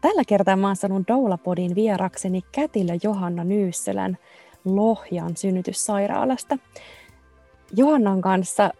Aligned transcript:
Tällä 0.00 0.22
kertaa 0.28 0.56
mä 0.56 0.66
oon 0.66 0.76
saanut 0.76 1.08
Doulapodin 1.08 1.74
vierakseni 1.74 2.42
Kätilö 2.52 2.92
Johanna 3.02 3.44
Nyyssölän 3.44 4.18
Lohjan 4.64 5.36
synnytyssairaalasta. 5.36 6.58
Johannan 7.76 8.20
kanssa 8.20 8.70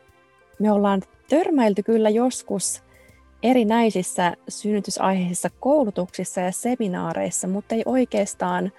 me 0.59 0.73
ollaan 0.73 1.03
törmäilty 1.29 1.83
kyllä 1.83 2.11
joskus 2.11 2.83
erinäisissä 3.43 4.37
synnytysaiheisissa 4.49 5.51
koulutuksissa 5.61 6.41
ja 6.41 6.53
seminaareissa, 6.53 7.49
mutta 7.49 7.75
ei 7.75 7.83
oikeastaan 7.87 8.73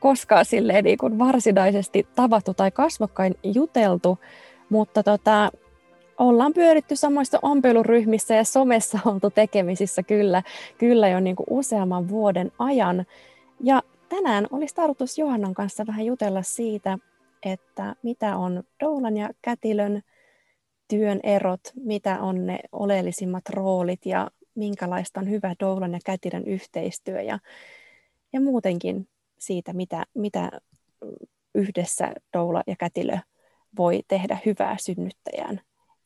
koskaan 0.00 0.44
silleen 0.44 0.84
niin 0.84 0.98
kuin 0.98 1.18
varsinaisesti 1.18 2.06
tavattu 2.14 2.54
tai 2.54 2.70
kasvokkain 2.70 3.34
juteltu, 3.42 4.18
mutta 4.68 5.02
tota, 5.02 5.50
ollaan 6.18 6.54
pyöritty 6.54 6.96
samoissa 6.96 7.38
ompeluryhmissä 7.42 8.34
ja 8.34 8.44
somessa 8.44 8.98
oltu 9.10 9.30
tekemisissä 9.30 10.02
kyllä, 10.02 10.42
kyllä 10.78 11.08
jo 11.08 11.20
niin 11.20 11.36
kuin 11.36 11.46
useamman 11.50 12.08
vuoden 12.08 12.52
ajan. 12.58 13.06
Ja 13.60 13.82
tänään 14.08 14.46
olisi 14.50 14.74
tarkoitus 14.74 15.18
Johannan 15.18 15.54
kanssa 15.54 15.86
vähän 15.86 16.06
jutella 16.06 16.42
siitä, 16.42 16.98
että 17.42 17.94
mitä 18.02 18.36
on 18.36 18.62
doulan 18.80 19.16
ja 19.16 19.30
kätilön 19.42 20.02
työn 20.88 21.20
erot, 21.22 21.60
mitä 21.74 22.20
on 22.20 22.46
ne 22.46 22.58
oleellisimmat 22.72 23.48
roolit 23.48 24.06
ja 24.06 24.30
minkälaista 24.54 25.20
on 25.20 25.30
hyvä 25.30 25.54
doulan 25.60 25.92
ja 25.92 25.98
kätilön 26.04 26.44
yhteistyö 26.46 27.22
ja, 27.22 27.38
ja 28.32 28.40
muutenkin 28.40 29.08
siitä, 29.38 29.72
mitä, 29.72 30.04
mitä 30.14 30.50
yhdessä 31.54 32.12
doula 32.36 32.62
ja 32.66 32.76
kätilö 32.76 33.18
voi 33.78 34.02
tehdä 34.08 34.38
hyvää 34.46 34.76
synnyttäjään 34.80 35.60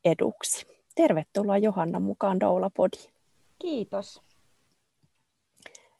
eduksi. 0.05 0.67
Tervetuloa 0.95 1.59
Johanna 1.59 2.01
mukaan 2.01 2.41
Doula-podiin. 2.41 3.13
Kiitos. 3.59 4.23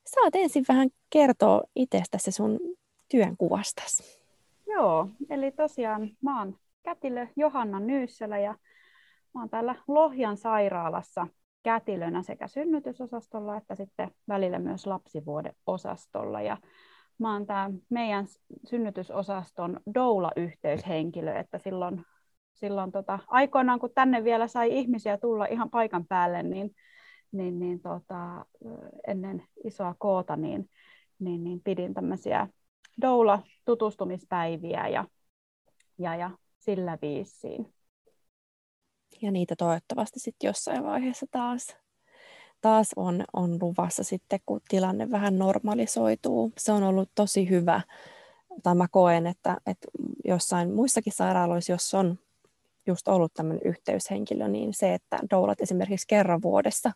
Saat 0.07 0.35
ensin 0.35 0.65
vähän 0.69 0.89
kertoa 1.11 1.63
itsestäsi 1.77 2.33
sun 2.33 2.61
työnkuvastasi. 3.11 4.23
Joo, 4.67 5.09
eli 5.31 5.51
tosiaan 5.51 6.11
mä 6.23 6.39
oon 6.39 6.57
kätilö 6.83 7.27
Johanna 7.37 7.81
Nyyssälä 7.81 8.39
ja 8.39 8.55
mä 9.35 9.41
oon 9.41 9.51
täällä 9.51 9.75
Lohjan 9.89 10.37
sairaalassa 10.37 11.27
kätilönä 11.63 12.23
sekä 12.23 12.49
synnytysosastolla 12.49 13.57
että 13.57 13.75
sitten 13.75 14.11
välillä 14.29 14.59
myös 14.59 14.87
lapsivuodeosastolla. 14.87 16.43
Ja 16.43 16.57
mä 17.19 17.33
oon 17.33 17.47
tämä 17.47 17.71
meidän 17.91 18.27
synnytysosaston 18.67 19.81
doula-yhteyshenkilö, 19.95 21.35
että 21.35 21.59
silloin 21.59 22.05
silloin 22.55 22.93
tota, 22.93 23.19
aikoinaan, 23.27 23.81
kun 23.81 23.91
tänne 23.95 24.25
vielä 24.25 24.49
sai 24.49 24.79
ihmisiä 24.79 25.19
tulla 25.19 25.47
ihan 25.47 25.71
paikan 25.71 26.07
päälle, 26.07 26.43
niin, 26.43 26.75
niin, 27.33 27.59
niin 27.59 27.81
tota, 27.81 28.47
ennen 29.07 29.43
isoa 29.65 29.95
koota, 29.99 30.37
niin, 30.37 30.71
niin, 31.19 31.45
niin 31.45 31.61
pidin 31.65 31.95
tämmöisiä 31.95 32.49
doula-tutustumispäiviä 33.03 34.89
ja, 34.89 35.05
ja, 35.99 36.17
ja 36.17 36.31
sillä 36.59 36.99
viisiin. 37.03 37.75
Ja 39.23 39.31
niitä 39.31 39.57
toivottavasti 39.57 40.21
sitten 40.21 40.49
jossain 40.49 40.85
vaiheessa 40.85 41.27
taas, 41.31 41.77
taas 42.61 42.91
on, 42.97 43.25
on 43.33 43.59
luvassa 43.61 44.05
sitten, 44.05 44.41
kun 44.47 44.61
tilanne 44.69 45.11
vähän 45.11 45.39
normalisoituu. 45.39 46.53
Se 46.59 46.73
on 46.73 46.83
ollut 46.83 47.11
tosi 47.15 47.51
hyvä. 47.51 47.81
Tai 48.63 48.75
mä 48.75 48.87
koen, 48.91 49.27
että, 49.27 49.57
että 49.67 49.89
jossain 50.25 50.75
muissakin 50.75 51.13
sairaaloissa, 51.13 51.73
jos 51.73 51.95
on 51.95 52.19
just 52.87 53.09
ollut 53.09 53.35
tämmöinen 53.35 53.63
yhteyshenkilö, 53.65 54.49
niin 54.49 54.75
se, 54.75 54.95
että 54.95 55.19
doulat 55.31 55.61
esimerkiksi 55.61 56.07
kerran 56.09 56.43
vuodessa 56.43 56.93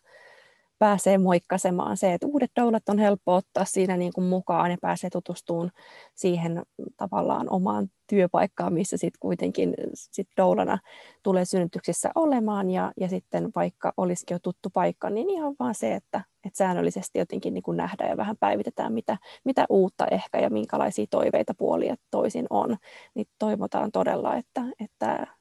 pääsee 0.79 1.17
moikkasemaan 1.17 1.97
se, 1.97 2.13
että 2.13 2.27
uudet 2.27 2.51
doulat 2.55 2.89
on 2.89 2.99
helppo 2.99 3.35
ottaa 3.35 3.65
siinä 3.65 3.97
niin 3.97 4.13
kuin 4.13 4.27
mukaan 4.27 4.71
ja 4.71 4.77
pääsee 4.81 5.09
tutustumaan 5.09 5.71
siihen 6.15 6.61
tavallaan 6.97 7.49
omaan 7.49 7.87
työpaikkaan, 8.07 8.73
missä 8.73 8.97
sitten 8.97 9.19
kuitenkin 9.19 9.73
sit 9.93 10.27
doulana 10.37 10.79
tulee 11.23 11.45
synnytyksissä 11.45 12.11
olemaan 12.15 12.71
ja, 12.71 12.91
ja 12.99 13.07
sitten 13.07 13.49
vaikka 13.55 13.93
olisikin 13.97 14.35
jo 14.35 14.39
tuttu 14.43 14.69
paikka, 14.73 15.09
niin 15.09 15.29
ihan 15.29 15.55
vaan 15.59 15.75
se, 15.75 15.95
että, 15.95 16.21
että 16.45 16.57
säännöllisesti 16.57 17.19
jotenkin 17.19 17.53
niin 17.53 17.63
kuin 17.63 17.77
nähdään 17.77 18.09
ja 18.09 18.17
vähän 18.17 18.37
päivitetään, 18.39 18.93
mitä, 18.93 19.17
mitä 19.43 19.65
uutta 19.69 20.07
ehkä 20.07 20.39
ja 20.39 20.49
minkälaisia 20.49 21.05
toiveita 21.09 21.53
puolia 21.57 21.95
toisin 22.11 22.45
on, 22.49 22.77
niin 23.13 23.27
toivotaan 23.39 23.91
todella, 23.91 24.35
että, 24.35 24.61
että 24.79 25.36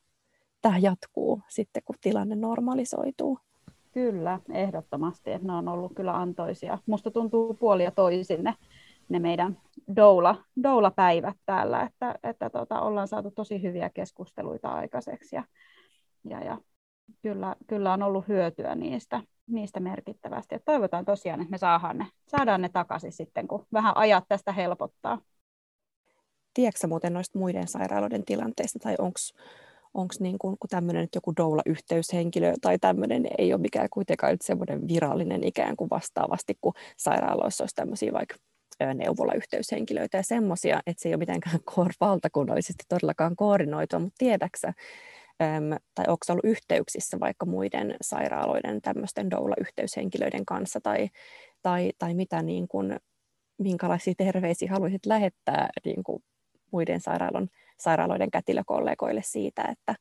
tämä 0.63 0.79
jatkuu 0.79 1.41
sitten, 1.49 1.83
kun 1.85 1.97
tilanne 2.01 2.35
normalisoituu. 2.35 3.39
Kyllä, 3.93 4.41
ehdottomasti. 4.53 5.33
Että 5.33 5.47
ne 5.47 5.53
on 5.53 5.69
ollut 5.69 5.93
kyllä 5.95 6.17
antoisia. 6.17 6.79
Musta 6.87 7.11
tuntuu 7.11 7.55
puolia 7.55 7.91
toisin 7.91 8.45
ne, 8.45 8.55
ne 9.09 9.19
meidän 9.19 9.61
doula, 9.97 10.37
doula-päivät 10.63 11.37
täällä, 11.47 11.83
että, 11.83 12.15
että 12.23 12.51
tota, 12.51 12.81
ollaan 12.81 13.09
saatu 13.09 13.31
tosi 13.31 13.63
hyviä 13.63 13.91
keskusteluita 13.91 14.69
aikaiseksi 14.69 15.37
ja, 15.37 15.45
ja, 16.25 16.45
ja 16.45 16.59
kyllä, 17.23 17.57
kyllä 17.67 17.93
on 17.93 18.03
ollut 18.03 18.29
hyötyä 18.29 18.75
niistä, 18.75 19.21
niistä 19.47 19.81
merkittävästi. 19.81 20.55
Ja 20.55 20.61
toivotaan 20.65 21.05
tosiaan, 21.05 21.41
että 21.41 21.51
me 21.51 21.59
saadaan 21.59 21.99
ne, 21.99 22.07
saadaan 22.29 22.63
ne 22.63 22.69
takaisin 22.69 23.13
sitten, 23.13 23.49
kun 23.49 23.67
vähän 23.73 23.97
ajat 23.97 24.25
tästä 24.29 24.53
helpottaa. 24.53 25.19
Tiedätkö 26.55 26.87
muuten 26.87 27.13
noista 27.13 27.39
muiden 27.39 27.69
sairaaloiden 27.69 28.25
tilanteista, 28.25 28.79
tai 28.79 28.95
onko 28.99 29.19
onko 29.97 30.15
niin 30.21 30.39
kuin, 30.39 30.57
kun 30.61 30.69
tämmöinen 30.69 31.09
joku 31.15 31.33
doula-yhteyshenkilö 31.37 32.53
tai 32.61 32.79
tämmöinen 32.79 33.27
ei 33.39 33.53
ole 33.53 33.61
mikään 33.61 33.89
kuitenkaan 33.91 34.33
nyt 34.33 34.43
semmoinen 34.43 34.89
virallinen 34.89 35.45
ikään 35.45 35.77
kuin 35.77 35.91
vastaavasti, 35.91 36.55
kun 36.61 36.73
sairaaloissa 36.97 37.63
olisi 37.63 37.75
tämmöisiä 37.75 38.13
vaikka 38.13 38.37
neuvola-yhteyshenkilöitä 38.95 40.17
ja 40.17 40.23
semmoisia, 40.23 40.81
että 40.87 41.03
se 41.03 41.09
ei 41.09 41.15
ole 41.15 41.19
mitenkään 41.19 41.59
valtakunnallisesti 42.01 42.85
todellakaan 42.89 43.37
koordinoitua, 43.37 43.99
mutta 43.99 44.15
tiedäksä, 44.19 44.73
tai 45.95 46.05
onko 46.09 46.27
ollut 46.31 46.45
yhteyksissä 46.45 47.21
vaikka 47.21 47.47
muiden 47.47 47.97
sairaaloiden 48.01 48.83
tämmöisten 48.83 49.31
doula-yhteyshenkilöiden 49.31 50.45
kanssa 50.45 50.81
tai, 50.83 51.09
tai, 51.63 51.93
tai 51.99 52.15
mitä 52.15 52.43
niin 52.43 52.69
kuin, 52.69 52.97
minkälaisia 53.59 54.15
terveisiä 54.17 54.71
haluaisit 54.71 55.07
lähettää 55.07 55.69
niin 55.85 56.05
kuin 56.05 56.23
muiden 56.73 57.01
sairaalon, 57.01 57.49
sairaaloiden 57.79 58.31
kätilökollegoille 58.31 59.23
siitä, 59.25 59.63
että, 59.63 59.95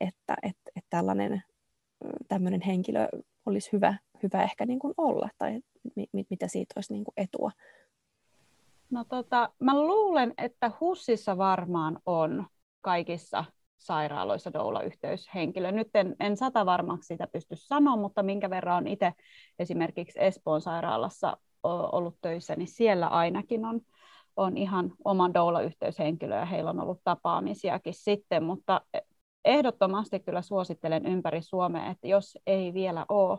että, 0.00 0.34
että, 0.42 0.70
että 0.76 0.90
tällainen 0.90 1.42
tämmöinen 2.28 2.60
henkilö 2.60 3.08
olisi 3.46 3.72
hyvä, 3.72 3.94
hyvä 4.22 4.42
ehkä 4.42 4.66
niin 4.66 4.78
kuin 4.78 4.94
olla, 4.96 5.28
tai 5.38 5.60
mit, 5.96 6.30
mitä 6.30 6.48
siitä 6.48 6.72
olisi 6.76 6.92
niin 6.92 7.04
kuin 7.04 7.14
etua? 7.16 7.50
No 8.90 9.04
tota, 9.04 9.52
mä 9.58 9.82
luulen, 9.82 10.34
että 10.38 10.70
HUSissa 10.80 11.38
varmaan 11.38 11.98
on 12.06 12.46
kaikissa 12.80 13.44
sairaaloissa 13.78 14.52
doula-yhteyshenkilö. 14.52 15.72
Nyt 15.72 15.88
en, 15.94 16.16
en 16.20 16.36
sata 16.36 16.66
varmaksi 16.66 17.06
sitä 17.06 17.26
pysty 17.26 17.56
sanoa, 17.56 17.96
mutta 17.96 18.22
minkä 18.22 18.50
verran 18.50 18.76
on 18.76 18.86
itse 18.86 19.12
esimerkiksi 19.58 20.18
Espoon 20.22 20.60
sairaalassa 20.60 21.36
ollut 21.62 22.16
töissä, 22.20 22.56
niin 22.56 22.68
siellä 22.68 23.06
ainakin 23.06 23.64
on 23.64 23.80
on 24.36 24.56
ihan 24.56 24.92
oman 25.04 25.34
doula-yhteyshenkilö 25.34 26.34
ja 26.34 26.44
heillä 26.44 26.70
on 26.70 26.80
ollut 26.80 27.00
tapaamisiakin 27.04 27.94
sitten, 27.94 28.42
mutta 28.42 28.80
ehdottomasti 29.44 30.20
kyllä 30.20 30.42
suosittelen 30.42 31.06
ympäri 31.06 31.42
Suomea, 31.42 31.90
että 31.90 32.08
jos 32.08 32.38
ei 32.46 32.74
vielä 32.74 33.06
ole, 33.08 33.38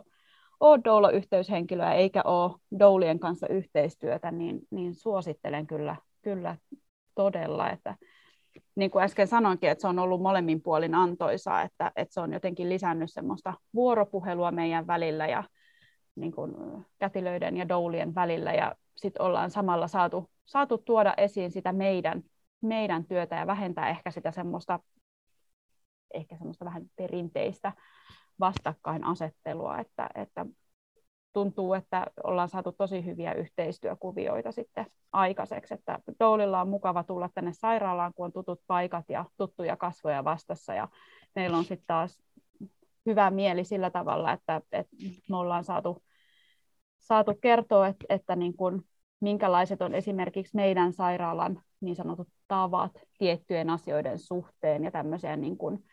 ole 0.60 0.80
doula-yhteyshenkilöä 0.84 1.92
eikä 1.92 2.22
ole 2.22 2.52
doulien 2.78 3.18
kanssa 3.18 3.48
yhteistyötä, 3.48 4.30
niin, 4.30 4.60
niin 4.70 4.94
suosittelen 4.94 5.66
kyllä, 5.66 5.96
kyllä 6.22 6.56
todella, 7.14 7.70
että 7.70 7.96
niin 8.74 8.90
kuin 8.90 9.04
äsken 9.04 9.26
sanoinkin, 9.26 9.70
että 9.70 9.82
se 9.82 9.88
on 9.88 9.98
ollut 9.98 10.22
molemmin 10.22 10.62
puolin 10.62 10.94
antoisaa, 10.94 11.62
että, 11.62 11.92
että 11.96 12.14
se 12.14 12.20
on 12.20 12.32
jotenkin 12.32 12.68
lisännyt 12.68 13.12
semmoista 13.12 13.54
vuoropuhelua 13.74 14.50
meidän 14.50 14.86
välillä 14.86 15.26
ja 15.26 15.44
niin 16.16 16.32
kuin 16.32 16.54
kätilöiden 16.98 17.56
ja 17.56 17.68
doulien 17.68 18.14
välillä 18.14 18.52
ja 18.52 18.74
sitten 18.96 19.22
ollaan 19.22 19.50
samalla 19.50 19.88
saatu, 19.88 20.30
saatu 20.44 20.78
tuoda 20.78 21.14
esiin 21.16 21.50
sitä 21.50 21.72
meidän, 21.72 22.22
meidän 22.60 23.04
työtä 23.04 23.36
ja 23.36 23.46
vähentää 23.46 23.88
ehkä 23.88 24.10
sitä 24.10 24.30
semmoista, 24.30 24.80
ehkä 26.14 26.36
semmoista 26.36 26.64
vähän 26.64 26.90
perinteistä 26.96 27.72
vastakkainasettelua, 28.40 29.78
että, 29.78 30.08
että 30.14 30.46
tuntuu, 31.32 31.74
että 31.74 32.06
ollaan 32.24 32.48
saatu 32.48 32.72
tosi 32.72 33.04
hyviä 33.04 33.32
yhteistyökuvioita 33.32 34.52
sitten 34.52 34.86
aikaiseksi, 35.12 35.74
että 35.74 35.98
Doulilla 36.20 36.60
on 36.60 36.68
mukava 36.68 37.04
tulla 37.04 37.30
tänne 37.34 37.52
sairaalaan, 37.52 38.12
kun 38.14 38.24
on 38.26 38.32
tutut 38.32 38.60
paikat 38.66 39.04
ja 39.08 39.24
tuttuja 39.36 39.76
kasvoja 39.76 40.24
vastassa 40.24 40.74
ja 40.74 40.88
meillä 41.34 41.56
on 41.56 41.64
sitten 41.64 41.86
taas 41.86 42.22
hyvä 43.06 43.30
mieli 43.30 43.64
sillä 43.64 43.90
tavalla, 43.90 44.32
että, 44.32 44.56
että 44.72 44.96
me 45.30 45.36
ollaan 45.36 45.64
saatu, 45.64 46.02
saatu 46.98 47.34
kertoa, 47.40 47.88
että, 47.88 48.04
että 48.08 48.36
niin 48.36 48.56
kuin, 48.56 48.82
minkälaiset 49.20 49.82
on 49.82 49.94
esimerkiksi 49.94 50.56
meidän 50.56 50.92
sairaalan 50.92 51.62
niin 51.80 51.96
sanotut 51.96 52.28
tavat 52.48 52.92
tiettyjen 53.18 53.70
asioiden 53.70 54.18
suhteen 54.18 54.84
ja 54.84 54.90
tämmöisiä 54.90 55.36
niin 55.36 55.58
kuin, 55.58 55.84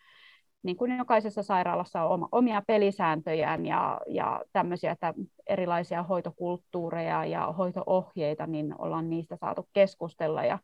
niin 0.64 0.78
kuin 0.78 0.98
jokaisessa 0.98 1.44
sairaalassa 1.44 2.04
on 2.04 2.28
omia 2.32 2.62
pelisääntöjään 2.68 3.66
ja, 3.66 4.02
ja 4.08 4.42
tämmöisiä 4.54 4.92
että 4.92 5.14
erilaisia 5.48 6.04
hoitokulttuureja 6.04 7.26
ja 7.26 7.52
hoitoohjeita, 7.52 8.48
niin 8.48 8.76
ollaan 8.78 9.10
niistä 9.10 9.36
saatu 9.36 9.70
keskustella 9.74 10.44
ja, 10.44 10.60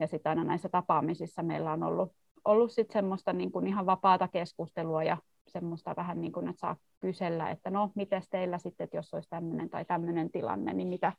ja 0.00 0.06
sitten 0.06 0.30
aina 0.30 0.44
näissä 0.44 0.68
tapaamisissa 0.68 1.42
meillä 1.42 1.72
on 1.72 1.82
ollut, 1.82 2.12
ollut 2.44 2.72
sit 2.72 2.90
semmoista 2.90 3.32
niin 3.32 3.52
kuin 3.52 3.66
ihan 3.66 3.86
vapaata 3.86 4.28
keskustelua 4.28 5.04
ja 5.04 5.16
semmoista 5.52 5.96
vähän 5.96 6.20
niin 6.20 6.32
kuin, 6.32 6.48
että 6.48 6.60
saa 6.60 6.76
kysellä, 7.00 7.50
että 7.50 7.70
no, 7.70 7.90
miten 7.94 8.22
teillä 8.30 8.58
sitten, 8.58 8.84
että 8.84 8.96
jos 8.96 9.14
olisi 9.14 9.28
tämmöinen 9.30 9.70
tai 9.70 9.84
tämmöinen 9.84 10.30
tilanne, 10.30 10.72
niin 10.72 10.88
mitä, 10.88 11.12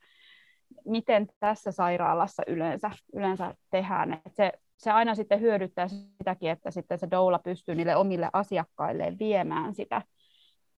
miten 0.84 1.26
tässä 1.40 1.72
sairaalassa 1.72 2.42
yleensä, 2.46 2.90
yleensä 3.12 3.54
tehdään. 3.70 4.12
Että 4.12 4.30
se, 4.32 4.52
se 4.76 4.90
aina 4.90 5.14
sitten 5.14 5.40
hyödyttää 5.40 5.88
sitäkin, 5.88 6.50
että 6.50 6.70
sitten 6.70 6.98
se 6.98 7.08
doula 7.10 7.38
pystyy 7.38 7.74
niille 7.74 7.96
omille 7.96 8.30
asiakkailleen 8.32 9.18
viemään 9.18 9.74
sitä 9.74 10.02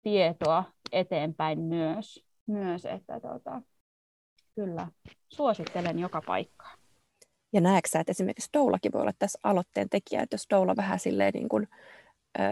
tietoa 0.03 0.65
eteenpäin 0.93 1.59
myös, 1.59 2.25
myös 2.47 2.85
että 2.85 3.21
tota, 3.21 3.63
kyllä 4.55 4.89
suosittelen 5.29 5.99
joka 5.99 6.23
paikkaa. 6.27 6.75
Ja 7.53 7.61
näetkö 7.61 7.89
sä, 7.89 8.01
että 8.01 8.11
esimerkiksi 8.11 8.51
doulakin 8.55 8.93
voi 8.93 9.01
olla 9.01 9.13
tässä 9.19 9.39
aloitteen 9.43 9.89
tekijä, 9.89 10.23
että 10.23 10.35
jos 10.35 10.47
doula 10.51 10.77
vähän 10.77 10.99
silleen 10.99 11.33
niin 11.35 11.49
kuin, 11.49 11.69
ö, 12.41 12.43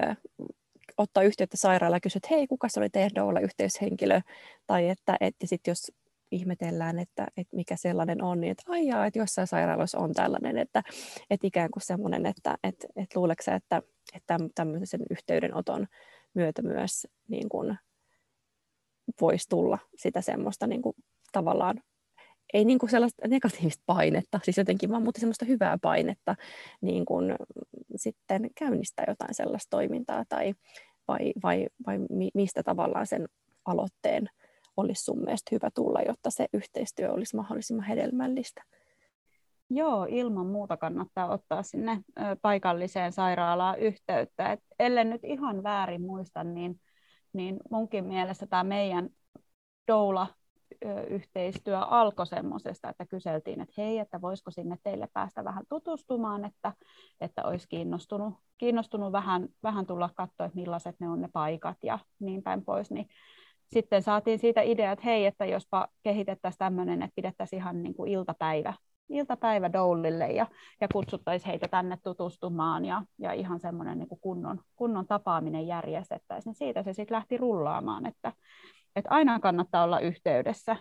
ottaa 0.98 1.22
yhteyttä 1.22 1.56
sairaalaan 1.56 1.96
ja 1.96 2.00
kysyy, 2.00 2.18
että 2.18 2.28
hei, 2.30 2.46
kuka 2.46 2.68
se 2.68 2.80
oli 2.80 2.90
teidän 2.90 3.14
doula 3.14 3.40
yhteyshenkilö, 3.40 4.20
tai 4.66 4.88
että, 4.88 5.16
että 5.20 5.46
sitten 5.46 5.72
jos 5.72 5.92
ihmetellään, 6.30 6.98
että, 6.98 7.26
että 7.36 7.56
mikä 7.56 7.76
sellainen 7.76 8.22
on, 8.22 8.40
niin 8.40 8.50
että 8.50 8.62
aijaa, 8.68 9.06
että 9.06 9.18
jossain 9.18 9.46
sairaaloissa 9.46 9.98
on 9.98 10.12
tällainen, 10.12 10.58
että, 10.58 10.82
että 11.30 11.46
ikään 11.46 11.70
kuin 11.70 11.82
semmoinen, 11.82 12.26
että, 12.26 12.58
että, 12.62 12.86
että 12.96 13.20
luuleeko 13.20 13.42
että, 13.56 13.82
että 14.14 14.38
tämmöisen 14.54 15.00
yhteydenoton 15.10 15.86
myötä 16.34 16.62
myös 16.62 17.06
niin 17.28 17.48
kuin 17.48 17.78
voisi 19.20 19.48
tulla 19.48 19.78
sitä 19.96 20.20
semmoista 20.20 20.66
niin 20.66 20.82
kuin 20.82 20.96
tavallaan 21.32 21.82
ei 22.52 22.64
niin 22.64 22.78
kuin 22.78 22.90
sellaista 22.90 23.28
negatiivista 23.28 23.82
painetta, 23.86 24.40
siis 24.42 24.58
jotenkin 24.58 24.90
vaan, 24.90 25.02
mutta 25.02 25.20
semmoista 25.20 25.44
hyvää 25.44 25.78
painetta 25.82 26.36
niin 26.80 27.04
kuin 27.04 27.34
sitten 27.96 28.50
käynnistää 28.58 29.04
jotain 29.08 29.34
sellaista 29.34 29.70
toimintaa 29.70 30.24
tai 30.28 30.54
vai, 31.08 31.32
vai, 31.42 31.66
vai 31.86 31.98
mistä 32.34 32.62
tavallaan 32.62 33.06
sen 33.06 33.28
aloitteen 33.64 34.28
olisi 34.76 35.04
sun 35.04 35.18
mielestä 35.18 35.48
hyvä 35.52 35.70
tulla, 35.74 36.00
jotta 36.06 36.30
se 36.30 36.46
yhteistyö 36.52 37.12
olisi 37.12 37.36
mahdollisimman 37.36 37.86
hedelmällistä? 37.86 38.62
Joo, 39.70 40.06
ilman 40.08 40.46
muuta 40.46 40.76
kannattaa 40.76 41.32
ottaa 41.32 41.62
sinne 41.62 42.00
paikalliseen 42.42 43.12
sairaalaan 43.12 43.78
yhteyttä. 43.78 44.52
Et 44.52 44.60
ellen 44.78 45.10
nyt 45.10 45.24
ihan 45.24 45.62
väärin 45.62 46.02
muista, 46.02 46.44
niin, 46.44 46.80
niin 47.32 47.56
munkin 47.70 48.04
mielestä 48.04 48.46
tämä 48.46 48.64
meidän 48.64 49.08
doula 49.88 50.26
yhteistyö 51.10 51.78
alkoi 51.78 52.26
semmoisesta, 52.26 52.88
että 52.88 53.06
kyseltiin, 53.06 53.60
että 53.60 53.74
hei, 53.78 53.98
että 53.98 54.20
voisiko 54.20 54.50
sinne 54.50 54.76
teille 54.82 55.08
päästä 55.12 55.44
vähän 55.44 55.64
tutustumaan, 55.68 56.44
että, 56.44 56.72
että 57.20 57.42
olisi 57.44 57.68
kiinnostunut, 57.68 58.34
kiinnostunut 58.58 59.12
vähän, 59.12 59.48
vähän 59.62 59.86
tulla 59.86 60.10
katsoa, 60.14 60.46
että 60.46 60.56
millaiset 60.56 60.96
ne 61.00 61.08
on 61.08 61.20
ne 61.20 61.28
paikat 61.32 61.76
ja 61.82 61.98
niin 62.20 62.42
päin 62.42 62.64
pois, 62.64 62.90
niin 62.90 63.08
sitten 63.72 64.02
saatiin 64.02 64.38
siitä 64.38 64.62
idea, 64.62 64.92
että 64.92 65.04
hei, 65.04 65.26
että 65.26 65.44
jospa 65.44 65.88
kehitettäisiin 66.02 66.58
tämmöinen, 66.58 67.02
että 67.02 67.14
pidettäisiin 67.14 67.60
ihan 67.62 67.82
niin 67.82 67.94
kuin 67.94 68.12
iltapäivä, 68.12 68.74
iltapäivä 69.08 69.72
Doulille 69.72 70.26
ja, 70.26 70.46
ja 70.80 70.88
kutsuttaisiin 70.92 71.50
heitä 71.50 71.68
tänne 71.68 71.98
tutustumaan 72.02 72.84
ja, 72.84 73.02
ja 73.18 73.32
ihan 73.32 73.60
semmoinen 73.60 73.98
niin 73.98 74.08
kunnon, 74.20 74.60
kunnon 74.76 75.06
tapaaminen 75.06 75.66
järjestettäisiin. 75.66 76.50
Niin 76.50 76.58
siitä 76.58 76.82
se 76.82 76.92
sitten 76.92 77.14
lähti 77.14 77.36
rullaamaan, 77.36 78.06
että, 78.06 78.32
että 78.96 79.10
aina 79.10 79.40
kannattaa 79.40 79.84
olla 79.84 80.00
yhteydessä 80.00 80.76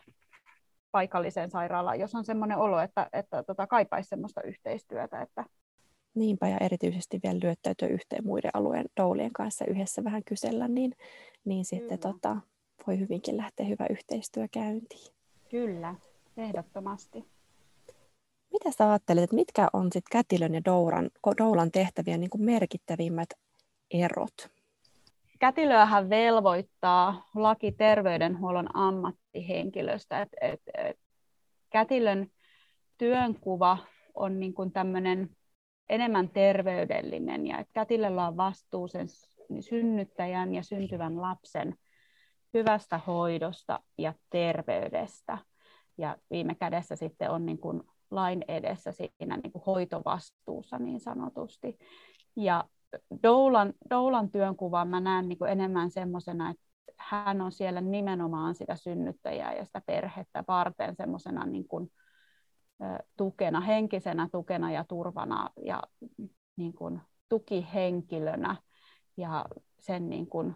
paikalliseen 0.92 1.50
sairaalaan, 1.50 2.00
jos 2.00 2.16
on 2.16 2.26
semmoinen 2.26 2.58
olo, 2.58 2.80
että, 2.80 3.10
että 3.14 3.44
tota, 3.44 3.68
kaipaisi 3.68 4.10
semmoista 4.10 4.42
yhteistyötä. 4.42 5.22
Että... 5.22 5.46
Niinpä, 6.16 6.48
ja 6.48 6.58
erityisesti 6.58 7.20
vielä 7.24 7.40
lyöttäytyä 7.44 7.88
yhteen 7.88 8.26
muiden 8.26 8.52
alueen 8.54 8.86
doulien 9.02 9.34
kanssa 9.34 9.66
yhdessä 9.66 10.04
vähän 10.04 10.24
kysellä, 10.26 10.68
niin, 10.68 10.92
niin 11.46 11.66
sitten 11.66 12.00
tota, 12.00 12.38
voi 12.88 13.00
hyvinkin 13.00 13.38
lähteä 13.38 13.66
hyvä 13.66 13.86
yhteistyö 13.90 14.48
käyntiin. 14.52 15.14
Kyllä, 15.50 15.96
ehdottomasti. 16.38 17.26
Mitä 18.54 18.72
sä 18.72 18.90
ajattelet, 18.90 19.24
että 19.24 19.36
mitkä 19.36 19.68
on 19.74 19.90
sit 19.94 20.04
kätilön 20.12 20.54
ja 20.54 20.66
doulan, 20.66 21.10
doulan 21.38 21.72
tehtävien 21.72 22.20
niin 22.20 22.30
kuin 22.30 22.44
merkittävimmät 22.44 23.30
erot? 23.92 24.53
Kätilöähän 25.44 26.10
velvoittaa 26.10 27.30
laki 27.36 27.72
terveydenhuollon 27.72 28.76
ammattihenkilöstä. 28.76 30.22
Et, 30.22 30.30
et, 30.42 30.62
et, 30.78 31.00
kätilön 31.70 32.28
työnkuva 32.98 33.78
on 34.14 34.40
niin 34.40 34.54
kuin 34.54 34.72
tämmöinen 34.72 35.30
enemmän 35.90 36.30
terveydellinen 36.30 37.48
ja 37.48 37.60
että 37.60 37.74
kätilöllä 37.74 38.28
on 38.28 38.38
vastuu 38.38 38.88
sen 38.88 39.08
synnyttäjän 39.60 40.56
ja 40.56 40.64
syntyvän 40.64 41.22
lapsen 41.22 41.76
hyvästä 42.54 42.98
hoidosta 42.98 43.80
ja 43.98 44.14
terveydestä. 44.30 45.38
Ja 45.98 46.18
viime 46.32 46.56
kädessä 46.56 46.96
sitten 46.96 47.32
on 47.32 47.46
niin 47.46 47.60
kuin 47.60 47.84
lain 48.12 48.46
edessä 48.48 48.92
siinä 48.92 49.38
niin 49.38 49.52
kuin 49.52 49.64
hoitovastuussa 49.66 50.80
niin 50.80 51.00
sanotusti. 51.00 51.78
Ja 52.36 52.64
Doulan, 53.24 53.74
Doulan 53.90 54.32
työnkuvan 54.32 54.88
mä 54.88 55.00
näen 55.00 55.30
niin 55.30 55.48
enemmän 55.50 55.92
semmoisena, 55.92 56.50
että 56.50 56.64
hän 56.98 57.42
on 57.42 57.52
siellä 57.52 57.82
nimenomaan 57.82 58.56
sitä 58.56 58.76
synnyttäjää 58.76 59.54
ja 59.54 59.66
sitä 59.66 59.82
perhettä 59.86 60.44
varten 60.48 60.96
semmoisena 60.96 61.46
niin 61.46 61.66
tukena, 63.18 63.62
henkisenä 63.62 64.30
tukena 64.32 64.72
ja 64.72 64.86
turvana 64.88 65.50
ja 65.66 65.84
niin 66.56 66.74
kuin, 66.74 67.02
tukihenkilönä 67.30 68.56
ja 69.18 69.46
sen 69.80 70.10
niin 70.10 70.28
kuin, 70.28 70.56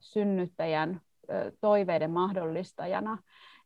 synnyttäjän 0.00 1.00
toiveiden 1.60 2.10
mahdollistajana. 2.10 3.18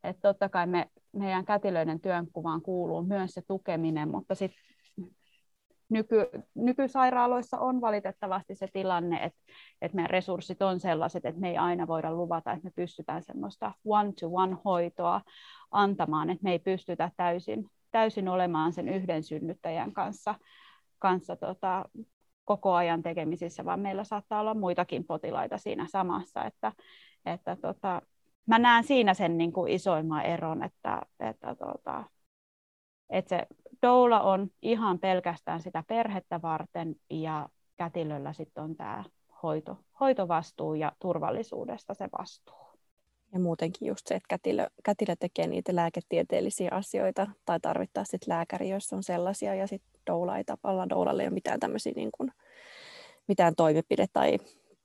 Että 0.05 0.29
totta 0.29 0.49
kai 0.49 0.67
me, 0.67 0.91
meidän 1.13 1.45
kätilöiden 1.45 2.01
työnkuvaan 2.01 2.63
kuuluu 2.63 3.03
myös 3.03 3.35
se 3.35 3.43
tukeminen, 3.43 4.11
mutta 4.11 4.35
sitten 4.35 4.61
nyky, 5.89 6.17
nykysairaaloissa 6.55 7.59
on 7.59 7.81
valitettavasti 7.81 8.55
se 8.55 8.69
tilanne, 8.73 9.17
että, 9.17 9.39
että 9.83 9.97
meidän 9.97 10.11
resurssit 10.11 10.63
on 10.63 10.81
sellaiset, 10.81 11.25
että 11.25 11.41
me 11.41 11.49
ei 11.51 11.57
aina 11.57 11.87
voida 11.87 12.13
luvata, 12.13 12.53
että 12.53 12.65
me 12.65 12.71
pystytään 12.77 13.23
semmoista 13.23 13.73
one-to-one 13.85 14.57
hoitoa 14.65 15.21
antamaan, 15.71 16.31
että 16.31 16.45
me 16.45 16.53
ei 16.53 16.59
pystytä 16.59 17.11
täysin, 17.17 17.71
täysin 17.91 18.29
olemaan 18.29 18.73
sen 18.73 18.89
yhden 18.89 19.23
synnyttäjän 19.23 19.93
kanssa, 19.93 20.35
kanssa 20.99 21.37
tota, 21.37 21.85
koko 22.45 22.75
ajan 22.75 23.03
tekemisissä, 23.03 23.65
vaan 23.65 23.81
meillä 23.81 24.05
saattaa 24.05 24.41
olla 24.41 24.55
muitakin 24.55 25.05
potilaita 25.05 25.59
siinä 25.59 25.87
samassa, 25.91 26.45
että, 26.45 26.73
että 27.27 27.57
tota, 27.57 28.03
mä 28.47 28.59
näen 28.59 28.85
siinä 28.85 29.15
sen 29.15 29.39
niin 29.39 29.53
kuin 29.53 29.73
isoimman 29.73 30.25
eron, 30.25 30.63
että, 30.63 31.03
että, 31.21 31.55
tota, 31.55 32.05
että 33.11 33.29
se 33.29 33.47
doula 33.83 34.21
on 34.21 34.51
ihan 34.63 34.99
pelkästään 34.99 35.63
sitä 35.63 35.85
perhettä 35.89 36.43
varten 36.43 36.97
ja 37.11 37.49
kätilöllä 37.77 38.33
sitten 38.33 38.65
on 38.65 38.77
tämä 38.77 39.05
hoito, 39.43 39.79
hoitovastuu 40.01 40.75
ja 40.75 40.93
turvallisuudesta 40.99 41.95
se 41.95 42.09
vastuu. 42.19 42.67
Ja 43.33 43.41
muutenkin 43.41 43.89
just 43.89 44.07
se, 44.07 44.15
että 44.15 44.27
kätilö, 44.29 44.67
kätilö 44.85 45.17
tekee 45.17 45.47
niitä 45.47 45.75
lääketieteellisiä 45.77 46.69
asioita 46.73 47.27
tai 47.45 47.61
tarvittaa 47.61 48.05
sitten 48.05 48.35
lääkäri, 48.35 48.69
jos 48.69 48.93
on 48.93 49.03
sellaisia 49.03 49.55
ja 49.55 49.67
sitten 49.67 50.01
doula 50.07 50.39
ei 50.39 50.45
tavallaan 50.45 50.89
doulalle 50.89 51.23
ei 51.23 51.29
ole 51.29 51.35
mitään 51.35 51.61
tämmöisiä 51.61 51.93
niin 51.97 52.11
kuin, 52.13 52.33
mitään 53.29 53.55
toimenpide 53.57 54.07
tai 54.13 54.39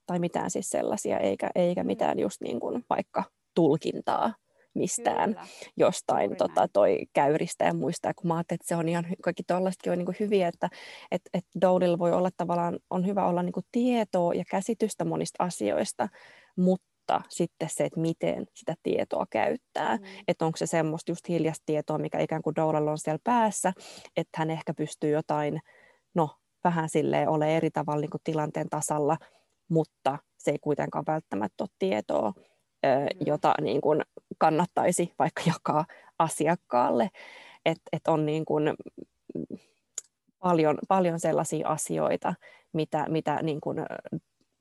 tai 0.06 0.18
mitään 0.18 0.50
siis 0.50 0.70
sellaisia, 0.70 1.18
eikä, 1.18 1.50
eikä 1.54 1.84
mitään 1.84 2.18
just 2.18 2.40
niin 2.40 2.60
kuin 2.60 2.84
vaikka 2.90 3.24
tulkintaa 3.54 4.34
mistään 4.74 5.30
Kyllä. 5.34 5.46
jostain 5.76 6.36
tota, 6.36 6.68
toi 6.72 6.98
käyristä 7.12 7.64
ja 7.64 7.74
muista. 7.74 8.14
kun 8.14 8.28
mä 8.28 8.36
ajattelin, 8.36 8.56
että 8.56 8.68
se 8.68 8.76
on 8.76 8.88
ihan, 8.88 9.06
kaikki 9.22 9.42
tuollaisetkin 9.46 9.92
on 9.92 9.98
niin 9.98 10.16
hyviä, 10.20 10.48
että 10.48 10.68
et, 11.10 11.22
et 11.34 11.44
Doudilla 11.60 11.98
voi 11.98 12.12
olla 12.12 12.30
tavallaan, 12.36 12.78
on 12.90 13.06
hyvä 13.06 13.26
olla 13.26 13.42
niin 13.42 13.52
kuin 13.52 13.66
tietoa 13.72 14.34
ja 14.34 14.44
käsitystä 14.50 15.04
monista 15.04 15.44
asioista, 15.44 16.08
mutta 16.56 16.92
mutta 17.02 17.22
sitten 17.28 17.68
se, 17.70 17.84
että 17.84 18.00
miten 18.00 18.46
sitä 18.54 18.74
tietoa 18.82 19.26
käyttää. 19.30 19.96
Mm. 19.96 20.04
Että 20.28 20.46
onko 20.46 20.56
se 20.56 20.66
semmoista 20.66 21.10
just 21.10 21.28
hiljasta 21.28 21.62
tietoa, 21.66 21.98
mikä 21.98 22.18
ikään 22.20 22.42
kuin 22.42 22.56
Doulalla 22.56 22.90
on 22.90 22.98
siellä 22.98 23.18
päässä, 23.24 23.72
että 24.16 24.38
hän 24.38 24.50
ehkä 24.50 24.74
pystyy 24.74 25.10
jotain, 25.10 25.60
no 26.14 26.30
vähän 26.64 26.88
silleen 26.88 27.28
ole 27.28 27.56
eri 27.56 27.70
tavalla 27.70 28.00
niin 28.00 28.10
kuin 28.10 28.20
tilanteen 28.24 28.68
tasalla, 28.68 29.16
mutta 29.68 30.18
se 30.38 30.50
ei 30.50 30.58
kuitenkaan 30.58 31.04
välttämättä 31.06 31.64
ole 31.64 31.68
tietoa. 31.78 32.32
Jota 33.26 33.54
niin 33.60 33.80
kuin 33.80 34.02
kannattaisi 34.38 35.12
vaikka 35.18 35.42
jakaa 35.46 35.84
asiakkaalle. 36.18 37.10
Että 37.64 37.82
et 37.92 38.08
on 38.08 38.26
niin 38.26 38.44
kuin 38.44 38.74
paljon, 40.38 40.78
paljon 40.88 41.20
sellaisia 41.20 41.68
asioita, 41.68 42.34
mitä, 42.72 43.06
mitä 43.08 43.42
niin 43.42 43.60
kuin 43.60 43.78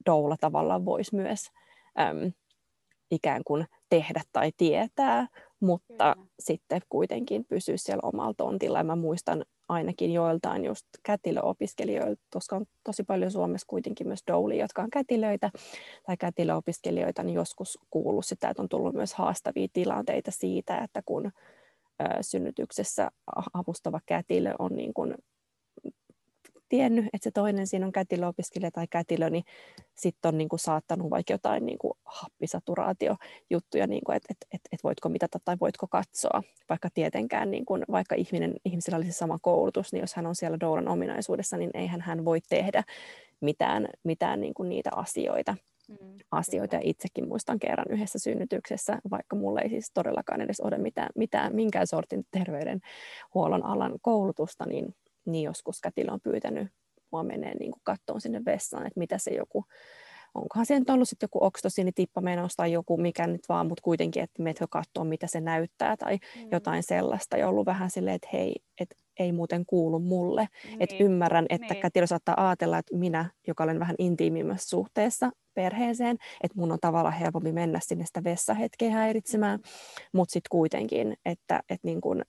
doula 0.05 0.35
tavallaan 0.39 0.85
voisi 0.85 1.15
myös 1.15 1.49
äm, 1.99 2.31
ikään 3.11 3.41
kuin 3.45 3.65
tehdä 3.89 4.21
tai 4.33 4.51
tietää, 4.57 5.27
mutta 5.59 6.13
Kyllä. 6.15 6.27
sitten 6.39 6.81
kuitenkin 6.89 7.45
pysyä 7.45 7.77
siellä 7.77 8.01
omalla 8.03 8.33
tontilla. 8.37 8.77
Ja 8.77 8.83
mä 8.83 8.95
muistan 8.95 9.45
ainakin 9.71 10.13
joiltain 10.13 10.65
just 10.65 10.85
kätilöopiskelijoilta, 11.03 12.21
koska 12.33 12.55
on 12.55 12.65
tosi 12.83 13.03
paljon 13.03 13.31
Suomessa 13.31 13.67
kuitenkin 13.67 14.07
myös 14.07 14.23
douli, 14.27 14.59
jotka 14.59 14.81
on 14.81 14.89
kätilöitä 14.89 15.51
tai 16.05 16.17
kätilöopiskelijoita, 16.17 17.23
niin 17.23 17.35
joskus 17.35 17.79
kuullut 17.89 18.25
sitä, 18.25 18.49
että 18.49 18.61
on 18.61 18.69
tullut 18.69 18.93
myös 18.93 19.13
haastavia 19.13 19.67
tilanteita 19.73 20.31
siitä, 20.31 20.77
että 20.77 21.01
kun 21.05 21.31
synnytyksessä 22.21 23.11
avustava 23.53 23.99
kätilö 24.05 24.53
on 24.59 24.75
niin 24.75 24.93
kuin 24.93 25.15
tiennyt, 26.71 27.05
että 27.05 27.23
se 27.23 27.31
toinen 27.31 27.67
siinä 27.67 27.85
on 27.85 27.91
kätilöopiskelija 27.91 28.71
tai 28.71 28.87
kätilö, 28.89 29.29
niin 29.29 29.43
sitten 29.95 30.29
on 30.29 30.37
niin 30.37 30.49
kuin 30.49 30.59
saattanut 30.59 31.09
vaikka 31.09 31.33
jotain 31.33 31.65
niin 31.65 31.77
kuin 31.77 31.93
happisaturaatiojuttuja, 32.05 33.87
niin 33.87 34.01
kuin, 34.05 34.15
että 34.15 34.27
et, 34.29 34.37
et, 34.53 34.61
et 34.71 34.83
voitko 34.83 35.09
mitata 35.09 35.39
tai 35.45 35.57
voitko 35.61 35.87
katsoa, 35.87 36.43
vaikka 36.69 36.89
tietenkään, 36.93 37.51
niin 37.51 37.65
kuin, 37.65 37.83
vaikka 37.91 38.15
ihminen, 38.15 38.53
ihmisellä 38.65 38.97
olisi 38.97 39.11
sama 39.11 39.37
koulutus, 39.41 39.93
niin 39.93 40.01
jos 40.01 40.13
hän 40.13 40.25
on 40.25 40.35
siellä 40.35 40.59
doulan 40.59 40.87
ominaisuudessa, 40.87 41.57
niin 41.57 41.71
eihän 41.73 42.01
hän 42.01 42.25
voi 42.25 42.39
tehdä 42.49 42.83
mitään, 43.41 43.87
mitään 44.03 44.41
niin 44.41 44.53
kuin 44.53 44.69
niitä 44.69 44.89
asioita. 44.95 45.55
Mm, 45.87 46.17
asioita. 46.31 46.75
Ja 46.75 46.81
itsekin 46.83 47.27
muistan 47.27 47.59
kerran 47.59 47.85
yhdessä 47.89 48.19
synnytyksessä, 48.19 48.99
vaikka 49.11 49.35
mulla 49.35 49.61
ei 49.61 49.69
siis 49.69 49.91
todellakaan 49.93 50.41
edes 50.41 50.59
ole 50.59 50.77
mitään, 50.77 51.09
mitään 51.15 51.55
minkään 51.55 51.87
sortin 51.87 52.25
terveydenhuollon 52.31 53.65
alan 53.65 53.93
koulutusta, 54.01 54.65
niin 54.65 54.95
niin 55.25 55.43
joskus 55.43 55.81
kätilö 55.81 56.11
on 56.11 56.21
pyytänyt 56.21 56.67
mua 57.11 57.23
menee 57.23 57.55
niin 57.59 57.73
kattoon 57.83 58.21
sinne 58.21 58.41
vessaan, 58.45 58.87
että 58.87 58.99
mitä 58.99 59.17
se 59.17 59.31
joku, 59.31 59.65
onkohan 60.35 60.65
se 60.65 60.79
nyt 60.79 60.89
ollut 60.89 61.09
sitten 61.09 61.25
joku 61.25 61.43
oksitosiinitippa 61.43 62.21
menossa 62.21 62.57
tai 62.57 62.71
joku 62.71 62.97
mikä 62.97 63.27
nyt 63.27 63.41
vaan, 63.49 63.67
mutta 63.67 63.81
kuitenkin, 63.81 64.23
että 64.23 64.43
meitä 64.43 64.65
katsoa, 64.69 65.03
mitä 65.03 65.27
se 65.27 65.41
näyttää 65.41 65.97
tai 65.97 66.19
mm. 66.35 66.47
jotain 66.51 66.83
sellaista. 66.83 67.37
Ja 67.37 67.49
ollut 67.49 67.65
vähän 67.65 67.89
silleen, 67.89 68.15
että 68.15 68.29
hei, 68.33 68.55
että 68.79 68.95
ei 69.19 69.31
muuten 69.31 69.65
kuulu 69.65 69.99
mulle. 69.99 70.47
Niin. 70.63 70.77
Että 70.81 70.95
ymmärrän, 70.99 71.45
että 71.49 71.73
niin. 71.73 71.81
kätilö 71.81 72.07
saattaa 72.07 72.47
ajatella, 72.47 72.77
että 72.77 72.97
minä, 72.97 73.29
joka 73.47 73.63
olen 73.63 73.79
vähän 73.79 73.95
intiimimmässä 73.99 74.69
suhteessa 74.69 75.31
perheeseen, 75.53 76.17
että 76.43 76.59
mun 76.59 76.71
on 76.71 76.79
tavallaan 76.81 77.15
helpompi 77.15 77.51
mennä 77.51 77.79
sinne 77.83 78.05
sitä 78.05 78.23
vessahetkeä 78.23 78.91
häiritsemään, 78.91 79.59
mutta 80.13 80.33
sitten 80.33 80.49
kuitenkin, 80.49 81.17
että, 81.25 81.59
että 81.69 81.87
niin 81.87 82.01
kun 82.01 82.21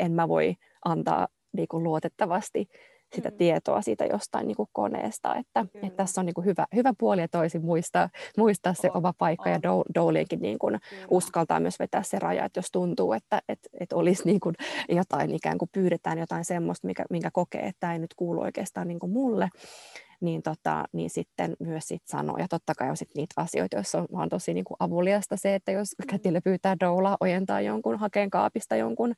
en 0.00 0.12
mä 0.12 0.28
voi 0.28 0.54
antaa 0.84 1.28
niin 1.58 1.68
kuin 1.68 1.84
luotettavasti 1.84 2.68
sitä 3.14 3.28
mm. 3.28 3.36
tietoa 3.36 3.82
siitä 3.82 4.04
jostain 4.04 4.46
niin 4.46 4.56
kuin 4.56 4.68
koneesta, 4.72 5.34
että, 5.34 5.66
että 5.74 5.96
tässä 5.96 6.20
on 6.20 6.26
niin 6.26 6.34
kuin 6.34 6.44
hyvä, 6.44 6.66
hyvä 6.74 6.92
puoli 6.98 7.20
ja 7.20 7.28
toisin 7.28 7.64
muistaa, 7.64 8.08
muistaa 8.36 8.74
se 8.74 8.88
oh, 8.88 8.96
oma 8.96 9.12
paikka 9.18 9.50
oh. 9.50 9.52
ja 9.52 9.60
Doulienkin 9.94 10.40
niin 10.40 10.58
kuin 10.58 10.78
uskaltaa 11.10 11.60
myös 11.60 11.78
vetää 11.78 12.02
se 12.02 12.18
raja, 12.18 12.44
että 12.44 12.58
jos 12.58 12.68
tuntuu, 12.72 13.12
että, 13.12 13.42
että, 13.48 13.68
että 13.80 13.96
olisi 13.96 14.22
niin 14.24 14.40
kuin 14.40 14.54
jotain 14.88 15.34
ikään 15.34 15.58
kuin 15.58 15.68
pyydetään 15.72 16.18
jotain 16.18 16.44
semmoista, 16.44 16.86
mikä, 16.86 17.04
minkä 17.10 17.30
kokee, 17.32 17.60
että 17.60 17.80
tämä 17.80 17.92
ei 17.92 17.98
nyt 17.98 18.14
kuulu 18.16 18.40
oikeastaan 18.40 18.88
niin 18.88 18.98
kuin 18.98 19.12
mulle, 19.12 19.48
niin, 20.20 20.42
tota, 20.42 20.84
niin 20.92 21.10
sitten 21.10 21.56
myös 21.60 21.88
sit 21.88 22.02
sanoo. 22.06 22.36
Ja 22.36 22.46
totta 22.50 22.72
kai 22.78 22.90
on 22.90 22.96
sit 22.96 23.10
niitä 23.16 23.34
asioita, 23.36 23.76
joissa 23.76 23.98
on 23.98 24.06
vaan 24.12 24.28
tosi 24.28 24.54
niin 24.54 24.64
kuin 24.64 24.76
avuliasta 24.80 25.36
se, 25.36 25.54
että 25.54 25.72
jos 25.72 25.88
mm. 25.98 26.06
kätilö 26.06 26.40
pyytää 26.44 26.76
doulaa 26.80 27.16
ojentaa 27.20 27.60
jonkun, 27.60 27.98
hakeen 27.98 28.30
kaapista 28.30 28.76
jonkun 28.76 29.14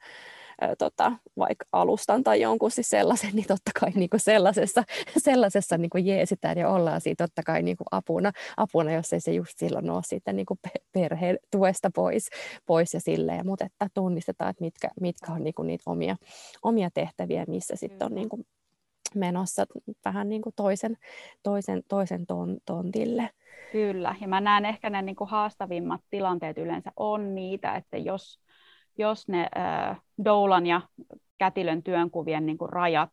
tota, 0.78 1.12
vaikka 1.38 1.64
alustan 1.72 2.24
tai 2.24 2.40
jonkun 2.40 2.70
siis 2.70 2.90
sellaisen, 2.90 3.30
niin 3.34 3.46
totta 3.46 3.70
kai 3.80 3.90
niin 3.94 4.10
kuin 4.10 4.20
sellaisessa, 4.20 4.82
sellaisessa 5.18 5.78
niin 5.78 5.90
kuin 5.90 6.06
jeesitään 6.06 6.58
ja 6.58 6.68
ollaan 6.68 7.00
siitä 7.00 7.24
totta 7.26 7.42
kai 7.42 7.62
niin 7.62 7.76
kuin 7.76 7.86
apuna, 7.90 8.32
apuna, 8.56 8.92
jos 8.92 9.12
ei 9.12 9.20
se 9.20 9.32
just 9.32 9.58
silloin 9.58 9.90
ole 9.90 10.02
sitten 10.04 10.36
niin 10.36 10.46
kuin 10.46 10.60
perheen 10.92 11.38
tuesta 11.50 11.90
pois, 11.94 12.28
pois 12.66 12.94
ja 12.94 13.00
silleen, 13.00 13.46
mutta 13.46 13.64
että 13.64 13.88
tunnistetaan, 13.94 14.50
että 14.50 14.64
mitkä, 14.64 14.88
mitkä 15.00 15.32
on 15.32 15.44
niin 15.44 15.54
kuin 15.54 15.66
niitä 15.66 15.82
omia, 15.86 16.16
omia 16.62 16.90
tehtäviä, 16.94 17.44
missä 17.48 17.76
sitten 17.76 18.06
on 18.06 18.14
niin 18.14 18.28
kuin 18.28 18.46
menossa 19.14 19.66
vähän 20.04 20.28
niin 20.28 20.42
kuin 20.42 20.52
toisen, 20.56 20.96
toisen, 21.42 21.82
toisen 21.88 22.26
ton, 22.26 22.56
tontille. 22.66 23.30
Kyllä, 23.72 24.14
ja 24.20 24.28
mä 24.28 24.40
näen 24.40 24.64
ehkä 24.64 24.90
ne 24.90 25.02
niin 25.02 25.16
kuin 25.16 25.30
haastavimmat 25.30 26.00
tilanteet 26.10 26.58
yleensä 26.58 26.92
on 26.96 27.34
niitä, 27.34 27.74
että 27.74 27.96
jos 27.96 28.40
jos 29.00 29.28
ne 29.28 29.48
doulan 30.24 30.66
ja 30.66 30.80
kätilön 31.38 31.82
työnkuvien 31.82 32.46
niin 32.46 32.58
kuin 32.58 32.68
rajat 32.68 33.10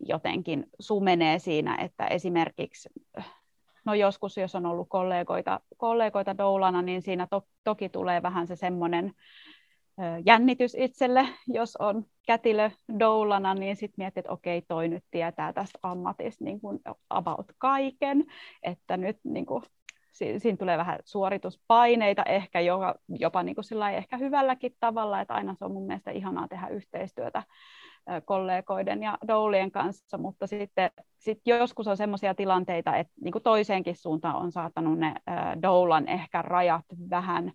jotenkin 0.00 0.66
sumenee 0.80 1.38
siinä, 1.38 1.76
että 1.76 2.06
esimerkiksi 2.06 2.88
no 3.84 3.94
joskus, 3.94 4.36
jos 4.36 4.54
on 4.54 4.66
ollut 4.66 4.88
kollegoita, 4.88 5.60
kollegoita 5.76 6.38
doulana, 6.38 6.82
niin 6.82 7.02
siinä 7.02 7.26
to, 7.30 7.42
toki 7.64 7.88
tulee 7.88 8.22
vähän 8.22 8.46
se 8.46 8.56
semmoinen 8.56 9.12
jännitys 10.26 10.74
itselle, 10.78 11.28
jos 11.46 11.76
on 11.76 12.04
kätilö 12.26 12.70
doulana, 12.98 13.54
niin 13.54 13.76
sitten 13.76 13.94
mietit, 13.96 14.18
että 14.18 14.32
okei, 14.32 14.62
toi 14.68 14.88
nyt 14.88 15.04
tietää 15.10 15.52
tästä 15.52 15.78
ammatista 15.82 16.44
niin 16.44 16.60
kuin 16.60 16.80
about 17.10 17.46
kaiken, 17.58 18.24
että 18.62 18.96
nyt 18.96 19.18
niin 19.24 19.46
kuin 19.46 19.62
siinä 20.14 20.56
tulee 20.58 20.78
vähän 20.78 20.98
suorituspaineita 21.04 22.22
ehkä 22.22 22.60
jopa, 22.60 22.94
jopa 23.08 23.42
niin 23.42 23.54
kuin 23.54 23.82
ehkä 23.96 24.16
hyvälläkin 24.16 24.76
tavalla, 24.80 25.20
että 25.20 25.34
aina 25.34 25.54
se 25.54 25.64
on 25.64 25.72
mun 25.72 25.86
mielestä 25.86 26.10
ihanaa 26.10 26.48
tehdä 26.48 26.68
yhteistyötä 26.68 27.42
kollegoiden 28.24 29.02
ja 29.02 29.18
doulien 29.28 29.70
kanssa, 29.70 30.18
mutta 30.18 30.46
sitten 30.46 30.90
sit 31.18 31.40
joskus 31.46 31.88
on 31.88 31.96
sellaisia 31.96 32.34
tilanteita, 32.34 32.96
että 32.96 33.12
niin 33.20 33.32
kuin 33.32 33.42
toiseenkin 33.42 33.96
suuntaan 33.96 34.36
on 34.36 34.52
saattanut 34.52 34.98
ne 34.98 35.14
doulan 35.62 36.08
ehkä 36.08 36.42
rajat 36.42 36.84
vähän, 37.10 37.52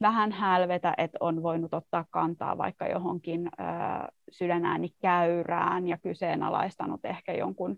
vähän 0.00 0.32
hälvetä, 0.32 0.94
että 0.98 1.18
on 1.20 1.42
voinut 1.42 1.74
ottaa 1.74 2.04
kantaa 2.10 2.58
vaikka 2.58 2.86
johonkin 2.86 3.50
sydänäänikäyrään 4.30 5.88
ja 5.88 5.98
kyseenalaistanut 5.98 7.04
ehkä 7.04 7.32
jonkun 7.32 7.76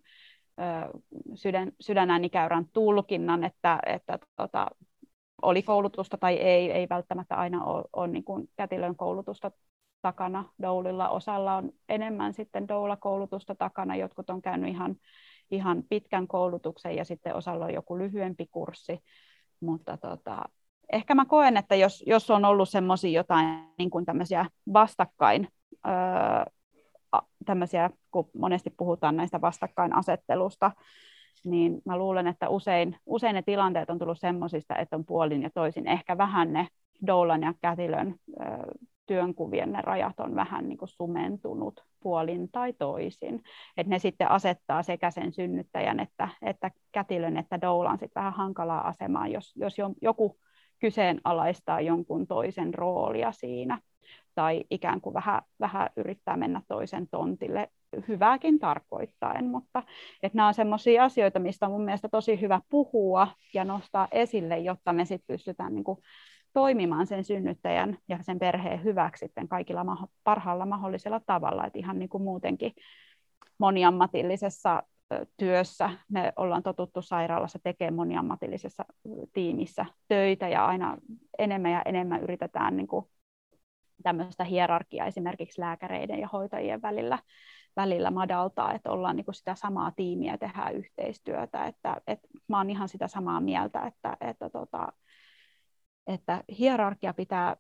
sydän, 1.35 1.73
sydänäänikäyrän 1.81 2.67
tulkinnan, 2.73 3.45
että, 3.45 3.79
että 3.87 4.19
tota, 4.37 4.67
oli 5.43 5.63
koulutusta 5.63 6.19
tai 6.19 6.35
ei, 6.35 6.73
ei 6.73 6.87
välttämättä 6.91 7.35
aina 7.35 7.65
ole, 7.65 7.85
ole 7.93 8.09
niin 8.09 8.25
kätilön 8.57 8.97
koulutusta 8.97 9.51
takana 10.03 10.45
doulilla. 10.63 11.09
Osalla 11.09 11.57
on 11.57 11.73
enemmän 11.89 12.33
sitten 12.33 12.69
doula-koulutusta 12.69 13.55
takana, 13.55 13.97
jotkut 13.97 14.31
on 14.31 14.43
käynyt 14.43 14.71
ihan, 14.71 14.97
ihan 15.51 15.83
pitkän 15.89 16.29
koulutuksen 16.29 16.97
ja 16.97 17.05
sitten 17.05 17.35
osalla 17.35 17.65
on 17.65 17.75
joku 17.75 17.99
lyhyempi 17.99 18.47
kurssi. 18.47 19.03
Mutta 19.61 19.97
tota, 19.97 20.43
ehkä 20.93 21.15
mä 21.15 21.25
koen, 21.25 21.57
että 21.57 21.75
jos, 21.75 22.05
jos 22.07 22.31
on 22.31 22.45
ollut 22.45 22.69
semmoisia 22.69 23.21
jotain 23.21 23.47
niin 23.79 23.91
kuin 23.91 24.05
tämmöisiä 24.05 24.47
vastakkain 24.73 25.49
öö, 25.87 25.93
tämmöisiä, 27.47 27.91
kun 28.11 28.31
monesti 28.39 28.71
puhutaan 28.71 29.17
näistä 29.17 29.41
vastakkainasettelusta, 29.41 30.71
niin 31.45 31.83
mä 31.85 31.99
luulen, 31.99 32.27
että 32.27 32.49
usein, 32.49 32.97
usein 33.07 33.35
ne 33.35 33.43
tilanteet 33.43 33.91
on 33.91 33.99
tullut 33.99 34.21
semmoisista, 34.21 34.77
että 34.77 34.97
on 34.97 35.05
puolin 35.05 35.43
ja 35.43 35.51
toisin. 35.51 35.87
Ehkä 35.87 36.19
vähän 36.19 36.53
ne 36.53 36.69
doulan 37.07 37.43
ja 37.43 37.55
kätilön 37.61 38.15
ö, 38.41 38.45
työnkuvien 39.07 39.73
ne 39.73 39.81
rajat 39.81 40.21
on 40.21 40.35
vähän 40.35 40.69
niin 40.69 40.79
kuin 40.79 40.89
sumentunut 40.89 41.85
puolin 42.01 42.49
tai 42.53 42.73
toisin. 42.73 43.43
Että 43.77 43.91
ne 43.91 43.99
sitten 43.99 44.31
asettaa 44.31 44.83
sekä 44.83 45.11
sen 45.11 45.33
synnyttäjän 45.33 46.01
että, 46.01 46.29
että 46.43 46.71
kätilön 46.93 47.37
että 47.37 47.61
doulan 47.61 47.99
sitten 47.99 48.21
vähän 48.21 48.33
hankalaa 48.33 48.89
asemaa, 48.89 49.29
jos, 49.29 49.57
jos 49.57 49.77
joku 50.03 50.39
kyseenalaistaa 50.79 51.81
jonkun 51.81 52.27
toisen 52.27 52.75
roolia 52.75 53.33
siinä 53.33 53.79
tai 54.37 54.65
ikään 54.71 55.01
kuin 55.01 55.15
vähän, 55.15 55.43
vähän 55.61 55.91
yrittää 55.97 56.37
mennä 56.37 56.63
toisen 56.69 57.09
tontille 57.09 57.69
hyvääkin 58.09 58.59
tarkoittaen, 58.59 59.47
mutta 59.47 59.83
että 60.23 60.37
nämä 60.37 60.49
on 60.49 60.55
sellaisia 60.55 61.05
asioita, 61.05 61.39
mistä 61.39 61.67
on 61.67 61.73
mun 61.73 61.85
mielestä 61.85 62.09
tosi 62.09 62.41
hyvä 62.41 62.61
puhua 62.69 63.29
ja 63.55 63.65
nostaa 63.65 64.09
esille, 64.13 64.59
jotta 64.59 64.93
me 64.93 65.05
sitten 65.05 65.35
pystytään 65.35 65.75
niin 65.75 65.85
kuin 65.85 65.99
toimimaan 66.53 67.07
sen 67.07 67.25
synnyttäjän 67.25 67.99
ja 68.09 68.19
sen 68.21 68.39
perheen 68.39 68.85
hyväksi 68.85 69.21
sitten 69.25 69.49
kaikilla 69.49 70.09
parhaalla 70.25 70.67
mahdollisella 70.67 71.21
tavalla, 71.27 71.67
että 71.67 71.79
ihan 71.79 71.99
niin 71.99 72.09
kuin 72.09 72.23
muutenkin 72.23 72.73
moniammatillisessa 73.59 74.83
työssä. 75.37 75.91
Me 76.09 76.33
ollaan 76.37 76.63
totuttu 76.63 77.03
sairaalassa 77.03 77.59
tekemään 77.63 77.95
moniammatillisessa 77.95 78.85
tiimissä 79.33 79.87
töitä 80.09 80.49
ja 80.49 80.67
aina 80.67 80.99
enemmän 81.39 81.73
ja 81.73 81.83
enemmän 81.85 82.23
yritetään 82.23 82.77
niin 82.77 82.87
kuin 82.87 83.07
tämmöistä 84.03 84.45
hierarkiaa 84.45 85.07
esimerkiksi 85.07 85.61
lääkäreiden 85.61 86.19
ja 86.21 86.29
hoitajien 86.33 86.83
välillä, 86.83 87.19
välillä 87.77 88.11
madaltaa, 88.11 88.73
että 88.73 88.91
ollaan 88.91 89.17
niin 89.17 89.25
kuin 89.25 89.35
sitä 89.35 89.55
samaa 89.55 89.91
tiimiä 89.91 90.39
tehdään 90.39 90.75
yhteistyötä. 90.75 91.67
Että, 91.67 92.01
että 92.07 92.29
mä 92.49 92.59
oon 92.59 92.71
ihan 92.71 92.89
sitä 92.89 93.09
samaa 93.09 93.41
mieltä, 93.41 93.87
että, 93.87 94.17
että, 94.21 94.51
tota, 94.51 94.93
että 96.07 96.45
hierarkia 96.59 97.15
pitää 97.15 97.57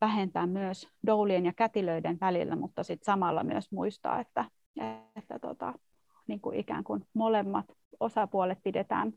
vähentää 0.00 0.46
myös 0.46 0.88
doulien 1.06 1.46
ja 1.46 1.52
kätilöiden 1.52 2.18
välillä, 2.20 2.56
mutta 2.56 2.82
sitten 2.82 3.04
samalla 3.04 3.44
myös 3.44 3.72
muistaa, 3.72 4.20
että, 4.20 4.44
että 5.16 5.38
tota, 5.38 5.74
niin 6.26 6.40
kuin 6.40 6.58
ikään 6.58 6.84
kuin 6.84 7.06
molemmat 7.14 7.66
osapuolet 8.00 8.58
pidetään 8.62 9.12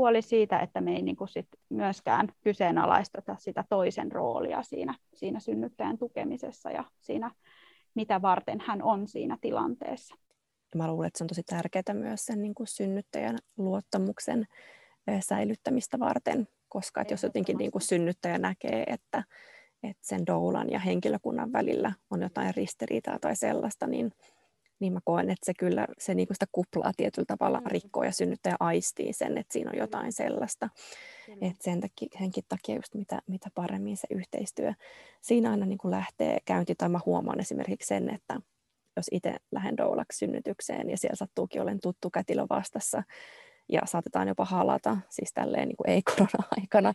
huoli 0.00 0.22
siitä, 0.22 0.58
että 0.58 0.80
me 0.80 0.96
ei 0.96 1.02
niin 1.02 1.16
kuin 1.16 1.28
sit 1.28 1.48
myöskään 1.68 2.28
kyseenalaisteta 2.40 3.36
sitä 3.38 3.64
toisen 3.68 4.12
roolia 4.12 4.62
siinä, 4.62 4.94
siinä 5.14 5.40
synnyttäjän 5.40 5.98
tukemisessa 5.98 6.70
ja 6.70 6.84
siinä, 7.00 7.30
mitä 7.94 8.22
varten 8.22 8.60
hän 8.66 8.82
on 8.82 9.08
siinä 9.08 9.38
tilanteessa. 9.40 10.14
Mä 10.74 10.88
luulen, 10.88 11.06
että 11.06 11.18
se 11.18 11.24
on 11.24 11.28
tosi 11.28 11.42
tärkeää 11.42 11.94
myös 11.94 12.26
sen 12.26 12.42
niin 12.42 12.54
kuin 12.54 12.66
synnyttäjän 12.66 13.38
luottamuksen 13.56 14.46
säilyttämistä 15.20 15.98
varten, 15.98 16.48
koska 16.68 17.00
että 17.00 17.12
jos 17.14 17.22
jotenkin 17.22 17.56
niin 17.56 17.70
kuin 17.70 17.82
synnyttäjä 17.82 18.38
näkee, 18.38 18.84
että, 18.86 19.24
että 19.82 20.06
sen 20.06 20.26
doulan 20.26 20.70
ja 20.70 20.78
henkilökunnan 20.78 21.52
välillä 21.52 21.92
on 22.10 22.22
jotain 22.22 22.54
ristiriitaa 22.54 23.18
tai 23.18 23.36
sellaista, 23.36 23.86
niin 23.86 24.12
niin 24.80 24.92
mä 24.92 25.00
koen, 25.04 25.30
että 25.30 25.46
se 25.46 25.52
kyllä 25.58 25.86
se 25.98 26.14
niinku 26.14 26.34
sitä 26.34 26.46
kuplaa 26.52 26.92
tietyllä 26.96 27.26
tavalla 27.26 27.60
mm. 27.60 27.66
rikkoo 27.66 28.04
ja 28.04 28.12
synnyttäjä 28.12 28.56
aistii 28.60 29.12
sen, 29.12 29.38
että 29.38 29.52
siinä 29.52 29.70
on 29.70 29.78
jotain 29.78 30.12
sellaista. 30.12 30.68
Että 31.40 31.64
sen 31.64 31.80
takia, 31.80 32.08
senkin 32.18 32.44
takia 32.48 32.76
just 32.76 32.94
mitä, 32.94 33.18
mitä 33.26 33.50
paremmin 33.54 33.96
se 33.96 34.06
yhteistyö 34.10 34.72
siinä 35.20 35.50
aina 35.50 35.66
niinku 35.66 35.90
lähtee 35.90 36.38
käynti, 36.44 36.74
tai 36.74 36.88
mä 36.88 37.00
huomaan 37.06 37.40
esimerkiksi 37.40 37.86
sen, 37.86 38.14
että 38.14 38.40
jos 38.96 39.06
itse 39.12 39.36
lähden 39.52 39.76
doulaksi 39.76 40.18
synnytykseen 40.18 40.90
ja 40.90 40.98
siellä 40.98 41.16
sattuukin 41.16 41.62
olen 41.62 41.80
tuttu 41.80 42.10
kätilö 42.10 42.46
vastassa, 42.50 43.02
ja 43.72 43.80
saatetaan 43.84 44.28
jopa 44.28 44.44
halata, 44.44 44.96
siis 45.08 45.32
tälleen 45.32 45.68
niin 45.68 45.76
kuin 45.76 45.90
ei 45.90 46.02
korona-aikana, 46.16 46.92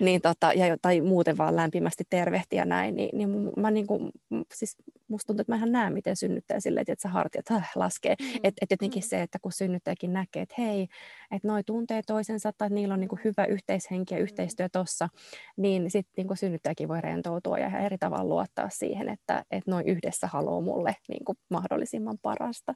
niin 0.00 0.20
tota, 0.20 0.52
ja, 0.52 0.76
tai 0.82 1.00
muuten 1.00 1.38
vaan 1.38 1.56
lämpimästi 1.56 2.04
tervehtiä 2.10 2.64
näin, 2.64 2.94
niin, 2.96 3.18
niin 3.18 3.50
mä 3.56 3.70
niin 3.70 3.86
kuin, 3.86 4.10
siis 4.54 4.76
musta 5.08 5.26
tuntuu, 5.26 5.40
että 5.40 5.52
mä 5.52 5.56
ihan 5.56 5.72
näen, 5.72 5.92
miten 5.92 6.16
synnyttää 6.16 6.60
silleen, 6.60 6.84
että 6.88 7.02
sä 7.02 7.08
hartiat 7.08 7.50
äh, 7.50 7.70
laskee. 7.74 8.16
Mm. 8.20 8.40
Että 8.44 8.58
et 8.60 8.70
jotenkin 8.70 9.02
mm. 9.02 9.06
se, 9.08 9.22
että 9.22 9.38
kun 9.42 9.52
synnyttäjäkin 9.52 10.12
näkee, 10.12 10.42
että 10.42 10.54
hei, 10.58 10.88
että 11.30 11.48
noi 11.48 11.64
tuntee 11.64 12.02
toisensa 12.06 12.52
tai 12.52 12.66
että 12.66 12.74
niillä 12.74 12.94
on 12.94 13.00
niin 13.00 13.08
kuin 13.08 13.20
hyvä 13.24 13.44
yhteishenki 13.44 14.14
ja 14.14 14.18
mm. 14.18 14.22
yhteistyö 14.22 14.68
tossa, 14.68 15.08
niin 15.56 15.90
sitten 15.90 16.26
niin 16.26 16.36
synnyttäjäkin 16.36 16.88
voi 16.88 17.00
rentoutua 17.00 17.58
ja 17.58 17.78
eri 17.78 17.98
tavalla 17.98 18.24
luottaa 18.24 18.68
siihen, 18.68 19.08
että, 19.08 19.44
että 19.50 19.70
noin 19.70 19.86
yhdessä 19.86 20.26
haluaa 20.26 20.60
mulle 20.60 20.96
niin 21.08 21.24
kuin 21.24 21.38
mahdollisimman 21.50 22.18
parasta. 22.22 22.74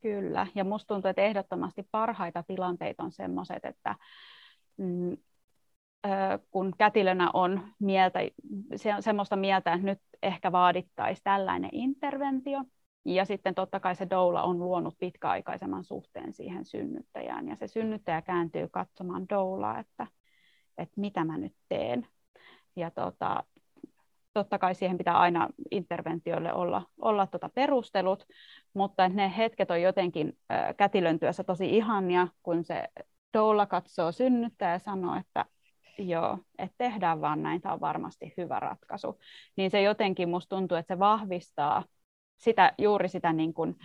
Kyllä, 0.00 0.46
ja 0.54 0.64
musta 0.64 0.94
tuntuu, 0.94 1.08
että 1.08 1.22
ehdottomasti 1.22 1.88
parhaita 1.90 2.42
tilanteita 2.42 3.02
on 3.02 3.12
sellaiset, 3.12 3.64
että 3.64 3.94
mm, 4.76 5.16
kun 6.50 6.72
kätilönä 6.78 7.30
on 7.32 7.68
mieltä, 7.78 8.18
se 8.76 8.94
semmoista 9.00 9.36
mieltä, 9.36 9.72
että 9.72 9.86
nyt 9.86 9.98
ehkä 10.22 10.52
vaadittaisi 10.52 11.22
tällainen 11.24 11.70
interventio, 11.72 12.64
ja 13.04 13.24
sitten 13.24 13.54
totta 13.54 13.80
kai 13.80 13.94
se 13.94 14.06
doula 14.10 14.42
on 14.42 14.58
luonut 14.58 14.98
pitkäaikaisemman 14.98 15.84
suhteen 15.84 16.32
siihen 16.32 16.64
synnyttäjään, 16.64 17.48
ja 17.48 17.56
se 17.56 17.66
synnyttäjä 17.66 18.22
kääntyy 18.22 18.68
katsomaan 18.68 19.28
doulaa, 19.28 19.78
että, 19.78 20.06
että 20.78 21.00
mitä 21.00 21.24
mä 21.24 21.38
nyt 21.38 21.54
teen. 21.68 22.08
Ja 22.76 22.90
tota, 22.90 23.44
totta 24.36 24.58
kai 24.58 24.74
siihen 24.74 24.98
pitää 24.98 25.18
aina 25.18 25.48
interventioille 25.70 26.52
olla, 26.52 26.82
olla 27.00 27.26
tuota 27.26 27.48
perustelut, 27.54 28.26
mutta 28.74 29.08
ne 29.08 29.36
hetket 29.36 29.70
on 29.70 29.82
jotenkin 29.82 30.38
kätilön 30.76 31.18
työssä 31.18 31.44
tosi 31.44 31.76
ihania, 31.76 32.28
kun 32.42 32.64
se 32.64 32.84
doula 33.34 33.66
katsoo 33.66 34.12
synnyttää 34.12 34.72
ja 34.72 34.78
sanoo, 34.78 35.16
että 35.16 35.44
joo, 35.98 36.38
että 36.58 36.74
tehdään 36.78 37.20
vaan 37.20 37.42
näin, 37.42 37.60
tämä 37.60 37.74
on 37.74 37.80
varmasti 37.80 38.34
hyvä 38.36 38.60
ratkaisu. 38.60 39.20
Niin 39.56 39.70
se 39.70 39.82
jotenkin 39.82 40.28
musta 40.28 40.56
tuntuu, 40.56 40.76
että 40.76 40.94
se 40.94 40.98
vahvistaa 40.98 41.84
sitä, 42.36 42.72
juuri 42.78 43.08
sitä 43.08 43.32
niin 43.32 43.54
kuin, 43.54 43.76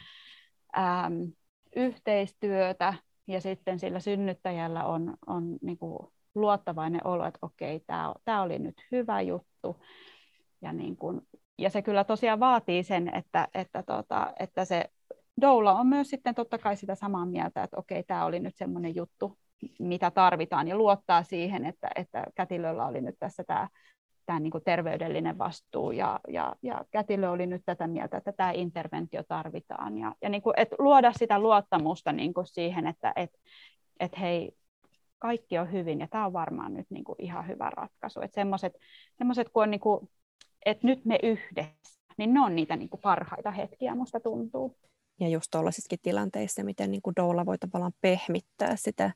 äm, 0.78 1.32
yhteistyötä 1.76 2.94
ja 3.28 3.42
sitten 3.42 3.80
sillä 3.80 4.00
synnyttäjällä 4.00 4.86
on, 4.86 5.18
on 5.28 5.58
niin 5.62 5.78
kuin 5.78 5.98
luottavainen 6.36 7.08
olo, 7.08 7.26
että 7.26 7.40
okei, 7.42 7.84
tämä 8.26 8.42
oli 8.42 8.60
nyt 8.60 8.76
hyvä 8.92 9.22
juttu 9.22 9.82
ja, 10.62 10.74
niin 10.74 10.98
kuin, 10.98 11.22
ja 11.58 11.70
se 11.70 11.82
kyllä 11.82 12.04
tosiaan 12.04 12.40
vaatii 12.40 12.84
sen, 12.84 13.16
että, 13.16 13.48
että, 13.54 13.84
tota, 13.84 14.34
että 14.40 14.66
se 14.66 14.90
doula 15.42 15.74
on 15.74 15.88
myös 15.88 16.10
sitten 16.10 16.36
totta 16.36 16.58
kai 16.58 16.76
sitä 16.76 16.96
samaa 16.96 17.26
mieltä, 17.26 17.64
että 17.64 17.78
okei, 17.78 18.04
tämä 18.04 18.26
oli 18.26 18.40
nyt 18.40 18.56
semmoinen 18.56 18.96
juttu, 18.96 19.38
mitä 19.80 20.12
tarvitaan, 20.12 20.68
ja 20.68 20.76
luottaa 20.76 21.24
siihen, 21.24 21.66
että, 21.66 21.90
että 21.96 22.24
kätilöllä 22.36 22.86
oli 22.86 23.02
nyt 23.02 23.16
tässä 23.20 23.44
tämä, 23.44 23.68
tämä 24.26 24.40
niin 24.40 24.52
kuin 24.52 24.64
terveydellinen 24.64 25.38
vastuu, 25.38 25.92
ja, 25.92 26.20
ja, 26.28 26.56
ja 26.62 26.86
kätilö 26.92 27.30
oli 27.30 27.48
nyt 27.48 27.62
tätä 27.66 27.88
mieltä, 27.88 28.18
että 28.18 28.32
tämä 28.32 28.52
interventio 28.52 29.24
tarvitaan, 29.24 29.98
ja, 29.98 30.16
ja 30.22 30.30
niin 30.30 30.42
kuin, 30.42 30.54
että 30.58 30.76
luoda 30.80 31.12
sitä 31.14 31.40
luottamusta 31.40 32.12
niin 32.12 32.34
kuin 32.34 32.48
siihen, 32.48 32.88
että 32.88 33.14
et, 33.16 33.32
et 34.00 34.20
hei, 34.20 34.52
kaikki 35.20 35.58
on 35.58 35.72
hyvin, 35.72 36.00
ja 36.00 36.08
tämä 36.08 36.26
on 36.26 36.34
varmaan 36.34 36.74
nyt 36.74 36.88
niin 36.90 37.04
kuin 37.04 37.16
ihan 37.20 37.48
hyvä 37.48 37.70
ratkaisu. 37.70 38.22
Että 38.22 38.36
semmoiset, 38.36 39.50
kun 39.54 39.64
on 39.64 39.72
niin 39.72 39.80
kuin 39.80 40.10
että 40.66 40.88
nyt 40.88 41.06
me 41.06 41.20
yhdessä, 41.24 42.04
niin 42.18 42.34
ne 42.34 42.42
on 42.42 42.56
niitä 42.56 42.76
niin 42.76 42.90
kuin 42.90 43.02
parhaita 43.02 43.52
hetkiä, 43.52 43.96
musta 43.96 44.20
tuntuu. 44.20 44.78
Ja 45.20 45.30
just 45.30 45.48
tuollaisissakin 45.52 46.00
tilanteissa, 46.02 46.64
miten 46.64 46.92
niin 46.92 47.02
kuin 47.02 47.16
doula 47.16 47.46
voi 47.46 47.58
tavallaan 47.58 47.94
pehmittää 48.02 48.76
sitä 48.76 49.08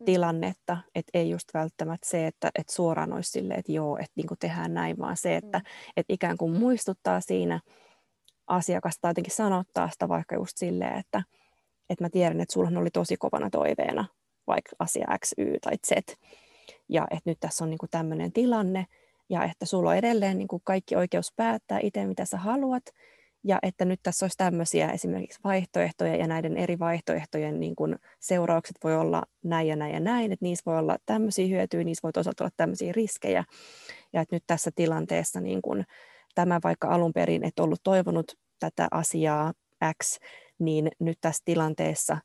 mm. 0.00 0.04
tilannetta, 0.04 0.76
että 0.94 1.10
ei 1.14 1.30
just 1.30 1.48
välttämättä 1.54 2.08
se, 2.08 2.26
että, 2.26 2.50
että 2.54 2.72
suoraan 2.72 3.12
olisi 3.12 3.30
silleen, 3.30 3.60
että 3.60 3.72
joo, 3.72 3.96
että 3.96 4.12
niin 4.16 4.26
kuin 4.26 4.38
tehdään 4.38 4.74
näin, 4.74 4.98
vaan 4.98 5.16
se, 5.16 5.36
että, 5.36 5.58
mm. 5.58 5.64
että 5.96 6.12
ikään 6.12 6.36
kuin 6.36 6.52
muistuttaa 6.52 7.20
siinä 7.20 7.60
asiakasta 8.46 9.08
jotenkin 9.08 9.34
sanottaa 9.34 9.90
sitä 9.90 10.08
vaikka 10.08 10.34
just 10.34 10.56
silleen, 10.56 10.98
että, 10.98 11.22
että 11.90 12.04
mä 12.04 12.10
tiedän, 12.10 12.40
että 12.40 12.52
sulla 12.52 12.80
oli 12.80 12.90
tosi 12.90 13.16
kovana 13.16 13.50
toiveena 13.50 14.04
vaikka 14.46 14.76
asia 14.78 15.18
X, 15.18 15.32
Y 15.38 15.58
tai 15.60 15.74
Z, 15.86 16.16
ja 16.88 17.06
että 17.10 17.30
nyt 17.30 17.40
tässä 17.40 17.64
on 17.64 17.70
niin 17.70 17.78
kuin 17.78 17.90
tämmöinen 17.90 18.32
tilanne, 18.32 18.86
ja 19.28 19.44
että 19.44 19.66
sulla 19.66 19.90
on 19.90 19.96
edelleen 19.96 20.38
niin 20.38 20.48
kuin 20.48 20.62
kaikki 20.64 20.96
oikeus 20.96 21.32
päättää 21.36 21.78
itse, 21.82 22.06
mitä 22.06 22.24
sä 22.24 22.36
haluat, 22.36 22.84
ja 23.44 23.58
että 23.62 23.84
nyt 23.84 24.00
tässä 24.02 24.24
olisi 24.24 24.36
tämmöisiä 24.36 24.90
esimerkiksi 24.90 25.40
vaihtoehtoja, 25.44 26.16
ja 26.16 26.26
näiden 26.26 26.56
eri 26.56 26.78
vaihtoehtojen 26.78 27.60
niin 27.60 27.76
kuin 27.76 27.96
seuraukset 28.20 28.76
voi 28.84 28.96
olla 28.96 29.22
näin 29.44 29.68
ja 29.68 29.76
näin 29.76 29.94
ja 29.94 30.00
näin, 30.00 30.32
että 30.32 30.44
niissä 30.44 30.62
voi 30.66 30.78
olla 30.78 30.96
tämmöisiä 31.06 31.46
hyötyjä, 31.46 31.84
niissä 31.84 32.02
voi 32.02 32.12
toisaalta 32.12 32.44
olla 32.44 32.52
tämmöisiä 32.56 32.92
riskejä, 32.92 33.44
ja 34.12 34.20
että 34.20 34.36
nyt 34.36 34.44
tässä 34.46 34.70
tilanteessa 34.74 35.40
niin 35.40 35.62
kuin 35.62 35.84
tämä 36.34 36.60
vaikka 36.64 36.88
alun 36.88 37.12
perin 37.12 37.44
et 37.44 37.58
ollut 37.58 37.80
toivonut 37.82 38.32
tätä 38.60 38.88
asiaa 38.90 39.52
X, 40.02 40.18
niin 40.58 40.90
nyt 40.98 41.18
tässä 41.20 41.42
tilanteessa, 41.44 42.18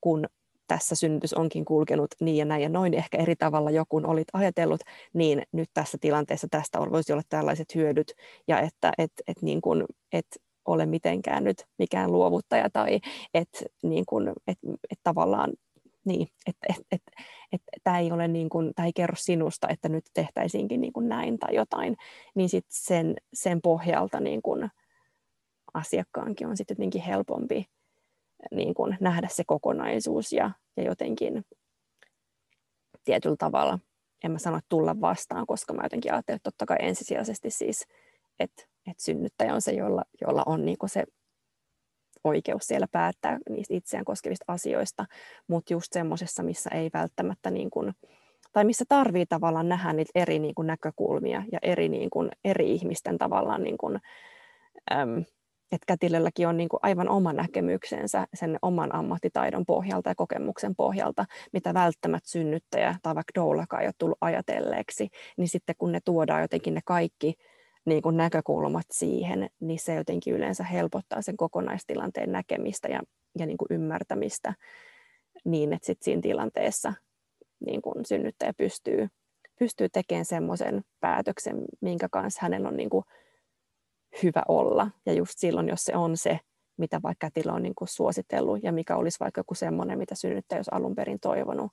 kun 0.00 0.26
tässä 0.72 0.94
synnytys 0.94 1.34
onkin 1.34 1.64
kulkenut 1.64 2.10
niin 2.20 2.36
ja 2.36 2.44
näin 2.44 2.62
ja 2.62 2.68
noin 2.68 2.94
ehkä 2.94 3.18
eri 3.18 3.36
tavalla 3.36 3.70
joku 3.70 3.96
olit 4.04 4.28
ajatellut, 4.32 4.80
niin 5.12 5.42
nyt 5.52 5.70
tässä 5.74 5.98
tilanteessa 6.00 6.46
tästä 6.50 6.78
voisi 6.78 7.12
olla 7.12 7.22
tällaiset 7.28 7.74
hyödyt 7.74 8.12
ja 8.48 8.60
että 8.60 8.92
et, 8.98 9.12
et 9.26 9.42
niin 9.42 9.60
kuin, 9.60 9.84
et 10.12 10.26
ole 10.64 10.86
mitenkään 10.86 11.44
nyt 11.44 11.64
mikään 11.78 12.12
luovuttaja 12.12 12.70
tai 12.72 13.00
että 13.34 13.58
niin 13.82 14.04
kuin, 14.06 14.28
et, 14.46 14.58
et 14.90 14.98
tavallaan 15.02 15.52
niin, 16.04 16.28
että 16.46 16.66
et, 16.70 16.86
et, 16.92 17.02
et, 17.52 17.62
tämä 17.84 17.98
ei 17.98 18.12
ole 18.12 18.28
niin 18.28 18.48
kuin, 18.48 18.72
tämä 18.74 18.86
ei 18.86 18.92
kerro 18.92 19.16
sinusta, 19.18 19.68
että 19.68 19.88
nyt 19.88 20.04
tehtäisiinkin 20.14 20.80
niin 20.80 20.92
kuin 20.92 21.08
näin 21.08 21.38
tai 21.38 21.54
jotain, 21.54 21.96
niin 22.34 22.48
sit 22.48 22.66
sen, 22.68 23.14
sen 23.34 23.60
pohjalta 23.62 24.20
niin 24.20 24.42
kuin 24.42 24.70
asiakkaankin 25.74 26.46
on 26.46 26.56
sitten 26.56 26.74
jotenkin 26.74 27.02
helpompi 27.02 27.66
niin 28.50 28.74
kuin 28.74 28.96
nähdä 29.00 29.28
se 29.30 29.42
kokonaisuus 29.46 30.32
ja, 30.32 30.50
ja 30.76 30.82
jotenkin 30.82 31.44
tietyllä 33.04 33.36
tavalla, 33.38 33.78
en 34.24 34.32
mä 34.32 34.38
sano 34.38 34.60
tulla 34.68 35.00
vastaan, 35.00 35.46
koska 35.46 35.74
mä 35.74 35.82
jotenkin 35.82 36.12
ajattelen, 36.12 36.36
että 36.36 36.50
totta 36.50 36.66
kai 36.66 36.76
ensisijaisesti 36.80 37.50
siis, 37.50 37.86
että, 38.40 38.62
että 38.90 39.02
synnyttäjä 39.02 39.54
on 39.54 39.62
se, 39.62 39.72
jolla, 39.72 40.04
jolla 40.20 40.42
on 40.46 40.64
niin 40.64 40.78
kuin 40.78 40.90
se 40.90 41.04
oikeus 42.24 42.62
siellä 42.66 42.86
päättää 42.92 43.38
niistä 43.50 43.74
itseään 43.74 44.04
koskevista 44.04 44.44
asioista, 44.48 45.06
mutta 45.46 45.72
just 45.72 45.92
semmoisessa, 45.92 46.42
missä 46.42 46.70
ei 46.70 46.90
välttämättä 46.94 47.50
niin 47.50 47.70
kuin, 47.70 47.92
tai 48.52 48.64
missä 48.64 48.84
tarvii 48.88 49.26
tavallaan 49.26 49.68
nähdä 49.68 49.92
niitä 49.92 50.10
eri 50.14 50.38
niin 50.38 50.54
kuin 50.54 50.66
näkökulmia 50.66 51.42
ja 51.52 51.58
eri, 51.62 51.88
niin 51.88 52.10
kuin, 52.10 52.30
eri 52.44 52.72
ihmisten 52.72 53.18
tavallaan 53.18 53.62
niin 53.62 53.78
kuin, 53.78 54.00
äm, 54.92 55.24
että 55.72 55.86
kätilölläkin 55.86 56.48
on 56.48 56.56
niin 56.56 56.68
kuin 56.68 56.80
aivan 56.82 57.08
oma 57.08 57.32
näkemyksensä 57.32 58.26
sen 58.34 58.58
oman 58.62 58.94
ammattitaidon 58.94 59.66
pohjalta 59.66 60.10
ja 60.10 60.14
kokemuksen 60.14 60.74
pohjalta, 60.76 61.24
mitä 61.52 61.74
välttämättä 61.74 62.30
synnyttäjä 62.30 62.94
tai 63.02 63.14
vaikka 63.14 63.32
doulakaan 63.34 63.82
ei 63.82 63.86
ole 63.86 63.94
tullut 63.98 64.18
ajatelleeksi, 64.20 65.08
niin 65.36 65.48
sitten 65.48 65.74
kun 65.78 65.92
ne 65.92 66.00
tuodaan 66.04 66.42
jotenkin 66.42 66.74
ne 66.74 66.80
kaikki 66.84 67.34
niin 67.84 68.02
kuin 68.02 68.16
näkökulmat 68.16 68.86
siihen, 68.90 69.50
niin 69.60 69.78
se 69.78 69.94
jotenkin 69.94 70.34
yleensä 70.34 70.64
helpottaa 70.64 71.22
sen 71.22 71.36
kokonaistilanteen 71.36 72.32
näkemistä 72.32 72.88
ja, 72.88 73.00
ja 73.38 73.46
niin 73.46 73.58
kuin 73.58 73.68
ymmärtämistä 73.70 74.54
niin, 75.44 75.72
että 75.72 75.86
sit 75.86 76.02
siinä 76.02 76.22
tilanteessa 76.22 76.92
niin 77.66 77.82
kuin 77.82 78.04
synnyttäjä 78.04 78.52
pystyy, 78.56 79.08
pystyy 79.58 79.88
tekemään 79.88 80.24
semmoisen 80.24 80.82
päätöksen, 81.00 81.64
minkä 81.80 82.08
kanssa 82.10 82.38
hänellä 82.42 82.68
on 82.68 82.76
niin 82.76 82.90
kuin 82.90 83.04
hyvä 84.22 84.42
olla. 84.48 84.90
Ja 85.06 85.12
just 85.12 85.32
silloin, 85.36 85.68
jos 85.68 85.84
se 85.84 85.96
on 85.96 86.16
se, 86.16 86.40
mitä 86.76 87.00
vaikka 87.02 87.26
kätilö 87.26 87.52
on 87.52 87.62
niin 87.62 87.74
kuin 87.74 87.88
suositellut 87.88 88.62
ja 88.62 88.72
mikä 88.72 88.96
olisi 88.96 89.20
vaikka 89.20 89.38
joku 89.38 89.54
semmoinen, 89.54 89.98
mitä 89.98 90.14
synnyttäjä 90.14 90.58
olisi 90.58 90.70
alun 90.72 90.94
perin 90.94 91.20
toivonut, 91.20 91.72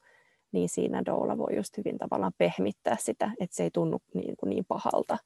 niin 0.52 0.70
siinä 0.70 1.06
doula 1.06 1.38
voi 1.38 1.56
just 1.56 1.78
hyvin 1.78 1.98
tavallaan 1.98 2.34
pehmittää 2.38 2.98
sitä, 3.00 3.32
että 3.40 3.56
se 3.56 3.64
ei 3.64 3.72
tunnu 3.74 3.98
niin, 4.14 4.36
kuin 4.38 4.50
niin 4.50 4.66
pahalta 4.68 5.18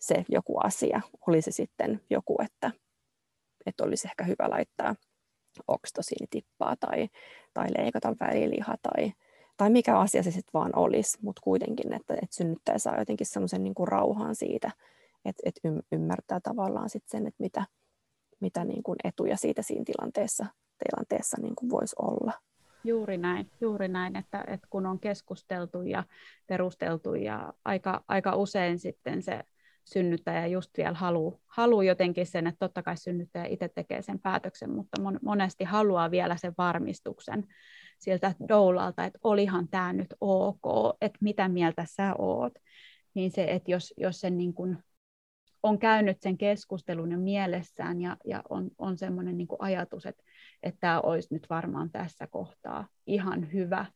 se 0.00 0.24
joku 0.28 0.58
asia. 0.58 1.00
Oli 1.26 1.42
se 1.42 1.50
sitten 1.50 2.00
joku, 2.10 2.36
että, 2.44 2.70
että 3.66 3.84
olisi 3.84 4.08
ehkä 4.08 4.24
hyvä 4.24 4.50
laittaa 4.50 4.94
oksitosiinitippaa 5.68 6.76
tai, 6.80 7.08
tai 7.54 7.66
leikata 7.78 8.14
väliliha 8.20 8.74
tai, 8.82 9.12
tai 9.56 9.70
mikä 9.70 9.98
asia 9.98 10.22
se 10.22 10.30
sitten 10.30 10.52
vaan 10.54 10.70
olisi, 10.76 11.18
mutta 11.22 11.42
kuitenkin, 11.44 11.92
että, 11.92 12.14
että 12.14 12.36
synnyttäjä 12.36 12.78
saa 12.78 12.98
jotenkin 12.98 13.26
semmoisen 13.26 13.62
niin 13.62 13.74
rauhan 13.88 14.34
siitä, 14.34 14.70
että, 15.24 15.42
että 15.44 15.60
ymmärtää 15.92 16.40
tavallaan 16.40 16.90
sit 16.90 17.04
sen, 17.06 17.26
että 17.26 17.42
mitä, 17.42 17.66
mitä 18.40 18.64
niin 18.64 18.82
kuin 18.82 18.96
etuja 19.04 19.36
siitä 19.36 19.62
siinä 19.62 19.84
tilanteessa, 19.84 20.46
tilanteessa 20.84 21.36
niin 21.40 21.54
kuin 21.54 21.70
voisi 21.70 21.96
olla. 21.98 22.32
Juuri 22.84 23.18
näin, 23.18 23.50
juuri 23.60 23.88
näin 23.88 24.16
että, 24.16 24.44
että 24.46 24.66
kun 24.70 24.86
on 24.86 25.00
keskusteltu 25.00 25.82
ja 25.82 26.04
perusteltu 26.46 27.14
ja 27.14 27.52
aika, 27.64 28.04
aika 28.08 28.36
usein 28.36 28.78
sitten 28.78 29.22
se 29.22 29.40
synnyttäjä 29.84 30.46
just 30.46 30.70
vielä 30.76 30.94
haluaa 30.94 31.38
halu 31.46 31.82
jotenkin 31.82 32.26
sen, 32.26 32.46
että 32.46 32.58
totta 32.58 32.82
kai 32.82 32.96
synnyttäjä 32.96 33.44
itse 33.44 33.68
tekee 33.68 34.02
sen 34.02 34.18
päätöksen, 34.18 34.70
mutta 34.70 35.00
monesti 35.22 35.64
haluaa 35.64 36.10
vielä 36.10 36.36
sen 36.36 36.54
varmistuksen 36.58 37.46
siltä 37.98 38.34
doulalta, 38.48 39.04
että 39.04 39.18
olihan 39.22 39.68
tämä 39.68 39.92
nyt 39.92 40.14
ok, 40.20 40.96
että 41.00 41.18
mitä 41.20 41.48
mieltä 41.48 41.84
sä 41.88 42.14
oot. 42.18 42.52
Niin 43.14 43.30
se, 43.30 43.44
että 43.44 43.70
jos, 43.70 43.94
jos 43.96 44.20
sen 44.20 44.38
niin 44.38 44.54
kuin 44.54 44.78
on 45.62 45.78
käynyt 45.78 46.20
sen 46.20 46.38
keskustelun 46.38 47.12
jo 47.12 47.18
mielessään 47.18 48.00
ja, 48.00 48.16
ja 48.24 48.42
on, 48.48 48.70
on 48.78 48.98
semmoinen 48.98 49.38
niin 49.38 49.48
ajatus, 49.58 50.06
että, 50.06 50.22
että 50.62 50.80
tämä 50.80 51.00
olisi 51.00 51.34
nyt 51.34 51.46
varmaan 51.50 51.90
tässä 51.90 52.26
kohtaa 52.26 52.88
ihan 53.06 53.52
hyvä, 53.52 53.86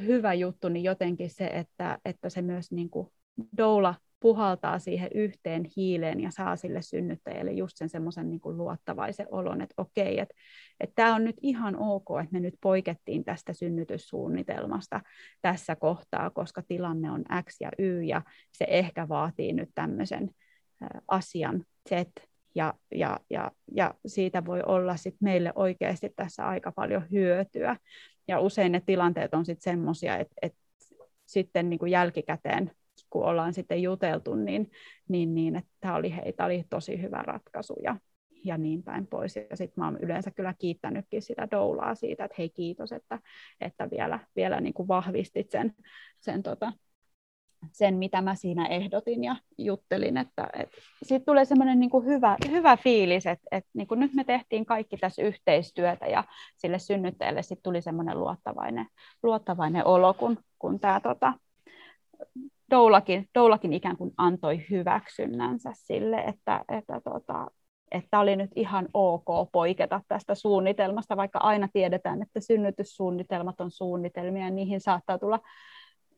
hyvä 0.00 0.34
juttu, 0.34 0.68
niin 0.68 0.84
jotenkin 0.84 1.30
se, 1.30 1.46
että, 1.46 1.98
että 2.04 2.30
se 2.30 2.42
myös 2.42 2.72
niin 2.72 2.90
kuin 2.90 3.08
doula 3.56 3.94
puhaltaa 4.20 4.78
siihen 4.78 5.10
yhteen 5.14 5.62
hiileen 5.76 6.20
ja 6.20 6.30
saa 6.30 6.56
sille 6.56 6.82
synnyttäjälle 6.82 7.52
just 7.52 7.76
sen 7.76 7.88
semmoisen 7.88 8.30
niin 8.30 8.40
luottavaisen 8.44 9.26
olon, 9.30 9.60
että 9.60 9.74
okei, 9.76 10.18
että, 10.18 10.34
että 10.80 10.94
tämä 10.94 11.14
on 11.14 11.24
nyt 11.24 11.36
ihan 11.42 11.76
ok, 11.78 12.06
että 12.22 12.32
me 12.32 12.40
nyt 12.40 12.54
poikettiin 12.60 13.24
tästä 13.24 13.52
synnytyssuunnitelmasta 13.52 15.00
tässä 15.42 15.76
kohtaa, 15.76 16.30
koska 16.30 16.62
tilanne 16.62 17.10
on 17.10 17.24
X 17.48 17.56
ja 17.60 17.70
Y 17.78 18.02
ja 18.02 18.22
se 18.52 18.66
ehkä 18.68 19.08
vaatii 19.08 19.52
nyt 19.52 19.70
tämmöisen 19.74 20.30
asian 21.08 21.64
Z 21.88 21.92
ja, 22.54 22.74
ja, 22.94 23.20
ja, 23.30 23.50
ja 23.74 23.94
siitä 24.06 24.44
voi 24.44 24.62
olla 24.66 24.96
sit 24.96 25.16
meille 25.20 25.52
oikeasti 25.54 26.12
tässä 26.16 26.46
aika 26.48 26.72
paljon 26.72 27.04
hyötyä. 27.10 27.76
Ja 28.28 28.40
usein 28.40 28.72
ne 28.72 28.82
tilanteet 28.86 29.34
on 29.34 29.46
sitten 29.46 29.72
semmoisia, 29.72 30.16
että, 30.16 30.34
että 30.42 30.58
sitten 31.26 31.70
niin 31.70 31.78
kuin 31.78 31.90
jälkikäteen 31.90 32.70
kun 33.10 33.24
ollaan 33.24 33.54
sitten 33.54 33.82
juteltu, 33.82 34.34
niin, 34.34 34.70
niin, 35.08 35.34
niin 35.34 35.56
että 35.56 35.70
tämä 35.80 35.94
oli, 35.94 36.14
oli 36.44 36.64
tosi 36.70 37.02
hyvä 37.02 37.22
ratkaisu 37.22 37.76
ja, 37.82 37.96
ja 38.44 38.58
niin 38.58 38.82
päin 38.82 39.06
pois. 39.06 39.36
Ja 39.36 39.56
sitten 39.56 39.74
mä 39.76 39.84
oon 39.84 39.98
yleensä 40.00 40.30
kyllä 40.30 40.54
kiittänytkin 40.58 41.22
sitä 41.22 41.48
doulaa 41.50 41.94
siitä, 41.94 42.24
että 42.24 42.34
hei 42.38 42.48
kiitos, 42.48 42.92
että, 42.92 43.18
että 43.60 43.90
vielä, 43.90 44.18
vielä 44.36 44.60
niin 44.60 44.74
kuin 44.74 44.88
vahvistit 44.88 45.50
sen, 45.50 45.74
sen, 46.20 46.42
tota, 46.42 46.72
sen, 47.72 47.94
mitä 47.94 48.22
mä 48.22 48.34
siinä 48.34 48.66
ehdotin 48.66 49.24
ja 49.24 49.36
juttelin. 49.58 50.16
Että, 50.16 50.48
et, 50.58 50.70
Sitten 51.02 51.26
tulee 51.26 51.44
semmoinen 51.44 51.80
niin 51.80 51.90
hyvä, 52.04 52.36
hyvä 52.50 52.76
fiilis, 52.76 53.26
että, 53.26 53.46
että 53.50 53.70
niin 53.74 53.86
kuin 53.86 54.00
nyt 54.00 54.14
me 54.14 54.24
tehtiin 54.24 54.66
kaikki 54.66 54.96
tässä 54.96 55.22
yhteistyötä 55.22 56.06
ja 56.06 56.24
sille 56.56 56.78
synnyttäjälle 56.78 57.42
sitten 57.42 57.62
tuli 57.62 57.82
semmoinen 57.82 58.20
luottavainen, 58.20 58.86
luottavainen 59.22 59.86
olo, 59.86 60.14
kun, 60.14 60.38
kun 60.58 60.80
tämä 60.80 61.00
tota, 61.00 61.32
Doulakin, 62.70 63.28
Doulakin 63.34 63.72
ikään 63.72 63.96
kuin 63.96 64.12
antoi 64.16 64.64
hyväksynnänsä 64.70 65.70
sille, 65.74 66.16
että, 66.16 66.64
että, 66.68 67.00
tota, 67.00 67.50
että 67.92 68.18
oli 68.18 68.36
nyt 68.36 68.50
ihan 68.56 68.88
ok 68.94 69.52
poiketa 69.52 70.00
tästä 70.08 70.34
suunnitelmasta, 70.34 71.16
vaikka 71.16 71.38
aina 71.38 71.68
tiedetään, 71.72 72.22
että 72.22 72.40
synnytyssuunnitelmat 72.40 73.60
on 73.60 73.70
suunnitelmia 73.70 74.44
ja 74.44 74.50
niihin 74.50 74.80
saattaa 74.80 75.18
tulla 75.18 75.40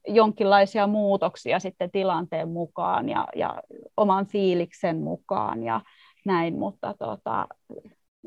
jonkinlaisia 0.06 0.86
muutoksia 0.86 1.58
sitten 1.58 1.90
tilanteen 1.90 2.48
mukaan 2.48 3.08
ja, 3.08 3.26
ja 3.36 3.62
oman 3.96 4.26
fiiliksen 4.26 4.98
mukaan 5.02 5.62
ja 5.62 5.80
näin, 6.26 6.58
mutta 6.58 6.94
tota, 6.98 7.46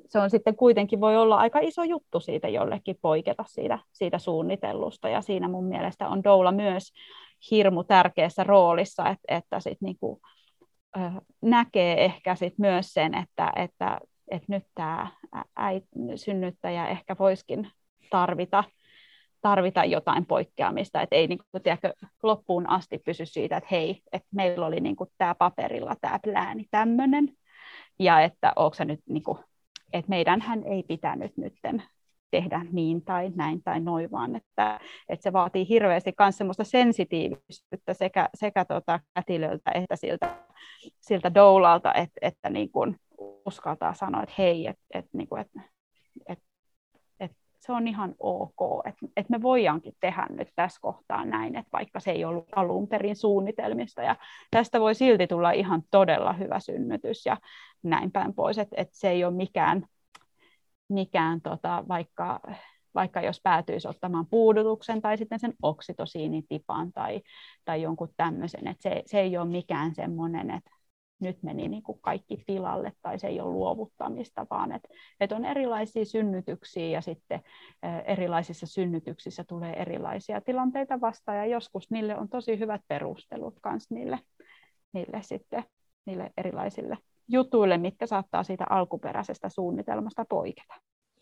se 0.07 0.19
on 0.19 0.29
sitten 0.29 0.55
kuitenkin 0.55 1.01
voi 1.01 1.17
olla 1.17 1.35
aika 1.35 1.59
iso 1.59 1.83
juttu 1.83 2.19
siitä 2.19 2.47
jollekin 2.47 2.97
poiketa 3.01 3.43
siitä, 3.47 3.79
siitä 3.91 4.19
suunnitellusta 4.19 5.09
ja 5.09 5.21
siinä 5.21 5.47
mun 5.47 5.65
mielestä 5.65 6.09
on 6.09 6.23
Doula 6.23 6.51
myös 6.51 6.91
hirmu 7.51 7.83
tärkeässä 7.83 8.43
roolissa, 8.43 9.09
että, 9.09 9.35
että 9.37 9.59
sit 9.59 9.77
niinku, 9.81 10.21
näkee 11.41 12.05
ehkä 12.05 12.35
sit 12.35 12.53
myös 12.57 12.93
sen, 12.93 13.13
että, 13.15 13.51
että, 13.55 13.99
että 14.31 14.45
nyt 14.47 14.63
tämä 14.75 15.07
synnyttäjä 16.15 16.87
ehkä 16.87 17.15
voisikin 17.19 17.71
tarvita, 18.09 18.63
tarvita 19.41 19.85
jotain 19.85 20.25
poikkeamista, 20.25 21.01
että 21.01 21.15
ei 21.15 21.27
niin 21.27 21.39
kuin, 21.51 21.63
tiedätkö, 21.63 21.93
loppuun 22.23 22.69
asti 22.69 22.97
pysy 22.97 23.25
siitä, 23.25 23.57
että 23.57 23.67
hei, 23.71 24.01
että 24.11 24.27
meillä 24.31 24.65
oli 24.65 24.79
niin 24.79 24.95
tämä 25.17 25.35
paperilla 25.35 25.95
tämä 26.01 26.19
plääni 26.19 26.65
tämmöinen, 26.71 27.33
ja 27.99 28.21
että 28.21 28.53
onko 28.55 28.83
nyt, 28.83 28.99
niin 29.09 29.23
kuin, 29.23 29.37
että 29.93 30.09
meidänhän 30.09 30.63
ei 30.63 30.83
pitänyt 30.83 31.37
nytten 31.37 31.83
tehdä 32.31 32.65
niin 32.71 33.05
tai 33.05 33.31
näin 33.35 33.63
tai 33.63 33.79
noin, 33.79 34.11
vaan 34.11 34.35
että, 34.35 34.79
että 35.09 35.23
se 35.23 35.33
vaatii 35.33 35.69
hirveästi 35.69 36.13
myös 36.19 36.37
semmoista 36.37 36.63
sensitiivisyyttä 36.63 37.93
sekä, 37.93 38.29
sekä 38.33 38.65
tuota 38.65 38.99
kätilöltä 39.13 39.71
että 39.71 39.95
siltä, 39.95 40.37
siltä 40.99 41.33
doulalta, 41.33 41.93
että, 41.93 42.19
että 42.21 42.49
niin 42.49 42.71
kuin 42.71 42.95
uskaltaa 43.45 43.93
sanoa, 43.93 44.23
että 44.23 44.35
hei, 44.37 44.67
että, 44.67 44.83
että, 44.93 45.09
niin 45.13 45.27
kuin, 45.27 45.41
että 45.41 45.61
se 47.71 47.75
on 47.75 47.87
ihan 47.87 48.15
ok, 48.19 48.85
että, 48.85 49.05
että 49.17 49.31
me 49.31 49.41
voidaankin 49.41 49.93
tehdä 49.99 50.27
nyt 50.29 50.47
tässä 50.55 50.81
kohtaa 50.81 51.25
näin, 51.25 51.55
että 51.55 51.69
vaikka 51.73 51.99
se 51.99 52.11
ei 52.11 52.25
ollut 52.25 52.47
alun 52.55 52.87
perin 52.87 53.15
suunnitelmista. 53.15 54.01
Ja 54.01 54.15
tästä 54.51 54.79
voi 54.79 54.95
silti 54.95 55.27
tulla 55.27 55.51
ihan 55.51 55.83
todella 55.91 56.33
hyvä 56.33 56.59
synnytys 56.59 57.25
ja 57.25 57.37
näin 57.83 58.11
päin 58.11 58.33
pois, 58.33 58.57
että, 58.57 58.75
että 58.79 58.97
se 58.97 59.09
ei 59.09 59.25
ole 59.25 59.33
mikään 59.33 59.85
mikään, 60.89 61.41
tota, 61.41 61.83
vaikka, 61.87 62.39
vaikka 62.95 63.21
jos 63.21 63.41
päätyisi 63.43 63.87
ottamaan 63.87 64.27
puudutuksen 64.27 65.01
tai 65.01 65.17
sitten 65.17 65.39
sen 65.39 65.53
oksitosiinitipan 65.61 66.93
tai, 66.93 67.21
tai 67.65 67.81
jonkun 67.81 68.13
tämmöisen, 68.17 68.67
että 68.67 68.83
se, 68.83 69.03
se 69.05 69.19
ei 69.19 69.37
ole 69.37 69.49
mikään 69.49 69.95
semmoinen, 69.95 70.51
että 70.51 70.71
nyt 71.21 71.43
meni 71.43 71.67
niin 71.67 71.83
kuin 71.83 71.99
kaikki 72.01 72.43
tilalle 72.45 72.91
tai 73.01 73.19
se 73.19 73.27
ei 73.27 73.41
ole 73.41 73.51
luovuttamista, 73.51 74.47
vaan 74.49 74.71
että, 74.71 74.89
että 75.19 75.35
on 75.35 75.45
erilaisia 75.45 76.05
synnytyksiä 76.05 76.87
ja 76.87 77.01
sitten 77.01 77.41
erilaisissa 78.05 78.67
synnytyksissä 78.67 79.43
tulee 79.43 79.73
erilaisia 79.73 80.41
tilanteita 80.41 81.01
vastaan 81.01 81.37
ja 81.37 81.45
joskus 81.45 81.91
niille 81.91 82.17
on 82.17 82.29
tosi 82.29 82.59
hyvät 82.59 82.81
perustelut 82.87 83.55
myös 83.65 83.89
niille, 83.89 84.19
niille 84.93 85.21
sitten 85.21 85.63
niille 86.05 86.31
erilaisille 86.37 86.97
jutuille, 87.27 87.77
mitkä 87.77 88.05
saattaa 88.05 88.43
siitä 88.43 88.65
alkuperäisestä 88.69 89.49
suunnitelmasta 89.49 90.25
poiketa. 90.29 90.73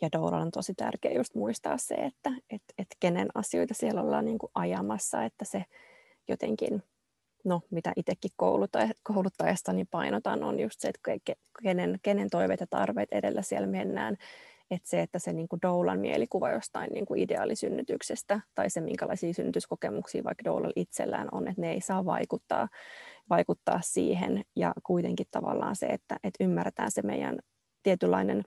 Ja 0.01 0.09
Douralla 0.11 0.45
on 0.45 0.51
tosi 0.51 0.73
tärkeää 0.73 1.13
just 1.13 1.35
muistaa 1.35 1.77
se, 1.77 1.95
että 1.95 2.31
et, 2.49 2.61
et 2.77 2.87
kenen 2.99 3.27
asioita 3.33 3.73
siellä 3.73 4.01
ollaan 4.01 4.25
niin 4.25 4.37
kuin 4.37 4.51
ajamassa, 4.55 5.23
että 5.23 5.45
se 5.45 5.65
jotenkin, 6.27 6.83
no 7.45 7.61
mitä 7.71 7.93
itsekin 7.95 8.31
kouluttajasta 9.03 9.73
niin 9.73 9.87
painotan, 9.91 10.43
on 10.43 10.59
just 10.59 10.79
se, 10.79 10.87
että 10.87 11.33
kenen, 11.63 11.99
kenen 12.03 12.29
toiveet 12.29 12.59
ja 12.59 12.67
tarpeet 12.69 13.09
edellä 13.11 13.41
siellä 13.41 13.67
mennään, 13.67 14.17
että 14.71 14.89
se, 14.89 15.01
että 15.01 15.19
se 15.19 15.33
niin 15.33 15.47
kuin 15.47 15.61
doulan 15.61 15.99
mielikuva 15.99 16.51
jostain 16.51 16.89
niin 16.93 17.05
kuin 17.05 17.19
ideaalisynnytyksestä 17.19 18.39
tai 18.55 18.69
se, 18.69 18.81
minkälaisia 18.81 19.33
synnytyskokemuksia 19.33 20.23
vaikka 20.23 20.43
doulalla 20.43 20.73
itsellään 20.75 21.27
on, 21.31 21.47
että 21.47 21.61
ne 21.61 21.71
ei 21.71 21.81
saa 21.81 22.05
vaikuttaa, 22.05 22.67
vaikuttaa 23.29 23.79
siihen. 23.83 24.43
Ja 24.55 24.73
kuitenkin 24.83 25.25
tavallaan 25.31 25.75
se, 25.75 25.85
että, 25.85 26.17
että 26.23 26.43
ymmärretään 26.43 26.91
se 26.91 27.01
meidän 27.01 27.39
tietynlainen 27.83 28.43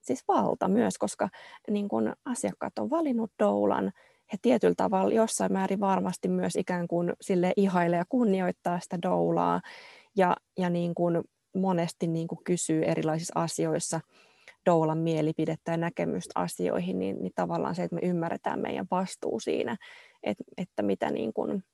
siis 0.00 0.24
valta 0.28 0.68
myös, 0.68 0.98
koska 0.98 1.28
niin 1.70 1.88
kun 1.88 2.12
asiakkaat 2.24 2.78
on 2.78 2.90
valinnut 2.90 3.32
doulan, 3.38 3.92
he 4.32 4.38
tietyllä 4.42 4.74
tavalla 4.76 5.14
jossain 5.14 5.52
määrin 5.52 5.80
varmasti 5.80 6.28
myös 6.28 6.56
ikään 6.56 6.88
kuin 6.88 7.12
sille 7.20 7.52
ihailee 7.56 7.98
ja 7.98 8.04
kunnioittaa 8.08 8.80
sitä 8.80 8.98
doulaa 9.02 9.60
ja, 10.16 10.36
ja 10.58 10.70
niin 10.70 10.94
kuin 10.94 11.22
monesti 11.54 12.06
niin 12.06 12.28
kuin 12.28 12.44
kysyy 12.44 12.82
erilaisissa 12.84 13.40
asioissa 13.40 14.00
doulan 14.66 14.98
mielipidettä 14.98 15.70
ja 15.70 15.76
näkemystä 15.76 16.32
asioihin, 16.34 16.98
niin, 16.98 17.16
niin 17.22 17.32
tavallaan 17.34 17.74
se, 17.74 17.82
että 17.82 17.94
me 17.94 18.00
ymmärretään 18.04 18.60
meidän 18.60 18.86
vastuu 18.90 19.40
siinä, 19.40 19.76
että, 20.22 20.44
että 20.56 20.82
mitä 20.82 21.10
niin 21.10 21.32
kuin, 21.32 21.64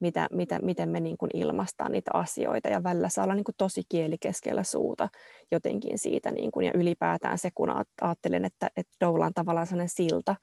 mitä, 0.00 0.28
mitä, 0.32 0.58
miten 0.62 0.88
me 0.88 1.00
niin 1.00 1.18
kuin 1.18 1.30
ilmaistaan 1.34 1.92
niitä 1.92 2.10
asioita 2.14 2.68
ja 2.68 2.82
välillä 2.82 3.08
saa 3.08 3.24
olla 3.24 3.34
niin 3.34 3.44
kuin 3.44 3.54
tosi 3.58 3.82
kieli 3.88 4.16
keskellä 4.18 4.62
suuta 4.62 5.08
jotenkin 5.52 5.98
siitä 5.98 6.30
niin 6.30 6.50
kuin, 6.50 6.66
ja 6.66 6.72
ylipäätään 6.74 7.38
se, 7.38 7.50
kun 7.54 7.70
ajattelen, 8.00 8.44
että, 8.44 8.70
että 8.76 8.92
doula 9.00 9.26
on 9.26 9.34
tavallaan 9.34 9.66
sellainen 9.66 9.88
silta 9.88 10.36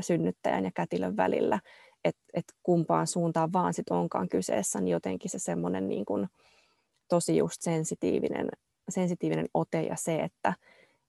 synnyttäjän 0.00 0.64
ja 0.64 0.70
kätilön 0.74 1.16
välillä, 1.16 1.60
että, 2.04 2.22
että 2.34 2.54
kumpaan 2.62 3.06
suuntaan 3.06 3.52
vaan 3.52 3.74
sit 3.74 3.90
onkaan 3.90 4.28
kyseessä, 4.28 4.80
niin 4.80 4.92
jotenkin 4.92 5.30
se 5.30 5.38
semmoinen 5.38 5.88
niin 5.88 6.04
kuin, 6.04 6.28
tosi 7.10 7.36
just 7.36 7.56
sensitiivinen, 7.60 8.48
sensitiivinen 8.88 9.46
ote 9.54 9.82
ja 9.82 9.96
se, 9.96 10.16
että, 10.16 10.54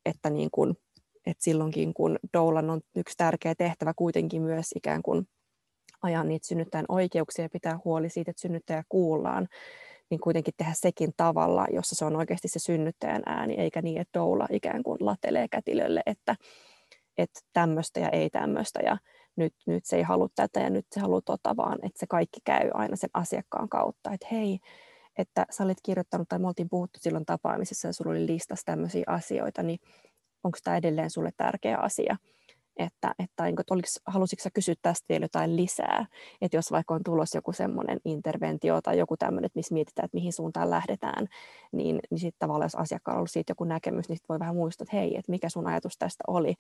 että, 0.06 0.30
niin 0.30 0.50
kuin, 0.52 0.78
että 1.26 1.44
silloinkin 1.44 1.94
kun 1.94 2.20
doulan 2.34 2.70
on 2.70 2.82
yksi 2.96 3.18
tärkeä 3.18 3.56
tehtävä 3.56 3.94
kuitenkin 3.96 4.42
myös 4.42 4.72
ikään 4.76 5.02
kuin 5.02 5.28
ajaa 6.02 6.24
niitä 6.24 6.48
synnyttäjän 6.48 6.86
oikeuksia 6.90 7.46
ja 7.46 7.50
pitää 7.50 7.80
huoli 7.86 8.10
siitä, 8.10 8.32
että 8.32 8.42
synnyttäjä 8.42 8.84
kuullaan, 8.90 9.48
niin 10.10 10.20
kuitenkin 10.20 10.54
tehdä 10.58 10.72
sekin 10.76 11.14
tavalla, 11.18 11.66
jossa 11.74 11.96
se 11.96 12.06
on 12.06 12.16
oikeasti 12.16 12.48
se 12.48 12.60
synnyttäjän 12.60 13.24
ääni, 13.26 13.56
eikä 13.56 13.82
niin, 13.82 14.02
että 14.02 14.20
doula 14.20 14.48
ikään 14.52 14.84
kuin 14.84 14.98
latelee 15.00 15.48
kätilölle, 15.48 16.02
että, 16.06 16.36
että 17.22 17.40
tämmöistä 17.54 18.00
ja 18.00 18.10
ei 18.10 18.30
tämmöistä 18.30 18.80
ja 18.80 18.98
nyt, 19.36 19.54
nyt 19.68 19.86
se 19.86 19.96
ei 19.96 20.04
halua 20.04 20.28
tätä 20.36 20.60
ja 20.60 20.70
nyt 20.70 20.86
se 20.92 21.00
haluaa 21.00 21.22
tota, 21.26 21.58
vaan 21.58 21.80
että 21.84 22.00
se 22.00 22.08
kaikki 22.08 22.40
käy 22.46 22.70
aina 22.74 22.96
sen 22.96 23.10
asiakkaan 23.14 23.70
kautta, 23.70 24.12
että 24.14 24.28
hei, 24.32 24.60
että 25.18 25.46
sä 25.50 25.64
olit 25.64 25.78
kirjoittanut 25.84 26.30
tai 26.30 26.40
me 26.40 26.48
oltiin 26.48 26.70
puhuttu 26.70 27.00
silloin 27.02 27.26
tapaamisessa 27.26 27.88
ja 27.88 27.94
sulla 27.94 28.12
oli 28.12 28.28
listassa 28.28 28.66
tämmöisiä 28.66 29.04
asioita, 29.08 29.64
niin 29.64 29.80
onko 30.44 30.58
tämä 30.64 30.78
edelleen 30.78 31.10
sulle 31.10 31.32
tärkeä 31.38 31.78
asia? 31.78 32.18
Että, 32.78 33.16
että, 33.20 33.48
että 33.48 33.74
oliks, 33.74 34.00
halusitko 34.06 34.50
kysyä 34.54 34.76
tästä 34.82 35.06
vielä 35.10 35.24
jotain 35.24 35.56
lisää, 35.56 36.06
että 36.42 36.58
jos 36.58 36.72
vaikka 36.72 36.94
on 36.94 37.04
tulossa 37.04 37.38
joku 37.38 37.54
semmoinen 37.54 38.00
interventio 38.06 38.82
tai 38.82 38.98
joku 38.98 39.18
tämmöinen, 39.18 39.46
että 39.46 39.60
missä 39.60 39.74
mietitään, 39.74 40.06
että 40.06 40.18
mihin 40.18 40.34
suuntaan 40.34 40.70
lähdetään, 40.70 41.28
niin, 41.72 42.00
niin 42.10 42.20
sitten 42.20 42.40
tavallaan 42.40 42.66
jos 42.66 42.76
asiakkaalla 42.76 43.18
on 43.18 43.20
ollut 43.20 43.32
siitä 43.32 43.52
joku 43.52 43.64
näkemys, 43.64 44.10
niin 44.10 44.18
sit 44.18 44.30
voi 44.30 44.40
vähän 44.40 44.56
muistaa, 44.56 44.84
että 44.84 44.98
hei, 44.98 45.18
että 45.18 45.32
mikä 45.32 45.50
sun 45.50 45.68
ajatus 45.68 45.98
tästä 45.98 46.24
oli, 46.28 46.56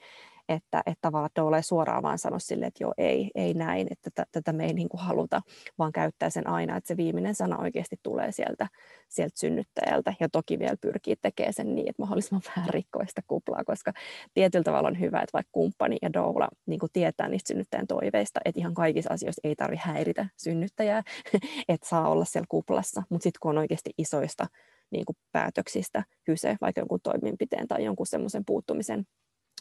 että, 0.50 0.84
että 0.86 1.02
tavallaan 1.02 1.26
että 1.28 1.58
ei 1.58 1.63
suoraan 1.63 2.04
vaan 2.04 2.17
sano 2.19 2.39
sille, 2.39 2.65
että 2.65 2.84
joo, 2.84 2.93
ei, 2.97 3.32
ei 3.36 3.54
näin, 3.54 3.88
että 3.91 4.26
tätä 4.32 4.54
me 4.54 4.65
ei 4.65 4.74
niin 4.74 4.89
kuin 4.89 5.02
haluta, 5.02 5.41
vaan 5.78 5.91
käyttää 5.91 6.30
sen 6.30 6.47
aina, 6.47 6.78
että 6.78 6.88
se 6.88 6.97
viimeinen 6.97 7.36
sana 7.36 7.58
oikeasti 7.58 7.95
tulee 8.04 8.32
sieltä, 8.32 8.67
sieltä 9.10 9.39
synnyttäjältä, 9.39 10.13
ja 10.19 10.30
toki 10.30 10.60
vielä 10.60 10.76
pyrkii 10.82 11.15
tekemään 11.15 11.54
sen 11.54 11.76
niin, 11.76 11.89
että 11.89 12.02
mahdollisimman 12.02 12.41
vähän 12.56 12.69
rikkoista 12.69 13.21
kuplaa, 13.28 13.63
koska 13.63 13.91
tietyllä 14.34 14.63
tavalla 14.63 14.88
on 14.88 15.00
hyvä, 15.00 15.21
että 15.21 15.34
vaikka 15.34 15.50
kumppani 15.52 15.97
ja 16.02 16.14
doula 16.14 16.50
niin 16.66 16.80
kuin 16.80 16.90
tietää 16.94 17.30
niistä 17.30 17.48
synnyttäjän 17.48 17.88
toiveista, 17.88 18.40
että 18.46 18.60
ihan 18.60 18.74
kaikissa 18.74 19.14
asioissa 19.14 19.42
ei 19.44 19.56
tarvitse 19.56 19.88
häiritä 19.88 20.26
synnyttäjää, 20.38 21.04
että 21.70 21.88
saa 21.90 22.10
olla 22.10 22.26
siellä 22.26 22.48
kuplassa, 22.50 23.04
mutta 23.10 23.24
sitten 23.24 23.40
kun 23.42 23.50
on 23.52 23.58
oikeasti 23.58 23.90
isoista 23.98 24.48
niin 24.92 25.06
kuin 25.06 25.16
päätöksistä 25.32 26.04
kyse, 26.24 26.58
vaikka 26.62 26.82
jonkun 26.82 27.00
toimenpiteen 27.04 27.68
tai 27.68 27.84
jonkun 27.84 28.08
semmoisen 28.08 28.46
puuttumisen 28.46 29.06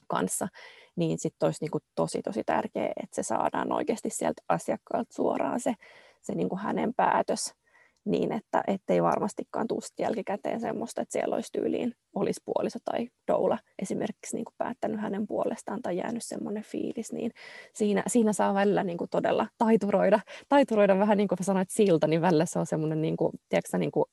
kanssa, 0.09 0.49
niin 0.97 1.19
sitten 1.19 1.47
olisi 1.47 1.65
niin 1.65 1.71
kuin 1.71 1.85
tosi 1.95 2.23
tosi 2.23 2.43
tärkeää, 2.47 2.93
että 3.03 3.17
se 3.17 3.23
saadaan 3.23 3.73
oikeasti 3.73 4.11
sieltä 4.11 4.43
asiakkaalta 4.49 5.15
suoraan 5.15 5.61
se, 5.61 5.75
se 6.23 6.35
niin 6.35 6.49
kuin 6.49 6.61
hänen 6.61 6.95
päätös, 6.95 7.55
niin, 8.05 8.33
että 8.33 8.63
ettei 8.67 9.03
varmastikaan 9.03 9.69
tule 9.69 9.81
jälkikäteen 9.99 10.61
semmoista, 10.61 11.03
että 11.03 11.13
siellä 11.13 11.35
olisi 11.35 11.53
tyyliin 11.53 11.95
olisi 12.15 12.41
puoliso 12.45 12.79
tai 12.85 13.09
doula 13.33 13.59
esimerkiksi 13.83 14.37
niin 14.37 14.45
kuin 14.45 14.55
päättänyt 14.59 15.01
hänen 15.01 15.27
puolestaan 15.27 15.83
tai 15.83 15.97
jäänyt 15.97 16.25
semmoinen 16.25 16.63
fiilis, 16.63 17.13
niin 17.13 17.31
siinä, 17.75 18.03
siinä 18.07 18.33
saa 18.33 18.55
välillä 18.55 18.85
niin 18.85 18.99
kuin 18.99 19.11
todella 19.11 19.47
taituroida, 19.59 20.21
taituroida 20.49 20.99
vähän 20.99 21.19
niin 21.19 21.29
kuin 21.29 21.39
sanoit 21.43 21.71
silta, 21.71 22.07
niin 22.07 22.21
välillä 22.21 22.47
se 22.47 22.59
on 22.59 22.67
semmoinen 22.67 23.03
niin 23.03 23.17
kuin, 23.17 23.33
tiedätkö, 23.49 23.79
niin 23.79 23.93
kuin 23.93 24.05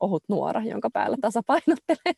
ohut 0.00 0.22
nuora, 0.28 0.62
jonka 0.64 0.90
päällä 0.90 1.16
tasapainottelee, 1.20 2.12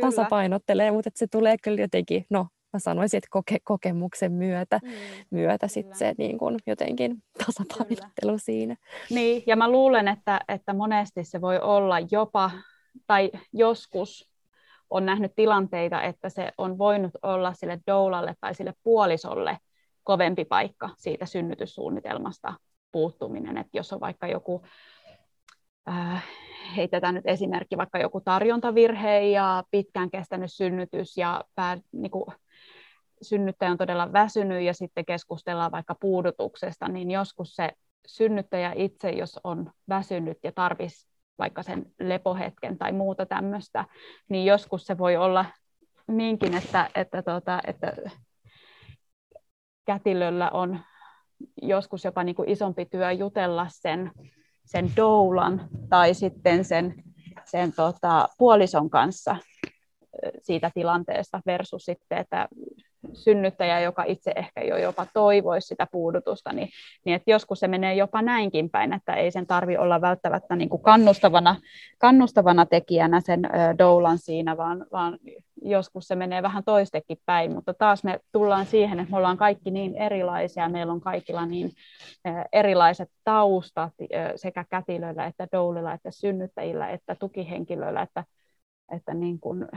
tasapainottelee 0.00 0.90
mutta 0.90 1.10
se 1.14 1.26
tulee 1.26 1.56
kyllä 1.62 1.80
jotenkin, 1.80 2.26
no 2.30 2.46
mä 2.74 2.78
sanoisin, 2.78 3.18
että 3.18 3.28
koke, 3.30 3.58
kokemuksen 3.64 4.32
myötä, 4.32 4.80
mm, 4.82 4.90
myötä 5.30 5.68
sit 5.68 5.94
se 5.94 6.14
niin 6.18 6.38
kun 6.38 6.58
jotenkin 6.66 7.22
tasapainottelu 7.46 8.10
kyllä. 8.20 8.38
siinä. 8.38 8.76
Niin, 9.10 9.42
ja 9.46 9.56
mä 9.56 9.70
luulen, 9.70 10.08
että, 10.08 10.40
että 10.48 10.72
monesti 10.74 11.24
se 11.24 11.40
voi 11.40 11.58
olla 11.58 11.96
jopa, 12.10 12.50
tai 13.06 13.30
joskus 13.52 14.30
on 14.90 15.06
nähnyt 15.06 15.32
tilanteita, 15.36 16.02
että 16.02 16.28
se 16.28 16.52
on 16.58 16.78
voinut 16.78 17.12
olla 17.22 17.52
sille 17.52 17.80
doulalle 17.86 18.34
tai 18.40 18.54
sille 18.54 18.74
puolisolle 18.82 19.58
kovempi 20.04 20.44
paikka 20.44 20.90
siitä 20.96 21.26
synnytyssuunnitelmasta 21.26 22.54
puuttuminen. 22.92 23.58
Että 23.58 23.76
jos 23.76 23.92
on 23.92 24.00
vaikka 24.00 24.26
joku, 24.26 24.62
äh, 25.88 26.24
heitetään 26.76 27.14
nyt 27.14 27.26
esimerkki, 27.26 27.76
vaikka 27.76 27.98
joku 27.98 28.20
tarjontavirhe 28.20 29.20
ja 29.20 29.64
pitkään 29.70 30.10
kestänyt 30.10 30.52
synnytys 30.52 31.16
ja 31.16 31.44
pää, 31.54 31.78
niin 31.92 32.10
kuin, 32.10 32.24
synnyttäjä 33.22 33.70
on 33.70 33.78
todella 33.78 34.12
väsynyt 34.12 34.62
ja 34.62 34.74
sitten 34.74 35.04
keskustellaan 35.04 35.72
vaikka 35.72 35.94
puudutuksesta, 35.94 36.88
niin 36.88 37.10
joskus 37.10 37.56
se 37.56 37.72
synnyttäjä 38.06 38.72
itse, 38.76 39.10
jos 39.10 39.40
on 39.44 39.70
väsynyt 39.88 40.38
ja 40.42 40.52
tarvitsisi 40.52 41.08
vaikka 41.38 41.62
sen 41.62 41.92
lepohetken 42.00 42.78
tai 42.78 42.92
muuta 42.92 43.26
tämmöistä, 43.26 43.84
niin 44.28 44.46
joskus 44.46 44.86
se 44.86 44.98
voi 44.98 45.16
olla 45.16 45.44
niinkin, 46.08 46.54
että, 46.54 46.90
että, 46.94 47.22
tuota, 47.22 47.60
että 47.66 47.92
kätilöllä 49.84 50.50
on 50.50 50.80
joskus 51.62 52.04
jopa 52.04 52.24
niin 52.24 52.34
kuin 52.34 52.48
isompi 52.48 52.86
työ 52.86 53.12
jutella 53.12 53.66
sen, 53.70 54.10
sen 54.64 54.90
doulan 54.96 55.68
tai 55.88 56.14
sitten 56.14 56.64
sen, 56.64 56.94
sen 57.44 57.72
tota, 57.72 58.28
puolison 58.38 58.90
kanssa 58.90 59.36
siitä 60.42 60.70
tilanteesta 60.74 61.40
versus 61.46 61.84
sitten, 61.84 62.18
että 62.18 62.48
synnyttäjä, 63.12 63.80
joka 63.80 64.04
itse 64.06 64.32
ehkä 64.36 64.60
jo 64.60 64.76
jopa 64.76 65.06
toivoisi 65.14 65.68
sitä 65.68 65.86
puudutusta, 65.92 66.52
niin, 66.52 66.68
niin 67.04 67.16
että 67.16 67.30
joskus 67.30 67.60
se 67.60 67.68
menee 67.68 67.94
jopa 67.94 68.22
näinkin 68.22 68.70
päin, 68.70 68.92
että 68.92 69.14
ei 69.14 69.30
sen 69.30 69.46
tarvi 69.46 69.76
olla 69.76 70.00
välttämättä 70.00 70.56
niin 70.56 70.68
kuin 70.68 70.82
kannustavana, 70.82 71.56
kannustavana 71.98 72.66
tekijänä 72.66 73.20
sen 73.20 73.42
doulan 73.78 74.18
siinä, 74.18 74.56
vaan, 74.56 74.86
vaan 74.92 75.18
joskus 75.62 76.08
se 76.08 76.14
menee 76.14 76.42
vähän 76.42 76.64
toistekin 76.64 77.18
päin, 77.26 77.54
mutta 77.54 77.74
taas 77.74 78.04
me 78.04 78.20
tullaan 78.32 78.66
siihen, 78.66 79.00
että 79.00 79.10
me 79.10 79.16
ollaan 79.16 79.36
kaikki 79.36 79.70
niin 79.70 79.96
erilaisia, 79.96 80.68
meillä 80.68 80.92
on 80.92 81.00
kaikilla 81.00 81.46
niin 81.46 81.72
erilaiset 82.52 83.10
taustat 83.24 83.92
sekä 84.36 84.64
kätilöillä 84.70 85.26
että 85.26 85.48
doulilla 85.52 85.92
että 85.92 86.10
synnyttäjillä 86.10 86.88
että 86.88 87.14
tukihenkilöillä, 87.14 88.02
että, 88.02 88.24
että 88.92 89.14
niin 89.14 89.40
kuin, 89.40 89.68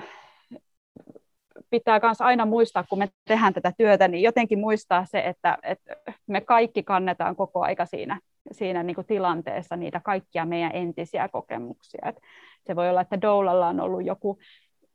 pitää 1.69 1.99
myös 2.03 2.21
aina 2.21 2.45
muistaa, 2.45 2.83
kun 2.89 2.99
me 2.99 3.09
tehdään 3.25 3.53
tätä 3.53 3.73
työtä, 3.77 4.07
niin 4.07 4.23
jotenkin 4.23 4.59
muistaa 4.59 5.05
se, 5.05 5.19
että, 5.19 5.57
että 5.63 5.95
me 6.27 6.41
kaikki 6.41 6.83
kannetaan 6.83 7.35
koko 7.35 7.61
aika 7.61 7.85
siinä, 7.85 8.19
siinä 8.51 8.83
niin 8.83 8.95
kuin 8.95 9.07
tilanteessa 9.07 9.75
niitä 9.75 10.01
kaikkia 10.03 10.45
meidän 10.45 10.75
entisiä 10.75 11.27
kokemuksia. 11.27 12.01
Et 12.05 12.19
se 12.67 12.75
voi 12.75 12.89
olla, 12.89 13.01
että 13.01 13.21
Doulalla 13.21 13.67
on 13.67 13.79
ollut 13.79 14.05
joku 14.05 14.39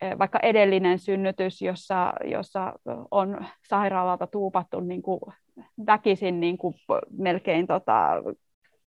eh, 0.02 0.18
vaikka 0.18 0.38
edellinen 0.42 0.98
synnytys, 0.98 1.62
jossa, 1.62 2.12
jossa 2.24 2.72
on 3.11 3.46
sairaalalta 3.68 4.26
tuupattu 4.26 4.80
niin 4.80 5.02
kuin 5.02 5.20
väkisin 5.87 6.40
niin 6.40 6.58
kuin 6.58 6.74
melkein 7.11 7.66
tota, 7.66 8.08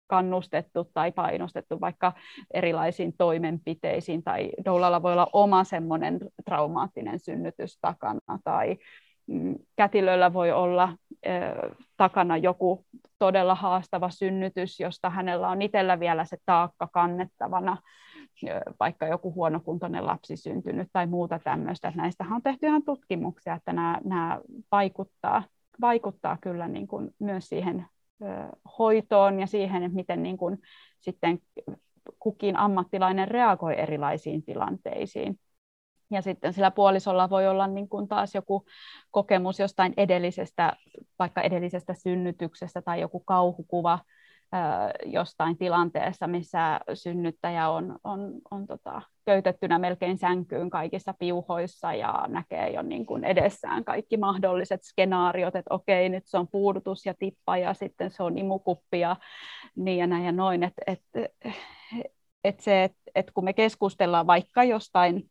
kannustettu 0.08 0.90
tai 0.94 1.12
painostettu 1.12 1.82
vaikka 1.82 2.14
erilaisiin 2.54 3.14
toimenpiteisiin, 3.18 4.24
tai 4.24 4.52
doulalla 4.66 5.04
voi 5.04 5.12
olla 5.12 5.28
oma 5.34 5.64
semmoinen 5.64 6.20
traumaattinen 6.46 7.20
synnytys 7.20 7.78
takana, 7.82 8.40
tai 8.44 8.78
mm, 9.28 9.56
kätilöllä 9.76 10.34
voi 10.34 10.52
olla 10.52 10.90
takana 11.98 12.38
joku 12.38 12.86
todella 13.20 13.56
haastava 13.56 14.10
synnytys, 14.10 14.80
josta 14.80 15.10
hänellä 15.10 15.50
on 15.50 15.62
itsellä 15.62 16.00
vielä 16.00 16.26
se 16.26 16.38
taakka 16.46 16.88
kannettavana, 16.94 17.78
vaikka 18.80 19.08
joku 19.08 19.34
huonokuntoinen 19.34 20.06
lapsi 20.06 20.38
syntynyt 20.38 20.88
tai 20.94 21.08
muuta 21.08 21.40
tämmöistä. 21.40 21.94
Näistähän 21.96 22.34
on 22.34 22.44
tehty 22.44 22.68
ihan 22.68 22.84
tutkimuksia, 22.84 23.54
että 23.54 23.74
nämä, 23.74 24.00
nämä 24.04 24.42
vaikuttaa, 24.72 25.44
vaikuttaa 25.82 26.38
kyllä 26.42 26.68
niin 26.68 26.88
kuin 26.88 27.10
myös 27.20 27.50
siihen 27.50 27.86
hoitoon 28.80 29.40
ja 29.40 29.48
siihen, 29.48 29.84
että 29.84 29.96
miten 29.96 30.24
niin 30.24 30.38
kuin 30.38 30.58
sitten 31.00 31.40
kukin 32.20 32.56
ammattilainen 32.56 33.28
reagoi 33.28 33.80
erilaisiin 33.80 34.44
tilanteisiin. 34.44 35.40
Ja 36.12 36.22
sitten 36.22 36.54
sillä 36.54 36.72
puolisolla 36.72 37.30
voi 37.30 37.48
olla 37.48 37.68
niin 37.68 37.90
kuin 37.90 38.08
taas 38.08 38.36
joku 38.36 38.66
kokemus 39.12 39.60
jostain 39.60 39.94
edellisestä, 39.98 40.74
vaikka 41.20 41.42
edellisestä 41.42 41.94
synnytyksestä 41.94 42.82
tai 42.82 43.02
joku 43.02 43.20
kauhukuva 43.20 44.00
jostain 45.06 45.58
tilanteessa, 45.58 46.28
missä 46.28 46.80
synnyttäjä 46.94 47.70
on, 47.70 48.00
on, 48.04 48.32
on 48.52 48.68
tota, 48.68 49.02
köytettynä 49.26 49.80
melkein 49.80 50.18
sänkyyn 50.18 50.70
kaikissa 50.70 51.14
piuhoissa 51.20 51.94
ja 51.94 52.26
näkee 52.28 52.70
jo 52.70 52.82
niin 52.82 53.06
kuin 53.06 53.24
edessään 53.24 53.84
kaikki 53.84 54.18
mahdolliset 54.18 54.84
skenaariot, 54.84 55.56
että 55.56 55.74
okei, 55.74 56.10
nyt 56.10 56.24
se 56.26 56.38
on 56.38 56.48
puudutus 56.48 57.06
ja 57.06 57.14
tippa 57.20 57.58
ja 57.58 57.74
sitten 57.74 58.12
se 58.12 58.24
on 58.24 58.38
imukuppi 58.38 59.00
ja 59.00 59.16
niin 59.76 59.98
ja 59.98 60.08
näin 60.08 60.26
ja 60.26 60.32
noin. 60.32 60.64
Että 60.64 60.82
et, 60.88 61.02
et 62.44 62.60
se, 62.60 62.84
että 62.84 62.98
et 63.16 63.32
kun 63.32 63.44
me 63.44 63.54
keskustellaan 63.54 64.28
vaikka 64.28 64.64
jostain 64.64 65.30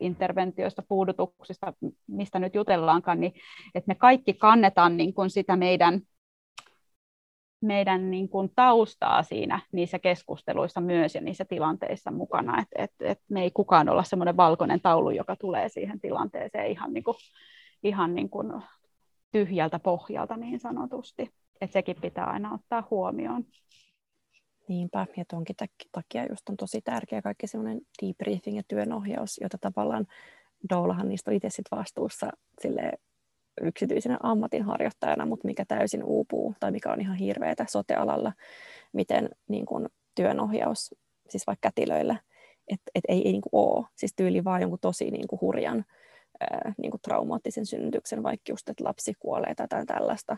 interventioista, 0.00 0.82
puudutuksista, 0.88 1.72
mistä 2.06 2.38
nyt 2.38 2.54
jutellaankaan, 2.54 3.20
niin 3.20 3.32
että 3.74 3.88
me 3.88 3.94
kaikki 3.94 4.34
kannetaan 4.34 4.96
niin 4.96 5.14
kuin 5.14 5.30
sitä 5.30 5.56
meidän 5.56 6.00
meidän 7.60 8.10
niin 8.10 8.28
kuin 8.28 8.52
taustaa 8.56 9.22
siinä 9.22 9.60
niissä 9.72 9.98
keskusteluissa 9.98 10.80
myös 10.80 11.14
ja 11.14 11.20
niissä 11.20 11.44
tilanteissa 11.44 12.10
mukana. 12.10 12.62
että 12.62 12.82
et, 12.82 12.92
et 13.00 13.20
me 13.28 13.42
ei 13.42 13.50
kukaan 13.50 13.88
olla 13.88 14.02
semmoinen 14.02 14.36
valkoinen 14.36 14.80
taulu, 14.80 15.10
joka 15.10 15.36
tulee 15.36 15.68
siihen 15.68 16.00
tilanteeseen 16.00 16.70
ihan, 16.70 16.92
niin 16.92 17.04
kuin, 17.04 17.16
ihan 17.82 18.14
niin 18.14 18.30
kuin 18.30 18.52
tyhjältä 19.32 19.78
pohjalta 19.78 20.36
niin 20.36 20.60
sanotusti. 20.60 21.30
että 21.60 21.72
sekin 21.72 21.96
pitää 22.00 22.24
aina 22.24 22.54
ottaa 22.54 22.88
huomioon. 22.90 23.44
Niinpä, 24.68 25.06
ja 25.16 25.24
tuonkin 25.30 25.56
takia 25.92 26.26
just 26.26 26.48
on 26.48 26.56
tosi 26.56 26.80
tärkeä 26.80 27.22
kaikki 27.22 27.46
semmoinen 27.46 27.80
debriefing 28.02 28.56
ja 28.56 28.62
työnohjaus, 28.68 29.38
jota 29.42 29.58
tavallaan 29.60 30.06
Doulahan 30.70 31.08
niistä 31.08 31.30
on 31.30 31.36
itse 31.36 31.50
sit 31.50 31.66
vastuussa 31.70 32.30
sille 32.60 32.92
yksityisenä 33.62 34.18
ammatinharjoittajana, 34.22 35.26
mutta 35.26 35.46
mikä 35.46 35.64
täysin 35.64 36.04
uupuu 36.04 36.54
tai 36.60 36.70
mikä 36.70 36.92
on 36.92 37.00
ihan 37.00 37.16
hirveätä 37.16 37.64
sotealalla, 37.68 38.32
miten 38.92 39.28
niin 39.48 39.66
kun, 39.66 39.88
työnohjaus, 40.14 40.94
siis 41.28 41.46
vaikka 41.46 41.68
kätilöillä, 41.68 42.16
että 42.68 42.90
et 42.94 43.04
ei, 43.08 43.22
ei 43.24 43.32
niin 43.32 43.42
ole, 43.52 43.86
siis 43.96 44.12
tyyli 44.16 44.44
vaan 44.44 44.60
jonkun 44.60 44.78
tosi 44.80 45.10
niin 45.10 45.28
kuin 45.28 45.40
hurjan 45.40 45.84
ää, 46.40 46.74
niin 46.78 46.90
kuin 46.90 47.00
traumaattisen 47.02 47.66
synnytyksen, 47.66 48.22
vaikka 48.22 48.52
just, 48.52 48.68
että 48.68 48.84
lapsi 48.84 49.12
kuolee 49.18 49.54
tai 49.54 49.86
tällaista, 49.86 50.36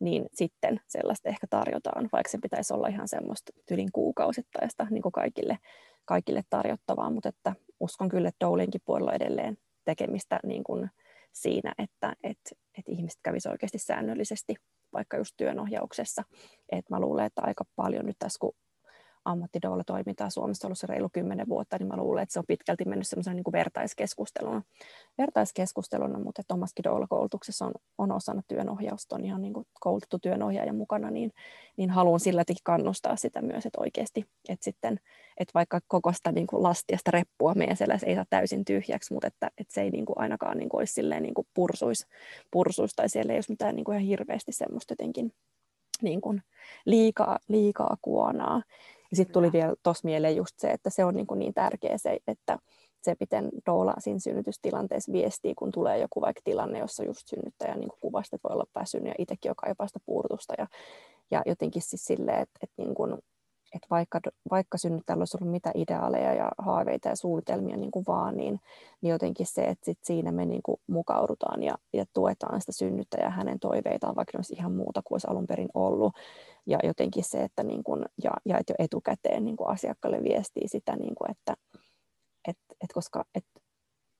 niin 0.00 0.24
sitten 0.34 0.80
sellaista 0.88 1.28
ehkä 1.28 1.46
tarjotaan, 1.50 2.08
vaikka 2.12 2.30
se 2.30 2.38
pitäisi 2.42 2.74
olla 2.74 2.88
ihan 2.88 3.08
semmoista 3.08 3.52
tylin 3.66 3.92
kuukausittaista 3.92 4.86
niin 4.90 5.02
kuin 5.02 5.12
kaikille, 5.12 5.58
kaikille 6.04 6.42
tarjottavaa, 6.50 7.10
mutta 7.10 7.28
että 7.28 7.52
uskon 7.80 8.08
kyllä, 8.08 8.28
että 8.28 8.46
Doulinkin 8.46 8.80
puolella 8.84 9.12
edelleen 9.12 9.56
tekemistä 9.84 10.40
niin 10.46 10.64
kuin 10.64 10.90
siinä, 11.32 11.74
että 11.78 12.16
et, 12.22 12.38
et 12.78 12.88
ihmiset 12.88 13.20
kävisivät 13.22 13.52
oikeasti 13.52 13.78
säännöllisesti 13.78 14.54
vaikka 14.92 15.16
just 15.16 15.34
työnohjauksessa. 15.36 16.22
Et 16.72 16.90
mä 16.90 17.00
luulen, 17.00 17.26
että 17.26 17.42
aika 17.44 17.64
paljon 17.76 18.06
nyt 18.06 18.16
tässä, 18.18 18.38
kun 18.40 18.52
ammattidoulla 19.24 19.84
toimintaa 19.84 20.30
Suomessa 20.30 20.66
ollut 20.66 20.78
se 20.78 20.86
reilu 20.86 21.08
kymmenen 21.12 21.48
vuotta, 21.48 21.78
niin 21.78 21.88
mä 21.88 21.96
luulen, 21.96 22.22
että 22.22 22.32
se 22.32 22.38
on 22.38 22.44
pitkälti 22.48 22.84
mennyt 22.84 23.08
semmoisen 23.08 23.36
niin 23.36 23.52
vertaiskeskusteluna. 23.52 24.62
vertaiskeskusteluna, 25.18 26.18
mutta 26.18 26.40
että 26.40 26.54
omassakin 26.54 26.84
koulutuksessa 27.08 27.66
on, 27.66 27.72
on 27.98 28.12
osana 28.12 28.42
työnohjausta, 28.48 29.16
on 29.16 29.24
ihan 29.24 29.42
niin 29.42 29.52
kuin 29.52 29.66
koulutettu 29.80 30.18
työnohjaaja 30.18 30.72
mukana, 30.72 31.10
niin, 31.10 31.32
niin 31.76 31.90
haluan 31.90 32.20
sillä 32.20 32.44
kannustaa 32.64 33.16
sitä 33.16 33.42
myös, 33.42 33.66
että 33.66 33.80
oikeasti, 33.80 34.24
että 34.48 34.64
sitten, 34.64 35.00
että 35.38 35.52
vaikka 35.54 35.80
koko 35.88 36.12
sitä 36.12 36.32
niin 36.32 36.46
kuin 36.46 36.62
lastia, 36.62 36.98
sitä 36.98 37.10
reppua 37.10 37.54
meidän 37.54 37.76
selässä 37.76 38.06
ei 38.06 38.14
saa 38.14 38.24
täysin 38.30 38.64
tyhjäksi, 38.64 39.12
mutta 39.12 39.26
että, 39.26 39.50
että 39.58 39.74
se 39.74 39.82
ei 39.82 39.90
niin 39.90 40.06
kuin 40.06 40.18
ainakaan 40.18 40.58
niin 40.58 40.68
kuin 40.68 40.80
olisi 40.80 40.92
silleen 40.92 41.22
niin 41.22 41.34
kuin 41.34 41.46
pursuis, 41.54 42.06
pursuis, 42.50 42.92
tai 42.96 43.08
siellä 43.08 43.32
ei 43.32 43.36
olisi 43.36 43.52
mitään 43.52 43.76
niin 43.76 43.84
kuin 43.84 43.94
ihan 43.94 44.08
hirveästi 44.08 44.52
semmoista 44.52 44.92
jotenkin 44.92 45.32
niin 46.02 46.20
kuin 46.20 46.42
liikaa, 46.86 47.38
liikaa 47.48 47.96
kuonaa. 48.02 48.62
Ja 49.12 49.16
sitten 49.16 49.32
tuli 49.32 49.52
vielä 49.52 49.74
tuossa 49.82 50.04
mieleen 50.04 50.36
just 50.36 50.58
se, 50.58 50.70
että 50.70 50.90
se 50.90 51.04
on 51.04 51.14
niin, 51.14 51.26
kuin 51.26 51.38
niin 51.38 51.54
tärkeä 51.54 51.98
se, 51.98 52.18
että 52.26 52.58
se, 53.02 53.16
miten 53.20 53.50
doula 53.66 53.94
siinä 53.98 54.18
synnytystilanteessa 54.18 55.12
viestii, 55.12 55.54
kun 55.54 55.72
tulee 55.72 55.98
joku 55.98 56.20
vaikka 56.20 56.40
tilanne, 56.44 56.78
jossa 56.78 57.04
just 57.04 57.28
synnyttäjä 57.28 57.74
niin 57.76 57.90
kuvasta, 58.00 58.38
voi 58.44 58.54
olla 58.54 58.64
väsynyt 58.74 59.08
ja 59.08 59.14
itsekin 59.18 59.50
jo 59.50 59.54
kaipaa 59.56 59.86
sitä 59.86 59.98
puudutusta. 60.06 60.54
Ja, 60.58 60.66
ja 61.30 61.42
jotenkin 61.46 61.82
siis 61.82 62.04
silleen, 62.04 62.38
että, 62.40 62.58
että 62.62 62.82
niin 62.82 62.94
kuin 62.94 63.18
että 63.74 63.86
vaikka, 63.90 64.20
vaikka 64.50 64.78
synnyttäjällä 64.78 65.22
olisi 65.22 65.36
ollut 65.36 65.50
mitä 65.50 65.70
ideaaleja 65.74 66.34
ja 66.34 66.50
haaveita 66.58 67.08
ja 67.08 67.16
suunnitelmia 67.16 67.76
niin 67.76 67.90
kuin 67.90 68.04
vaan, 68.08 68.36
niin, 68.36 68.60
niin 69.00 69.10
jotenkin 69.10 69.46
se, 69.46 69.62
että 69.62 69.84
sit 69.84 69.98
siinä 70.02 70.32
me 70.32 70.46
niin 70.46 70.62
kuin 70.62 70.80
mukaudutaan 70.86 71.62
ja, 71.62 71.74
ja 71.92 72.04
tuetaan 72.12 72.60
sitä 72.60 72.72
synnyttäjää 72.72 73.30
hänen 73.30 73.60
toiveitaan, 73.60 74.16
vaikka 74.16 74.30
ne 74.34 74.38
olisi 74.38 74.54
ihan 74.54 74.72
muuta 74.72 75.02
kuin 75.04 75.14
olisi 75.14 75.26
alun 75.30 75.46
perin 75.46 75.68
ollut. 75.74 76.12
Ja 76.66 76.78
jotenkin 76.82 77.24
se, 77.24 77.42
että, 77.44 77.62
niin 77.62 77.84
kuin, 77.84 78.04
ja, 78.24 78.30
ja 78.44 78.58
että 78.58 78.72
jo 78.78 78.84
etukäteen 78.84 79.44
niin 79.44 79.56
kuin 79.56 79.70
asiakkaalle 79.70 80.22
viestii 80.22 80.68
sitä, 80.68 80.96
niin 80.96 81.14
kuin, 81.14 81.30
että 81.30 81.54
et, 82.48 82.58
et 82.80 82.92
koska 82.94 83.24
et, 83.34 83.44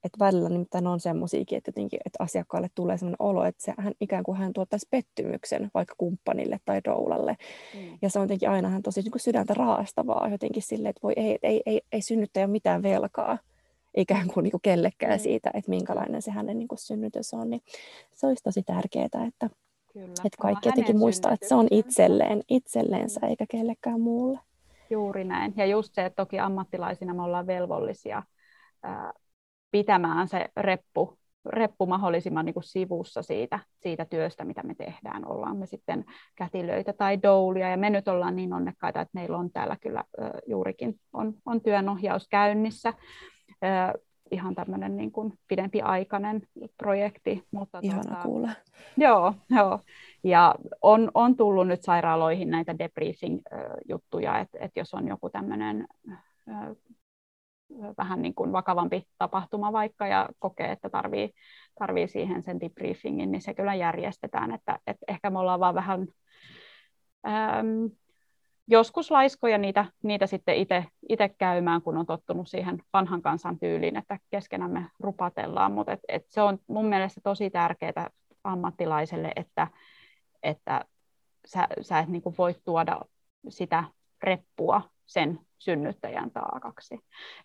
että 0.04 0.18
välillä 0.18 0.48
nimittäin 0.48 0.86
on 0.86 1.00
semmoisiakin, 1.00 1.58
että, 1.58 1.68
jotenkin, 1.68 2.00
että 2.06 2.22
asiakkaalle 2.22 2.68
tulee 2.74 2.98
sellainen 2.98 3.16
olo, 3.18 3.44
että 3.44 3.64
se, 3.64 3.74
hän, 3.78 3.92
ikään 4.00 4.24
kuin 4.24 4.38
hän 4.38 4.52
tuottaisi 4.52 4.86
pettymyksen 4.90 5.70
vaikka 5.74 5.94
kumppanille 5.98 6.60
tai 6.64 6.80
doulalle. 6.84 7.36
Mm. 7.74 7.98
Ja 8.02 8.10
se 8.10 8.18
on 8.18 8.24
jotenkin 8.24 8.50
aina 8.50 8.68
hän 8.68 8.82
tosi 8.82 9.02
niin 9.02 9.12
kuin 9.12 9.20
sydäntä 9.20 9.54
raastavaa 9.54 10.28
jotenkin 10.28 10.62
silleen, 10.62 10.90
että 10.90 11.02
voi 11.02 11.12
ei, 11.16 11.38
ei, 11.42 11.62
ei, 11.66 11.80
ei 11.92 12.02
synnyttäjä 12.02 12.46
mitään 12.46 12.82
velkaa 12.82 13.38
ikään 13.96 14.28
kuin, 14.34 14.44
niin 14.44 14.50
kuin 14.50 14.62
kellekään 14.62 15.18
mm. 15.18 15.22
siitä, 15.22 15.50
että 15.54 15.70
minkälainen 15.70 16.22
se 16.22 16.30
hänen 16.30 16.58
niin 16.58 16.68
kuin 16.68 16.78
synnytys 16.78 17.34
on. 17.34 17.50
Niin 17.50 17.62
se 18.14 18.26
olisi 18.26 18.42
tosi 18.42 18.62
tärkeää, 18.62 19.04
että, 19.04 19.50
Kyllä. 19.92 20.08
että 20.08 20.38
kaikki 20.40 20.68
jotenkin 20.68 20.98
muistaa, 20.98 21.32
että 21.32 21.48
se 21.48 21.54
on 21.54 21.66
itselleen, 21.70 22.42
itselleensä 22.48 23.20
mm. 23.20 23.28
eikä 23.28 23.46
kellekään 23.50 24.00
muulle. 24.00 24.38
Juuri 24.90 25.24
näin. 25.24 25.54
Ja 25.56 25.66
just 25.66 25.94
se, 25.94 26.04
että 26.06 26.22
toki 26.22 26.38
ammattilaisina 26.38 27.14
me 27.14 27.22
ollaan 27.22 27.46
velvollisia 27.46 28.22
pitämään 29.72 30.28
se 30.28 30.48
reppu, 30.56 31.18
reppu 31.46 31.86
mahdollisimman 31.86 32.44
niin 32.46 32.54
kuin 32.54 32.64
sivussa 32.64 33.22
siitä, 33.22 33.58
siitä 33.80 34.04
työstä, 34.04 34.44
mitä 34.44 34.62
me 34.62 34.74
tehdään. 34.74 35.28
Ollaan 35.28 35.56
me 35.56 35.66
sitten 35.66 36.04
kätilöitä 36.36 36.92
tai 36.92 37.22
doulia, 37.22 37.70
ja 37.70 37.76
me 37.76 37.90
nyt 37.90 38.08
ollaan 38.08 38.36
niin 38.36 38.52
onnekkaita, 38.52 39.00
että 39.00 39.18
meillä 39.18 39.36
on 39.36 39.50
täällä 39.50 39.76
kyllä 39.80 40.04
juurikin 40.46 41.00
on, 41.12 41.34
on 41.46 41.60
työnohjaus 41.60 42.28
käynnissä. 42.28 42.94
Ihan 44.30 44.54
tämmöinen 44.54 44.96
niin 44.96 45.12
kuin 45.12 45.32
pidempiaikainen 45.48 46.42
projekti. 46.76 47.44
Mutta 47.50 47.78
Ihana 47.82 48.02
tuota, 48.02 48.22
kuulla. 48.22 48.48
Joo, 48.96 49.34
joo. 49.50 49.78
Ja 50.24 50.54
on, 50.82 51.10
on 51.14 51.36
tullut 51.36 51.68
nyt 51.68 51.82
sairaaloihin 51.82 52.50
näitä 52.50 52.78
debriefing-juttuja, 52.78 54.38
että, 54.38 54.58
että 54.60 54.80
jos 54.80 54.94
on 54.94 55.08
joku 55.08 55.30
tämmöinen 55.30 55.86
vähän 57.98 58.22
niin 58.22 58.34
kuin 58.34 58.52
vakavampi 58.52 59.02
tapahtuma 59.18 59.72
vaikka 59.72 60.06
ja 60.06 60.28
kokee, 60.38 60.72
että 60.72 60.90
tarvii, 60.90 61.32
tarvii 61.78 62.08
siihen 62.08 62.42
sen 62.42 62.60
debriefingin, 62.60 63.32
niin 63.32 63.42
se 63.42 63.54
kyllä 63.54 63.74
järjestetään. 63.74 64.52
Että, 64.52 64.78
että 64.86 65.04
ehkä 65.08 65.30
me 65.30 65.38
ollaan 65.38 65.60
vaan 65.60 65.74
vähän 65.74 66.06
äm, 67.26 67.90
joskus 68.68 69.10
laiskoja 69.10 69.58
niitä, 69.58 69.84
niitä 70.02 70.26
sitten 70.26 70.56
itse 71.08 71.28
käymään, 71.28 71.82
kun 71.82 71.96
on 71.96 72.06
tottunut 72.06 72.48
siihen 72.48 72.82
vanhan 72.92 73.22
kansan 73.22 73.58
tyyliin, 73.58 73.96
että 73.96 74.18
keskenämme 74.30 74.86
rupatellaan, 75.00 75.72
mutta 75.72 75.92
et, 75.92 76.00
et 76.08 76.24
se 76.28 76.42
on 76.42 76.58
mun 76.66 76.86
mielestä 76.86 77.20
tosi 77.24 77.50
tärkeää 77.50 78.10
ammattilaiselle, 78.44 79.32
että, 79.36 79.68
että 80.42 80.84
sä, 81.46 81.68
sä 81.80 81.98
et 81.98 82.08
niin 82.08 82.22
kuin 82.22 82.34
voi 82.38 82.54
tuoda 82.64 83.00
sitä 83.48 83.84
reppua 84.22 84.82
sen 85.12 85.40
synnyttäjän 85.58 86.30
taakaksi. 86.30 86.98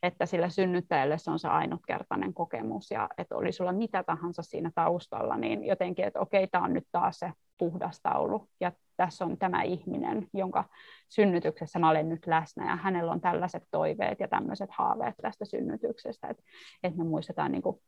Että 0.03 0.25
sillä 0.25 0.49
synnyttäjälle 0.49 1.17
se 1.17 1.31
on 1.31 1.39
se 1.39 1.47
ainutkertainen 1.47 2.33
kokemus 2.33 2.91
ja 2.91 3.09
että 3.17 3.35
oli 3.35 3.51
sulla 3.51 3.71
mitä 3.71 4.03
tahansa 4.03 4.41
siinä 4.43 4.71
taustalla, 4.75 5.37
niin 5.37 5.63
jotenkin, 5.63 6.05
että 6.05 6.19
okei, 6.19 6.47
tämä 6.47 6.63
on 6.63 6.73
nyt 6.73 6.87
taas 6.91 7.19
se 7.19 7.31
puhdas 7.57 8.01
taulu 8.01 8.49
ja 8.59 8.71
tässä 8.97 9.25
on 9.25 9.37
tämä 9.37 9.63
ihminen, 9.63 10.27
jonka 10.33 10.63
synnytyksessä 11.09 11.79
mä 11.79 11.89
olen 11.89 12.09
nyt 12.09 12.27
läsnä 12.27 12.69
ja 12.69 12.75
hänellä 12.75 13.11
on 13.11 13.21
tällaiset 13.21 13.63
toiveet 13.71 14.19
ja 14.19 14.27
tämmöiset 14.27 14.69
haaveet 14.71 15.15
tästä 15.21 15.45
synnytyksestä, 15.45 16.27
että, 16.27 16.43
että 16.83 16.97
me 16.97 17.03
muistetaan, 17.03 17.51
niin 17.51 17.61
kuin, 17.61 17.81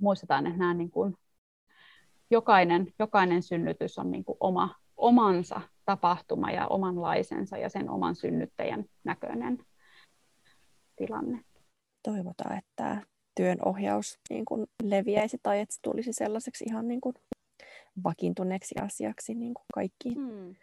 muistetaan 0.00 0.46
että 0.46 0.58
nämä 0.58 0.74
niin 0.74 0.90
kuin, 0.90 1.14
jokainen, 2.30 2.92
jokainen 2.98 3.42
synnytys 3.42 3.98
on 3.98 4.10
niin 4.10 4.24
kuin 4.24 4.36
oma, 4.40 4.74
omansa 4.96 5.60
tapahtuma 5.90 6.50
ja 6.50 6.66
omanlaisensa 6.66 7.58
ja 7.58 7.68
sen 7.68 7.90
oman 7.90 8.14
synnyttäjän 8.14 8.84
näköinen. 9.04 9.58
tilanne. 10.96 11.44
Toivotaan, 12.02 12.58
että 12.58 13.02
työn 13.34 13.58
ohjaus 13.64 14.18
niin 14.30 14.44
kuin 14.44 14.66
leviäisi 14.82 15.38
tai 15.42 15.60
että 15.60 15.74
se 15.74 15.80
tulisi 15.82 16.12
sellaiseksi 16.12 16.64
ihan 16.64 16.88
niin 16.88 17.00
kuin 17.00 17.14
vakiintuneeksi 18.04 18.74
asiaksi 18.82 19.34
niin 19.34 19.54
kuin 19.54 19.64
kaikkiin, 19.74 20.14
hmm, 20.14 20.54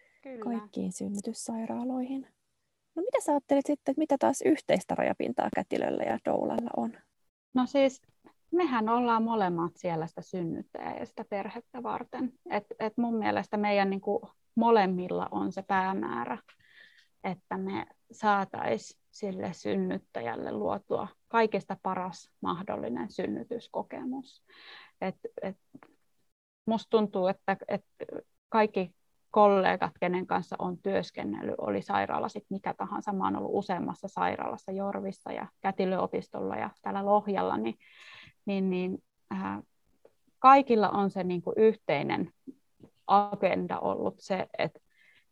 kaikkiin 0.44 0.92
synnytyssairaaloihin. 0.92 2.28
No 2.96 3.02
mitä 3.02 3.22
sä 3.22 3.32
ajattelet 3.32 3.66
sitten, 3.66 3.92
että 3.92 4.00
mitä 4.00 4.16
taas 4.20 4.42
yhteistä 4.46 4.96
rajapintaa 4.96 5.50
kätilöllä 5.56 6.04
ja 6.04 6.20
doulalla 6.26 6.70
on? 6.78 6.94
No 7.54 7.66
siis 7.66 8.02
mehän 8.52 8.90
ollaan 8.90 9.24
molemmat 9.24 9.72
siellä 9.76 10.08
sitä 10.08 10.22
synnyttäjää 10.22 10.98
ja 10.98 11.06
sitä 11.06 11.26
perhettä 11.30 11.84
varten. 11.84 12.34
Et, 12.50 12.66
et 12.80 12.94
mun 12.98 13.16
mielestä 13.16 13.58
meidän 13.58 13.90
niin 13.90 14.02
kuin 14.02 14.22
molemmilla 14.58 15.28
on 15.32 15.51
se 15.51 15.62
päämäärä, 15.62 16.38
että 17.24 17.58
me 17.58 17.86
saataisiin 18.12 19.01
sille 19.12 19.53
synnyttäjälle 19.53 20.51
luotua 20.51 21.08
kaikista 21.28 21.78
paras 21.84 22.32
mahdollinen 22.41 23.12
synnytyskokemus. 23.12 24.43
Et, 25.01 25.16
et 25.41 25.58
musta 26.66 26.89
tuntuu, 26.89 27.28
että, 27.28 27.58
että 27.68 28.05
kaikki 28.49 28.91
kollegat, 29.32 29.91
kenen 29.99 30.28
kanssa 30.28 30.55
on 30.60 30.78
työskennellyt, 30.78 31.55
oli 31.58 31.82
sairaala 31.82 32.30
sitten 32.30 32.55
mikä 32.55 32.74
tahansa. 32.74 33.14
Mä 33.14 33.24
oon 33.24 33.36
ollut 33.36 33.51
useammassa 33.53 34.08
sairaalassa 34.08 34.72
Jorvissa 34.72 35.32
ja 35.32 35.47
kätilöopistolla 35.62 36.55
ja 36.55 36.70
täällä 36.82 37.05
Lohjalla, 37.05 37.58
niin, 37.58 37.76
niin, 38.45 38.70
niin 38.70 39.03
äh, 39.34 39.60
kaikilla 40.39 40.89
on 40.89 41.10
se 41.10 41.24
niin 41.24 41.41
kuin 41.41 41.53
yhteinen 41.58 42.32
agenda 43.08 43.80
ollut 43.80 44.16
se, 44.20 44.47
että, 44.58 44.80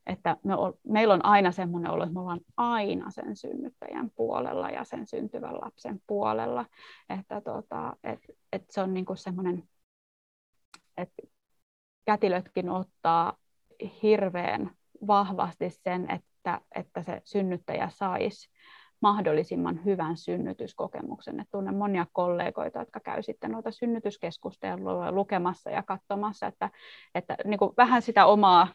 että 0.05 0.37
me 0.43 0.55
ol, 0.55 0.71
meillä 0.83 1.13
on 1.13 1.25
aina 1.25 1.51
semmoinen 1.51 1.91
olo, 1.91 2.03
että 2.03 2.13
me 2.13 2.19
ollaan 2.19 2.41
aina 2.57 3.11
sen 3.11 3.35
synnyttäjän 3.35 4.11
puolella 4.15 4.69
ja 4.69 4.83
sen 4.83 5.07
syntyvän 5.07 5.55
lapsen 5.55 6.01
puolella. 6.07 6.65
Että 7.09 7.41
tota, 7.41 7.97
et, 8.03 8.19
et 8.53 8.63
se 8.69 8.81
on 8.81 8.93
niin 8.93 9.05
kuin 9.05 9.17
semmoinen, 9.17 9.63
että 10.97 11.23
kätilötkin 12.05 12.69
ottaa 12.69 13.37
hirveän 14.03 14.71
vahvasti 15.07 15.69
sen, 15.69 16.11
että, 16.11 16.61
että 16.75 17.03
se 17.03 17.21
synnyttäjä 17.23 17.89
saisi 17.89 18.49
mahdollisimman 19.05 19.85
hyvän 19.85 20.17
synnytyskokemuksen. 20.17 21.39
Et 21.39 21.47
tunnen 21.51 21.75
monia 21.75 22.05
kollegoita, 22.13 22.79
jotka 22.79 22.99
käy 22.99 23.23
sitten 23.23 23.51
noita 23.51 23.71
synnytyskeskusteluja 23.71 25.11
lukemassa 25.11 25.69
ja 25.69 25.83
katsomassa, 25.83 26.47
että, 26.47 26.69
että 27.15 27.37
niin 27.45 27.59
kuin 27.59 27.71
vähän 27.77 28.01
sitä 28.01 28.25
omaa 28.25 28.67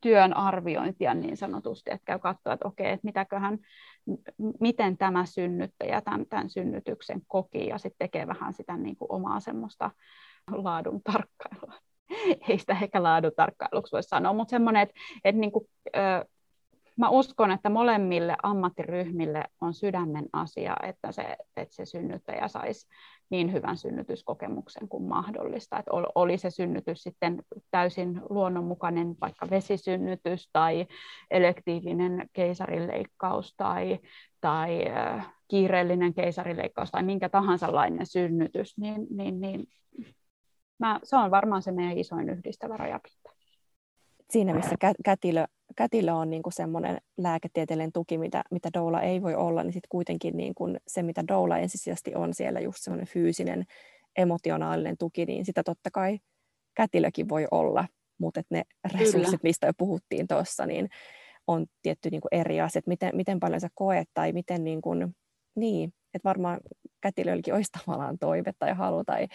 työn 0.00 0.36
arviointia 0.36 1.14
niin 1.14 1.36
sanotusti, 1.36 1.90
että 1.90 2.04
käy 2.04 2.18
katsoa, 2.18 2.52
että 2.52 2.68
okei, 2.68 2.92
että 2.92 3.06
mitäköhän, 3.06 3.58
miten 4.60 4.96
tämä 4.96 5.26
synnyttäjä 5.26 6.00
tämän, 6.00 6.26
tämän 6.26 6.50
synnytyksen 6.50 7.22
koki 7.26 7.66
ja 7.66 7.78
sitten 7.78 7.98
tekee 7.98 8.26
vähän 8.26 8.52
sitä 8.52 8.76
niin 8.76 8.96
kuin 8.96 9.12
omaa 9.12 9.40
semmoista 9.40 9.90
laadun 10.50 11.02
tarkkailua. 11.02 11.74
Ei 12.48 12.58
sitä 12.58 12.72
ehkä 12.82 13.02
laadun 13.02 13.32
tarkkailuksi 13.36 13.92
voi 13.92 14.02
sanoa, 14.02 14.32
mutta 14.32 14.50
semmoinen, 14.50 14.82
että, 14.82 14.94
että 15.24 15.40
niin 15.40 15.52
kuin, 15.52 15.68
mä 16.96 17.08
uskon, 17.08 17.50
että 17.50 17.70
molemmille 17.70 18.36
ammattiryhmille 18.42 19.44
on 19.60 19.74
sydämen 19.74 20.26
asia, 20.32 20.76
että 20.82 21.12
se, 21.12 21.36
että 21.56 21.74
se 21.74 21.84
synnyttäjä 21.84 22.48
saisi 22.48 22.88
niin 23.30 23.52
hyvän 23.52 23.76
synnytyskokemuksen 23.76 24.88
kuin 24.88 25.04
mahdollista. 25.04 25.78
Että 25.78 25.90
oli 26.14 26.38
se 26.38 26.50
synnytys 26.50 27.02
sitten 27.02 27.42
täysin 27.70 28.20
luonnonmukainen, 28.30 29.14
vaikka 29.20 29.50
vesisynnytys 29.50 30.48
tai 30.52 30.86
elektiivinen 31.30 32.28
keisarileikkaus 32.32 33.54
tai, 33.56 33.98
tai 34.40 34.84
kiireellinen 35.48 36.14
keisarileikkaus 36.14 36.90
tai 36.90 37.02
minkä 37.02 37.28
tahansa 37.28 37.74
lainen 37.74 38.06
synnytys, 38.06 38.78
niin, 38.78 39.06
niin, 39.10 39.40
niin 39.40 39.64
mä, 40.78 41.00
se 41.04 41.16
on 41.16 41.30
varmaan 41.30 41.62
se 41.62 41.72
meidän 41.72 41.98
isoin 41.98 42.28
yhdistävä 42.28 42.76
rajapinta. 42.76 43.23
Siinä 44.34 44.54
missä 44.54 44.74
kätilö 45.04 45.44
kätilö 45.76 46.12
on 46.12 46.30
niin 46.30 46.42
kuin 46.42 46.52
semmoinen 46.52 46.98
lääketieteellinen 47.18 47.92
tuki, 47.92 48.18
mitä, 48.18 48.42
mitä 48.50 48.70
doula 48.74 49.02
ei 49.02 49.22
voi 49.22 49.34
olla, 49.34 49.62
niin 49.62 49.72
sitten 49.72 49.88
kuitenkin 49.88 50.36
niin 50.36 50.54
kuin 50.54 50.80
se, 50.88 51.02
mitä 51.02 51.24
doula 51.28 51.58
ensisijaisesti 51.58 52.14
on 52.14 52.34
siellä, 52.34 52.60
just 52.60 52.78
semmoinen 52.80 53.06
fyysinen, 53.06 53.64
emotionaalinen 54.16 54.96
tuki, 54.98 55.26
niin 55.26 55.44
sitä 55.44 55.62
totta 55.62 55.90
kai 55.90 56.18
kätilökin 56.74 57.28
voi 57.28 57.46
olla, 57.50 57.88
mutta 58.18 58.42
ne 58.50 58.62
resurssit, 58.92 59.22
Kyllä. 59.22 59.38
mistä 59.42 59.66
jo 59.66 59.72
puhuttiin 59.78 60.26
tuossa, 60.28 60.66
niin 60.66 60.88
on 61.46 61.66
tietty 61.82 62.10
niin 62.10 62.20
kuin 62.20 62.40
eri 62.40 62.60
asia, 62.60 62.78
että 62.78 62.88
miten, 62.88 63.16
miten 63.16 63.40
paljon 63.40 63.60
sä 63.60 63.68
koet 63.74 64.08
tai 64.14 64.32
miten 64.32 64.64
niin 64.64 64.80
kuin, 64.80 65.16
niin, 65.56 65.92
että 66.14 66.28
varmaan 66.28 66.60
kätilöilläkin 67.00 67.54
olisi 67.54 67.72
tavallaan 67.72 68.18
toive 68.18 68.52
tai 68.58 68.72
halu, 68.72 69.04
tai 69.04 69.28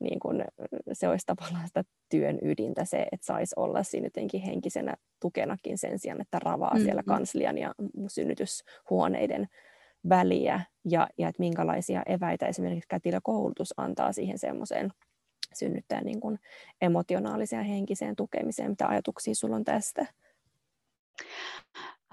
niin 0.00 0.20
kun, 0.20 0.44
se 0.92 1.08
olisi 1.08 1.26
tavallaan 1.26 1.66
sitä 1.66 1.84
työn 2.08 2.38
ydintä 2.42 2.84
se, 2.84 3.06
että 3.12 3.26
saisi 3.26 3.54
olla 3.56 3.82
siinä 3.82 4.06
jotenkin 4.06 4.40
henkisenä 4.40 4.94
tukenakin 5.20 5.78
sen 5.78 5.98
sijaan, 5.98 6.20
että 6.20 6.38
ravaa 6.38 6.70
mm-hmm. 6.70 6.84
siellä 6.84 7.02
kanslian 7.02 7.58
ja 7.58 7.74
synnytyshuoneiden 8.08 9.48
väliä, 10.08 10.60
ja, 10.84 11.08
ja 11.18 11.28
että 11.28 11.40
minkälaisia 11.40 12.02
eväitä 12.06 12.46
esimerkiksi 12.46 12.88
kätilökoulutus 12.88 13.74
antaa 13.76 14.12
siihen 14.12 14.38
semmoiseen 14.38 14.90
synnyttäjän 15.54 16.04
niin 16.04 16.20
kuin 16.20 16.38
emotionaaliseen 16.82 17.60
ja 17.60 17.74
henkiseen 17.74 18.16
tukemiseen. 18.16 18.70
Mitä 18.70 18.88
ajatuksia 18.88 19.34
sulla 19.34 19.56
on 19.56 19.64
tästä? 19.64 20.06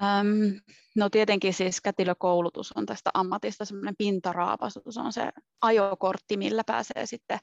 Ähm, 0.04 0.58
no 0.96 1.10
tietenkin 1.10 1.54
siis 1.54 1.82
kätilökoulutus 1.82 2.72
on 2.72 2.86
tästä 2.86 3.10
ammatista 3.14 3.66
semmoinen 3.66 3.96
pintaraapasu, 3.98 4.82
se 4.90 5.00
on 5.00 5.14
se 5.14 5.30
ajokortti, 5.62 6.38
millä 6.38 6.64
pääsee 6.66 7.06
sitten 7.06 7.40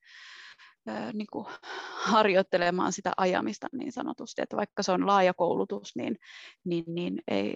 äh, 0.89 1.13
niin 1.13 1.27
kuin 1.33 1.47
harjoittelemaan 1.95 2.93
sitä 2.93 3.13
ajamista 3.17 3.67
niin 3.73 3.93
sanotusti, 3.93 4.43
että 4.43 4.57
vaikka 4.57 4.83
se 4.83 4.93
on 4.93 5.07
laaja 5.07 5.35
koulutus, 5.35 5.97
niin, 5.97 6.17
niin, 6.65 6.85
niin 6.87 7.23
ei, 7.29 7.55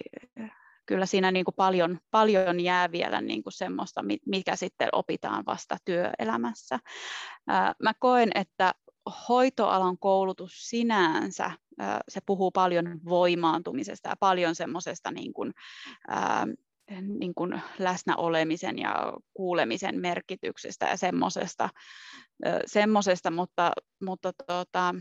kyllä 0.86 1.06
siinä 1.06 1.30
niin 1.30 1.44
kuin 1.44 1.54
paljon, 1.54 1.98
paljon 2.10 2.60
jää 2.60 2.92
vielä 2.92 3.20
niin 3.20 3.42
kuin 3.42 3.52
semmoista, 3.52 4.04
mikä 4.26 4.56
sitten 4.56 4.88
opitaan 4.92 5.44
vasta 5.46 5.76
työelämässä. 5.84 6.78
Mä 7.82 7.92
koen, 7.98 8.30
että 8.34 8.74
hoitoalan 9.28 9.98
koulutus 9.98 10.52
sinänsä, 10.68 11.50
se 12.08 12.20
puhuu 12.26 12.50
paljon 12.50 13.00
voimaantumisesta 13.04 14.08
ja 14.08 14.16
paljon 14.20 14.54
semmoisesta 14.54 15.10
niin 15.10 15.32
kuin, 15.32 15.52
niin 17.18 17.34
kuin 17.34 17.62
läsnäolemisen 17.78 18.78
ja 18.78 19.12
kuulemisen 19.34 20.00
merkityksestä 20.00 20.86
ja 20.86 20.96
semmoisesta, 20.96 21.68
semmoisesta 22.66 23.30
mutta, 23.30 23.72
mutta 24.04 24.32
tota, 24.46 24.94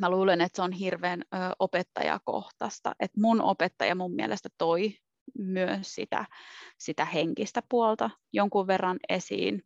mä 0.00 0.10
luulen, 0.10 0.40
että 0.40 0.56
se 0.56 0.62
on 0.62 0.72
hirveän 0.72 1.22
opettajakohtaista. 1.58 2.94
Et 3.00 3.16
mun 3.16 3.40
opettaja 3.42 3.94
mun 3.94 4.14
mielestä 4.14 4.48
toi 4.58 4.94
myös 5.38 5.94
sitä, 5.94 6.24
sitä 6.78 7.04
henkistä 7.04 7.62
puolta 7.68 8.10
jonkun 8.32 8.66
verran 8.66 8.98
esiin 9.08 9.62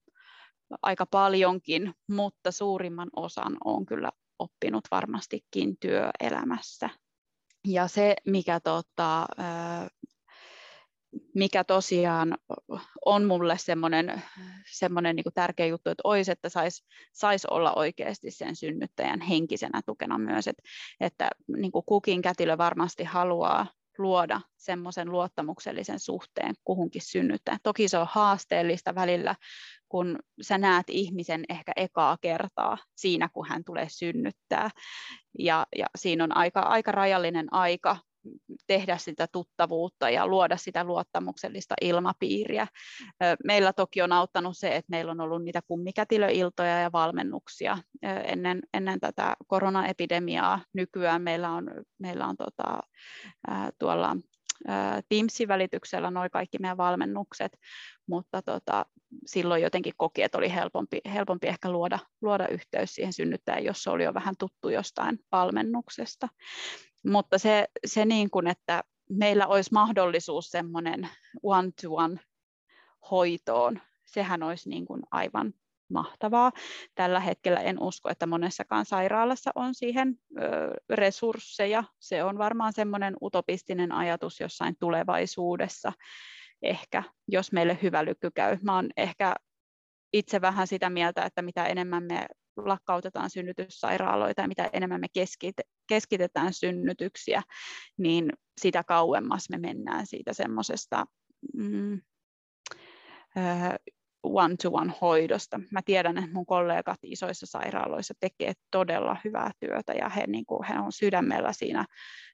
aika 0.82 1.06
paljonkin, 1.06 1.94
mutta 2.08 2.52
suurimman 2.52 3.08
osan 3.16 3.56
on 3.64 3.86
kyllä 3.86 4.10
oppinut 4.38 4.84
varmastikin 4.90 5.76
työelämässä. 5.80 6.90
Ja 7.68 7.88
se, 7.88 8.16
mikä, 8.26 8.60
tota, 8.60 9.26
mikä 11.34 11.64
tosiaan 11.64 12.38
on 13.04 13.24
mulle 13.24 13.58
semmoinen, 13.58 14.22
semmoinen 14.72 15.16
niin 15.16 15.24
tärkeä 15.34 15.66
juttu, 15.66 15.90
että 15.90 16.00
olisi, 16.04 16.32
että 16.32 16.48
saisi 16.48 16.84
sais 17.12 17.44
olla 17.44 17.72
oikeasti 17.74 18.30
sen 18.30 18.56
synnyttäjän 18.56 19.20
henkisenä 19.20 19.80
tukena 19.86 20.18
myös, 20.18 20.48
että, 20.48 20.62
että 21.00 21.30
niin 21.56 21.72
kukin 21.72 22.22
kätilö 22.22 22.58
varmasti 22.58 23.04
haluaa 23.04 23.66
luoda 23.98 24.40
semmoisen 24.56 25.10
luottamuksellisen 25.10 26.00
suhteen 26.00 26.54
kuhunkin 26.64 27.02
synnyttäjään. 27.02 27.60
Toki 27.62 27.88
se 27.88 27.98
on 27.98 28.06
haasteellista 28.10 28.94
välillä, 28.94 29.34
kun 29.88 30.18
sä 30.40 30.58
näet 30.58 30.86
ihmisen 30.90 31.44
ehkä 31.48 31.72
ekaa 31.76 32.16
kertaa 32.20 32.78
siinä, 32.96 33.28
kun 33.28 33.48
hän 33.48 33.64
tulee 33.64 33.86
synnyttää. 33.88 34.70
Ja, 35.38 35.66
ja 35.76 35.86
siinä 35.98 36.24
on 36.24 36.36
aika, 36.36 36.60
aika 36.60 36.92
rajallinen 36.92 37.46
aika 37.50 37.96
tehdä 38.66 38.96
sitä 38.96 39.26
tuttavuutta 39.32 40.10
ja 40.10 40.26
luoda 40.26 40.56
sitä 40.56 40.84
luottamuksellista 40.84 41.74
ilmapiiriä. 41.80 42.66
Meillä 43.44 43.72
toki 43.72 44.02
on 44.02 44.12
auttanut 44.12 44.58
se, 44.58 44.76
että 44.76 44.90
meillä 44.90 45.12
on 45.12 45.20
ollut 45.20 45.44
niitä 45.44 45.60
kummikätilöiltoja 45.68 46.80
ja 46.80 46.92
valmennuksia 46.92 47.78
ennen, 48.02 48.60
ennen 48.74 49.00
tätä 49.00 49.36
koronaepidemiaa. 49.46 50.60
Nykyään 50.72 51.22
meillä 51.22 51.50
on, 51.50 51.70
meillä 51.98 52.26
on 52.26 52.36
tota, 52.36 52.80
tuolla 53.78 54.16
Teamsin 55.08 55.48
välityksellä 55.48 56.10
noin 56.10 56.30
kaikki 56.30 56.58
meidän 56.58 56.76
valmennukset, 56.76 57.58
mutta 58.08 58.42
tota, 58.42 58.86
silloin 59.26 59.62
jotenkin 59.62 59.92
koki, 59.96 60.22
että 60.22 60.38
oli 60.38 60.54
helpompi, 60.54 61.00
helpompi 61.12 61.46
ehkä 61.46 61.70
luoda, 61.70 61.98
luoda 62.20 62.48
yhteys 62.48 62.94
siihen 62.94 63.12
synnyttäjään, 63.12 63.64
jos 63.64 63.82
se 63.82 63.90
oli 63.90 64.04
jo 64.04 64.14
vähän 64.14 64.34
tuttu 64.38 64.68
jostain 64.68 65.18
valmennuksesta. 65.32 66.28
Mutta 67.06 67.38
se, 67.38 67.68
se 67.86 68.04
niin 68.04 68.30
kuin, 68.30 68.46
että 68.46 68.84
meillä 69.10 69.46
olisi 69.46 69.72
mahdollisuus 69.72 70.50
semmoinen 70.50 71.08
one-to-one 71.42 72.20
hoitoon. 73.10 73.80
Sehän 74.04 74.42
olisi 74.42 74.68
niin 74.68 74.86
kuin 74.86 75.02
aivan 75.10 75.54
mahtavaa. 75.92 76.52
Tällä 76.94 77.20
hetkellä 77.20 77.60
en 77.60 77.82
usko, 77.82 78.10
että 78.10 78.26
monessakaan 78.26 78.86
sairaalassa 78.86 79.50
on 79.54 79.74
siihen 79.74 80.18
ö, 80.38 80.42
resursseja. 80.90 81.84
Se 81.98 82.24
on 82.24 82.38
varmaan 82.38 82.72
semmoinen 82.72 83.16
utopistinen 83.22 83.92
ajatus 83.92 84.40
jossain 84.40 84.76
tulevaisuudessa 84.80 85.92
ehkä, 86.62 87.02
jos 87.28 87.52
meille 87.52 87.78
hyvä 87.82 88.04
lykky 88.04 88.30
käy. 88.30 88.58
Mä 88.62 88.74
oon 88.74 88.88
ehkä 88.96 89.34
itse 90.12 90.40
vähän 90.40 90.66
sitä 90.66 90.90
mieltä, 90.90 91.24
että 91.24 91.42
mitä 91.42 91.66
enemmän 91.66 92.04
me 92.04 92.26
lakkautetaan 92.56 93.30
synnytyssairaaloita 93.30 94.42
ja 94.42 94.48
mitä 94.48 94.70
enemmän 94.72 95.00
me 95.00 95.08
keskitetään 95.86 96.52
synnytyksiä, 96.52 97.42
niin 97.96 98.32
sitä 98.60 98.84
kauemmas 98.84 99.50
me 99.50 99.58
mennään 99.58 100.06
siitä 100.06 100.32
semmoisesta 100.32 101.06
mm, 101.54 102.00
one-to-one 104.22 104.92
hoidosta. 105.00 105.60
Mä 105.70 105.82
tiedän, 105.82 106.18
että 106.18 106.32
mun 106.32 106.46
kollegat 106.46 106.98
isoissa 107.02 107.46
sairaaloissa 107.46 108.14
tekee 108.20 108.52
todella 108.70 109.16
hyvää 109.24 109.50
työtä 109.60 109.92
ja 109.92 110.08
he, 110.08 110.24
niin 110.26 110.46
kuin, 110.46 110.64
he 110.64 110.78
on 110.78 110.92
sydämellä 110.92 111.52
siinä, 111.52 111.86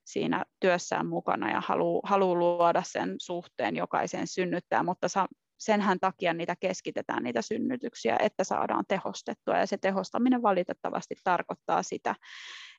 siinä 0.04 0.44
työssään 0.60 1.06
mukana 1.06 1.50
ja 1.50 1.60
haluaa 1.60 2.00
haluu 2.04 2.38
luoda 2.38 2.82
sen 2.86 3.14
suhteen 3.18 3.76
jokaisen 3.76 4.26
synnyttää, 4.26 4.82
mutta 4.82 5.08
sa, 5.08 5.26
senhän 5.58 6.00
takia 6.00 6.34
niitä 6.34 6.56
keskitetään 6.60 7.22
niitä 7.22 7.42
synnytyksiä, 7.42 8.16
että 8.20 8.44
saadaan 8.44 8.84
tehostettua 8.88 9.58
ja 9.58 9.66
se 9.66 9.78
tehostaminen 9.78 10.42
valitettavasti 10.42 11.14
tarkoittaa 11.24 11.82
sitä, 11.82 12.14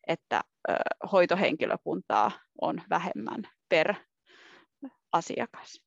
että 0.08 0.41
hoitohenkilökuntaa 1.12 2.32
on 2.62 2.82
vähemmän 2.89 3.43
per 3.70 3.95
asiakas. 5.12 5.82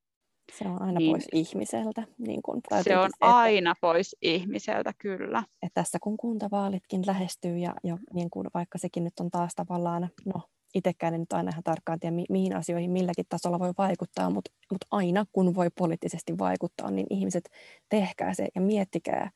Se 0.52 0.68
on 0.68 0.82
aina 0.82 0.98
niin, 0.98 1.12
pois 1.12 1.28
ihmiseltä. 1.32 2.02
Niin 2.18 2.42
kun, 2.42 2.60
se 2.82 2.98
on 2.98 3.10
se, 3.10 3.16
että, 3.24 3.36
aina 3.36 3.74
pois 3.80 4.16
ihmiseltä, 4.22 4.92
kyllä. 4.98 5.42
Että 5.62 5.80
tässä 5.80 5.98
kun 6.02 6.16
kuntavaalitkin 6.16 7.02
lähestyy 7.06 7.58
ja, 7.58 7.74
ja 7.84 7.98
niin 8.14 8.30
kun, 8.30 8.50
vaikka 8.54 8.78
sekin 8.78 9.04
nyt 9.04 9.20
on 9.20 9.30
taas 9.30 9.54
tavallaan, 9.54 10.08
no 10.24 10.42
itsekään 10.74 11.14
en 11.14 11.20
nyt 11.20 11.32
aina 11.32 11.50
ihan 11.52 11.62
tarkkaan 11.62 12.00
tiedä, 12.00 12.16
mi- 12.16 12.26
mihin 12.28 12.56
asioihin 12.56 12.90
milläkin 12.90 13.24
tasolla 13.28 13.58
voi 13.58 13.72
vaikuttaa, 13.78 14.30
mutta, 14.30 14.50
mutta 14.72 14.86
aina 14.90 15.24
kun 15.32 15.54
voi 15.54 15.68
poliittisesti 15.78 16.38
vaikuttaa, 16.38 16.90
niin 16.90 17.06
ihmiset 17.10 17.50
tehkää 17.88 18.34
se 18.34 18.48
ja 18.54 18.60
miettikää, 18.60 19.30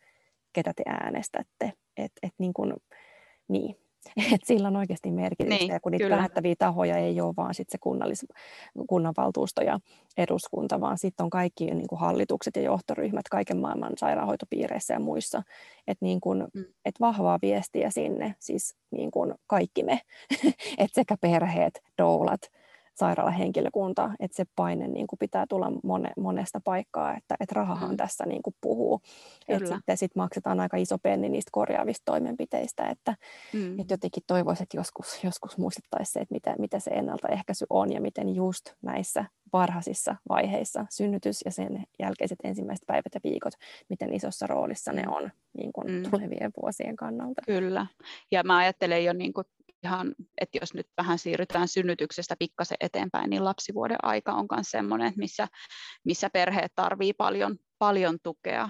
ketä 0.53 0.73
te 0.77 0.83
äänestätte. 0.87 1.73
Et, 1.97 2.13
et 2.23 2.35
niin 2.39 2.53
kun, 2.53 2.77
niin, 3.49 3.77
Et 4.35 4.41
sillä 4.45 4.69
on 4.69 4.77
oikeasti 4.77 5.11
merkitystä, 5.11 5.59
niin, 5.59 5.73
ja 5.73 5.81
kun 5.81 5.93
niitä 5.93 6.05
kyllä. 6.05 6.17
päättäviä 6.17 6.55
tahoja 6.59 6.97
ei 6.97 7.21
ole 7.21 7.35
vaan 7.37 7.55
sit 7.55 7.71
se 7.71 7.79
kunnallis, 7.79 8.27
kunnanvaltuusto 8.89 9.63
ja 9.63 9.81
eduskunta, 10.17 10.81
vaan 10.81 10.99
sitten 10.99 11.25
on 11.25 11.31
kaikki 11.31 11.67
niin 11.67 11.89
kuin 11.89 12.01
hallitukset 12.01 12.57
ja 12.57 12.63
johtoryhmät 12.63 13.29
kaiken 13.31 13.57
maailman 13.57 13.93
sairaanhoitopiireissä 13.97 14.95
ja 14.95 15.01
muissa. 15.01 15.43
Että 15.87 16.05
niin 16.05 16.21
kuin, 16.21 16.45
mm. 16.55 16.65
et 16.85 16.95
vahvaa 17.01 17.39
viestiä 17.43 17.91
sinne, 17.91 18.35
siis 18.39 18.77
niin 18.91 19.11
kuin 19.11 19.35
kaikki 19.47 19.83
me, 19.83 20.01
että 20.79 20.95
sekä 20.95 21.17
perheet, 21.21 21.81
doulat, 21.99 22.41
sairaalahenkilökunta, 22.95 24.11
että 24.21 24.37
se 24.37 24.45
paine 24.57 24.89
niin 24.89 25.07
kuin 25.07 25.19
pitää 25.19 25.47
tulla 25.49 25.73
mone, 25.85 26.11
monesta 26.17 26.61
paikkaa, 26.65 27.17
että, 27.17 27.37
että 27.41 27.55
rahahan 27.55 27.91
mm. 27.91 27.97
tässä 27.97 28.27
niin 28.27 28.43
kuin 28.43 28.57
puhuu. 28.61 29.01
Että 29.49 29.75
sitten 29.75 29.97
sit 29.97 30.17
maksetaan 30.17 30.61
aika 30.61 30.77
iso 30.77 30.99
penni 30.99 31.29
niistä 31.29 31.51
korjaavista 31.53 32.03
toimenpiteistä, 32.05 32.85
että, 32.85 33.17
mm. 33.53 33.81
että 33.81 33.95
jotenkin 33.95 34.23
toivoisin, 34.27 34.63
että 34.63 34.77
joskus, 34.77 35.25
joskus 35.25 35.59
muistettaisiin 35.59 36.13
se, 36.13 36.21
että 36.21 36.35
mitä, 36.35 36.55
mitä 36.59 36.79
se 36.79 36.91
ennaltaehkäisy 36.91 37.67
on 37.71 37.93
ja 37.93 38.01
miten 38.01 38.35
just 38.35 38.73
näissä 38.83 39.25
varhaisissa 39.53 40.17
vaiheissa 40.29 40.87
synnytys 40.91 41.41
ja 41.45 41.51
sen 41.51 41.85
jälkeiset 41.99 42.39
ensimmäiset 42.45 42.87
päivät 42.87 43.15
ja 43.15 43.21
viikot, 43.25 43.53
miten 43.89 44.15
isossa 44.15 44.47
roolissa 44.47 44.93
ne 44.93 45.03
mm. 45.03 45.13
on 45.13 45.31
niin 45.57 45.73
kuin 45.73 45.93
mm. 45.93 46.11
tulevien 46.11 46.51
vuosien 46.63 46.97
kannalta. 46.97 47.43
Kyllä, 47.47 47.87
ja 48.31 48.43
mä 48.43 48.57
ajattelen 48.57 49.05
jo 49.05 49.13
niin 49.13 49.33
kuin 49.33 49.47
ihan, 49.85 50.15
että 50.41 50.59
jos 50.61 50.75
nyt 50.75 50.87
vähän 50.97 51.19
siirrytään 51.19 51.69
synnytyksestä 51.69 52.37
pikkasen 52.39 52.77
eteenpäin, 52.81 53.31
niin 53.31 53.45
lapsivuoden 53.45 53.99
aika 54.03 54.33
on 54.33 54.47
myös 54.57 54.71
sellainen, 54.71 55.13
missä, 55.17 55.49
missä 56.05 56.31
perheet 56.31 56.73
tarvii 56.75 57.13
paljon, 57.13 57.57
paljon 57.79 58.19
tukea. 58.23 58.69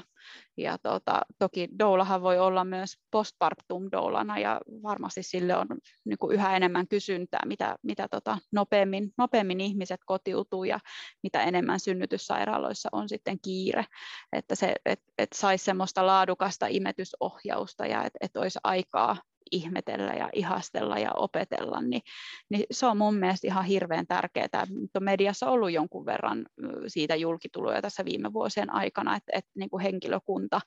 Ja 0.56 0.78
tota, 0.78 1.20
toki 1.38 1.68
doulahan 1.78 2.22
voi 2.22 2.38
olla 2.38 2.64
myös 2.64 2.96
postpartum 3.10 3.88
doulana 3.92 4.38
ja 4.38 4.60
varmasti 4.82 5.22
sille 5.22 5.56
on 5.56 5.66
niin 6.04 6.18
kuin 6.18 6.34
yhä 6.34 6.56
enemmän 6.56 6.88
kysyntää, 6.88 7.40
mitä, 7.46 7.76
mitä 7.82 8.08
tota, 8.08 8.38
nopeammin, 8.52 9.12
nopeammin 9.18 9.60
ihmiset 9.60 10.00
kotiutuu 10.06 10.64
ja 10.64 10.80
mitä 11.22 11.42
enemmän 11.42 11.80
synnytyssairaaloissa 11.80 12.88
on 12.92 13.08
sitten 13.08 13.40
kiire, 13.40 13.84
että 14.32 14.54
se 14.54 14.74
et, 14.84 15.00
et 15.18 15.32
saisi 15.34 15.64
semmoista 15.64 16.06
laadukasta 16.06 16.66
imetysohjausta 16.66 17.86
ja 17.86 18.04
että 18.04 18.18
et 18.20 18.36
olisi 18.36 18.58
aikaa 18.64 19.16
ihmetellä 19.50 20.12
ja 20.12 20.28
ihastella 20.32 20.98
ja 20.98 21.10
opetella, 21.16 21.80
niin, 21.80 22.02
niin 22.50 22.64
se 22.70 22.86
on 22.86 22.96
mun 22.96 23.14
mielestä 23.14 23.46
ihan 23.46 23.64
hirveän 23.64 24.06
tärkeää. 24.06 24.66
Nyt 24.70 24.96
on 24.96 25.04
mediassa 25.04 25.50
ollut 25.50 25.72
jonkun 25.72 26.06
verran 26.06 26.46
siitä 26.86 27.14
julkituloja 27.14 27.82
tässä 27.82 28.04
viime 28.04 28.32
vuosien 28.32 28.74
aikana, 28.74 29.16
että, 29.16 29.32
että 29.34 29.50
niin 29.54 29.70
kuin 29.70 29.82
henkilökunta 29.82 30.60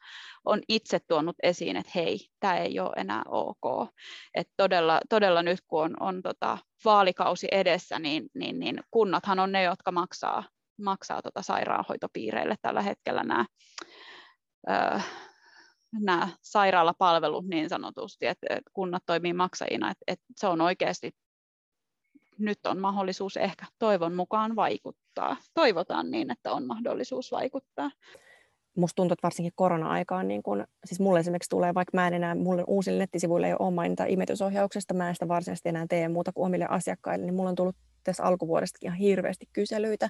on 0.45 0.61
itse 0.69 0.99
tuonut 1.07 1.35
esiin, 1.43 1.75
että 1.75 1.91
hei, 1.95 2.19
tämä 2.39 2.57
ei 2.57 2.79
ole 2.79 2.91
enää 2.97 3.23
ok. 3.27 3.89
Että 4.35 4.53
todella, 4.57 4.99
todella 5.09 5.43
nyt 5.43 5.59
kun 5.67 5.83
on, 5.83 5.95
on 5.99 6.21
tota 6.21 6.57
vaalikausi 6.85 7.47
edessä, 7.51 7.99
niin, 7.99 8.25
niin, 8.33 8.59
niin 8.59 8.79
kunnathan 8.91 9.39
on 9.39 9.51
ne, 9.51 9.63
jotka 9.63 9.91
maksaa, 9.91 10.43
maksaa 10.81 11.21
tota 11.21 11.41
sairaanhoitopiireille 11.41 12.55
tällä 12.61 12.81
hetkellä 12.81 13.23
nämä 13.23 13.45
nämä 15.99 16.29
sairaalapalvelut 16.41 17.45
niin 17.45 17.69
sanotusti, 17.69 18.25
että 18.25 18.47
kunnat 18.73 19.03
toimii 19.05 19.33
maksajina, 19.33 19.91
että, 19.91 20.03
että 20.07 20.25
se 20.37 20.47
on 20.47 20.61
oikeasti 20.61 21.11
nyt 22.37 22.65
on 22.65 22.79
mahdollisuus 22.79 23.37
ehkä 23.37 23.65
toivon 23.79 24.15
mukaan 24.15 24.55
vaikuttaa. 24.55 25.37
Toivotaan 25.53 26.11
niin, 26.11 26.31
että 26.31 26.51
on 26.51 26.67
mahdollisuus 26.67 27.31
vaikuttaa. 27.31 27.91
Musta 28.77 28.95
tuntuu, 28.95 29.13
että 29.13 29.23
varsinkin 29.27 29.53
korona-aikaan, 29.55 30.27
niin 30.27 30.43
kun, 30.43 30.67
siis 30.85 30.99
mulle 30.99 31.19
esimerkiksi 31.19 31.49
tulee, 31.49 31.73
vaikka 31.73 31.97
mä 31.97 32.07
en 32.07 32.13
enää, 32.13 32.35
mulle 32.35 32.63
uusille 32.67 32.99
nettisivuille 32.99 33.47
ei 33.47 33.55
ole 33.59 33.73
mainita 33.73 34.05
imetysohjauksesta, 34.05 34.93
mä 34.93 35.09
en 35.09 35.15
sitä 35.15 35.27
varsinaisesti 35.27 35.69
enää 35.69 35.85
tee 35.89 36.09
muuta 36.09 36.31
kuin 36.33 36.45
omille 36.45 36.65
asiakkaille, 36.69 37.25
niin 37.25 37.33
mulla 37.33 37.49
on 37.49 37.55
tullut 37.55 37.75
tässä 38.03 38.23
alkuvuodestakin 38.23 38.87
ihan 38.87 38.99
hirveästi 38.99 39.49
kyselyitä. 39.53 40.09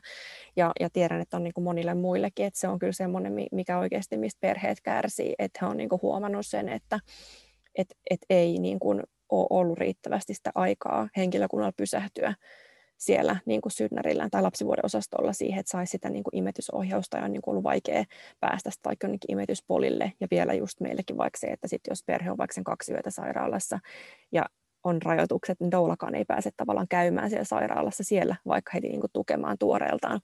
Ja, 0.56 0.72
ja 0.80 0.90
tiedän, 0.90 1.22
että 1.22 1.38
on 1.38 1.44
niin 1.44 1.54
kuin 1.54 1.64
monille 1.64 1.94
muillekin, 1.94 2.46
että 2.46 2.60
se 2.60 2.68
on 2.68 2.80
kyllä 2.80 2.94
semmoinen, 2.94 3.34
mikä 3.52 3.80
oikeasti 3.80 4.18
mistä 4.18 4.40
perheet 4.40 4.82
kärsii, 4.82 5.36
että 5.40 5.60
he 5.62 5.66
on 5.66 5.78
niin 5.78 5.90
kuin 5.90 6.02
huomannut 6.02 6.46
sen, 6.46 6.70
että 6.70 7.00
et, 7.76 7.88
et 8.10 8.20
ei 8.30 8.58
niin 8.58 8.80
kuin 8.80 9.04
ole 9.30 9.48
ollut 9.50 9.78
riittävästi 9.78 10.34
sitä 10.34 10.52
aikaa 10.56 11.10
henkilökunnalla 11.18 11.74
pysähtyä 11.78 12.34
siellä 12.98 13.36
niin 13.46 13.62
kuin 13.62 13.72
synnärillä 13.72 14.28
tai 14.32 14.42
lapsivuoden 14.42 14.86
osastolla 14.86 15.34
siihen, 15.34 15.60
että 15.60 15.72
saisi 15.72 15.92
sitä 15.92 16.10
niin 16.10 16.24
kuin 16.24 16.38
imetysohjausta 16.38 17.18
ja 17.18 17.24
on 17.24 17.34
niin 17.34 17.42
kuin 17.42 17.52
ollut 17.52 17.64
vaikea 17.64 18.04
päästä 18.40 18.70
vaikka 18.86 19.08
jonnekin 19.08 19.32
imetyspolille. 19.32 20.14
Ja 20.20 20.28
vielä 20.32 20.54
just 20.54 20.80
meillekin 20.80 21.18
vaikka 21.18 21.40
se, 21.40 21.48
että 21.48 21.68
sit 21.68 21.82
jos 21.90 22.04
perhe 22.06 22.32
on 22.32 22.38
vaikka 22.38 22.54
sen 22.54 22.64
kaksi 22.64 22.94
yötä 22.94 23.12
sairaalassa 23.12 23.80
ja 24.32 24.46
on 24.84 25.02
rajoitukset, 25.02 25.60
niin 25.60 25.72
doulakaan 25.72 26.16
ei 26.16 26.26
pääse 26.26 26.50
tavallaan 26.58 26.88
käymään 26.88 27.30
siellä 27.30 27.44
sairaalassa 27.44 28.04
siellä, 28.04 28.36
vaikka 28.48 28.72
he 28.74 28.80
niin 28.80 29.00
kuin 29.00 29.12
tukemaan 29.14 29.58
tuoreeltaan, 29.58 30.22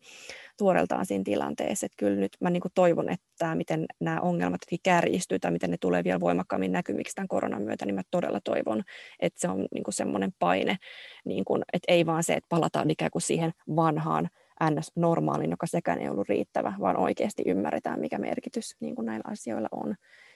tuoreeltaan 0.57 1.05
siinä 1.05 1.24
tilanteessa. 1.24 1.86
Että 1.86 1.95
kyllä 1.99 2.20
nyt 2.20 2.32
mä 2.41 2.49
niin 2.49 2.62
kuin 2.62 2.72
toivon, 2.76 3.10
että 3.10 3.55
miten 3.55 3.86
nämä 3.99 4.22
ongelmat 4.22 4.62
kärjistyy 4.84 5.39
tai 5.39 5.51
miten 5.51 5.72
ne 5.72 5.78
tulee 5.82 6.03
vielä 6.03 6.20
voimakkaammin 6.20 6.72
näkymiksi 6.72 7.16
tämän 7.16 7.28
koronan 7.28 7.62
myötä, 7.62 7.86
niin 7.86 7.95
mä 7.95 8.01
todella 8.12 8.39
toivon, 8.43 8.84
että 9.20 9.39
se 9.39 9.47
on 9.47 9.66
niin 9.72 9.84
kuin 9.84 9.93
semmoinen 9.93 10.32
paine, 10.39 10.78
niin 11.26 11.45
kuin, 11.45 11.62
että 11.74 11.93
ei 11.93 12.05
vaan 12.05 12.24
se, 12.24 12.34
että 12.34 12.49
palataan 12.49 12.89
ikään 12.91 13.12
kuin 13.12 13.22
siihen 13.22 13.51
vanhaan 13.76 14.30
NS-normaalin, 14.64 15.51
joka 15.51 15.68
sekään 15.68 15.99
ei 15.99 16.10
ollut 16.10 16.30
riittävä, 16.30 16.74
vaan 16.80 16.97
oikeasti 16.97 17.43
ymmärretään, 17.45 17.99
mikä 17.99 18.18
merkitys 18.18 18.76
niin 18.80 18.95
kuin 18.95 19.05
näillä 19.05 19.32
asioilla 19.32 19.68
on 19.72 19.95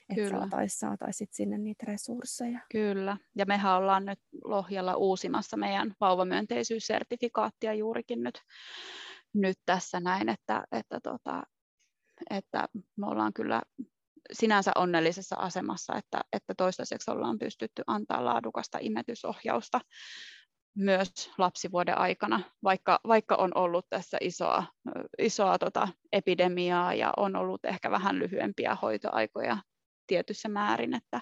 että 0.09 0.29
saataisiin 0.29 0.79
saatais 0.79 1.23
sinne 1.31 1.57
niitä 1.57 1.85
resursseja. 1.87 2.59
Kyllä, 2.71 3.17
ja 3.35 3.45
mehän 3.45 3.77
ollaan 3.77 4.05
nyt 4.05 4.19
Lohjalla 4.43 4.95
uusimassa 4.95 5.57
meidän 5.57 5.93
vauvamyönteisyyssertifikaattia 6.01 7.73
juurikin 7.73 8.23
nyt, 8.23 8.39
nyt 9.33 9.57
tässä 9.65 9.99
näin, 9.99 10.29
että, 10.29 10.63
että, 10.71 10.99
tota, 11.03 11.43
että 12.29 12.67
me 12.97 13.07
ollaan 13.07 13.33
kyllä 13.33 13.61
sinänsä 14.31 14.71
onnellisessa 14.75 15.35
asemassa, 15.35 15.95
että, 15.95 16.21
että 16.33 16.53
toistaiseksi 16.57 17.11
ollaan 17.11 17.39
pystytty 17.39 17.83
antaa 17.87 18.25
laadukasta 18.25 18.77
imetysohjausta 18.81 19.81
myös 20.77 21.31
lapsivuoden 21.37 21.97
aikana, 21.97 22.39
vaikka, 22.63 22.99
vaikka 23.07 23.35
on 23.35 23.51
ollut 23.55 23.85
tässä 23.89 24.17
isoa, 24.21 24.63
isoa 25.19 25.59
tota 25.59 25.87
epidemiaa 26.11 26.93
ja 26.93 27.13
on 27.17 27.35
ollut 27.35 27.65
ehkä 27.65 27.91
vähän 27.91 28.19
lyhyempiä 28.19 28.77
hoitoaikoja 28.81 29.57
tietyssä 30.07 30.49
määrin, 30.49 30.93
että, 30.95 31.21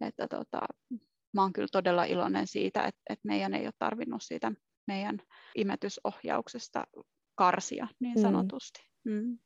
että 0.00 0.28
tota, 0.28 0.60
mä 1.34 1.42
oon 1.42 1.52
kyllä 1.52 1.68
todella 1.72 2.04
iloinen 2.04 2.46
siitä, 2.46 2.80
että, 2.80 3.00
että 3.10 3.28
meidän 3.28 3.54
ei 3.54 3.66
ole 3.66 3.72
tarvinnut 3.78 4.22
siitä 4.22 4.52
meidän 4.86 5.18
imetysohjauksesta 5.54 6.84
karsia 7.34 7.88
niin 8.00 8.14
mm. 8.14 8.22
sanotusti. 8.22 8.80
Mm. 9.04 9.12
Mm. 9.12 9.38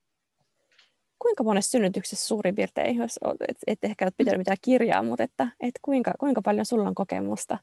kuinka 1.19 1.45
monessa 1.45 1.71
synnytyksessä 1.71 2.27
suurin 2.27 2.55
piirtein, 2.55 2.97
jos 2.97 3.19
et, 3.49 3.57
et 3.67 3.79
ehkä 3.83 4.05
ole 4.05 4.13
pitänyt 4.17 4.39
mitään 4.39 4.57
kirjaa, 4.63 5.03
mutta 5.03 5.25
että, 5.25 5.49
et 5.61 5.75
kuinka, 5.83 6.13
kuinka 6.21 6.43
paljon 6.43 6.67
sulla 6.67 6.89
on 6.89 6.95
kokemusta 6.95 7.59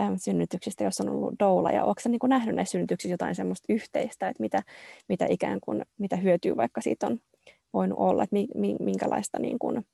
äm, 0.00 0.18
synnytyksistä, 0.18 0.84
jos 0.84 1.00
on 1.00 1.08
ollut 1.08 1.34
doula, 1.40 1.70
ja 1.70 1.84
onko 1.84 2.00
niin 2.08 2.18
nähnyt 2.24 2.54
näissä 2.54 2.72
synnytyksissä 2.72 3.12
jotain 3.12 3.34
semmoista 3.34 3.72
yhteistä, 3.72 4.28
että 4.28 4.42
mitä, 4.42 4.62
mitä 5.08 5.26
ikään 5.30 5.60
kuin, 5.60 5.82
mitä 5.98 6.16
hyötyy 6.16 6.56
vaikka 6.56 6.80
siitä 6.80 7.06
on 7.06 7.18
voinut 7.72 7.98
olla, 7.98 8.22
että 8.22 8.34
mi, 8.34 8.46
mi, 8.54 8.76
minkälaista 8.80 9.38
niin 9.38 9.58
kuin, 9.58 9.84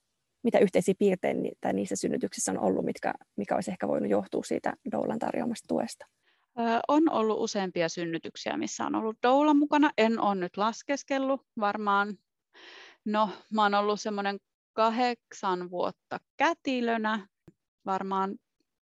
mitä 0.44 0.58
yhteisiä 0.58 0.94
piirteitä 0.98 1.72
niissä 1.72 1.96
synnytyksissä 1.96 2.52
on 2.52 2.58
ollut, 2.58 2.84
mitkä, 2.84 3.14
mikä 3.36 3.54
olisi 3.54 3.70
ehkä 3.70 3.88
voinut 3.88 4.10
johtua 4.10 4.42
siitä 4.42 4.72
doulan 4.92 5.18
tarjoamasta 5.18 5.66
tuesta? 5.68 6.06
On 6.88 7.10
ollut 7.10 7.40
useampia 7.40 7.88
synnytyksiä, 7.88 8.56
missä 8.56 8.86
on 8.86 8.94
ollut 8.94 9.16
doula 9.22 9.54
mukana. 9.54 9.90
En 9.98 10.20
ole 10.20 10.34
nyt 10.34 10.56
laskeskellut 10.56 11.42
varmaan. 11.60 12.18
No, 13.04 13.30
mä 13.52 13.62
oon 13.62 13.74
ollut 13.74 14.00
semmoinen 14.00 14.38
kahdeksan 14.72 15.70
vuotta 15.70 16.20
kätilönä, 16.36 17.26
varmaan 17.86 18.36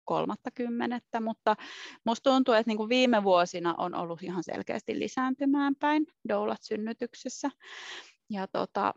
kolmatta 0.04 0.50
kymmenettä, 0.50 1.20
mutta 1.20 1.56
musta 2.04 2.30
tuntuu, 2.30 2.54
että 2.54 2.70
niin 2.70 2.76
kuin 2.76 2.88
viime 2.88 3.24
vuosina 3.24 3.74
on 3.78 3.94
ollut 3.94 4.22
ihan 4.22 4.44
selkeästi 4.44 4.98
lisääntymään 4.98 5.76
päin 5.76 6.06
doulat 6.28 6.62
synnytyksessä. 6.62 7.50
Ja 8.30 8.48
tota, 8.48 8.94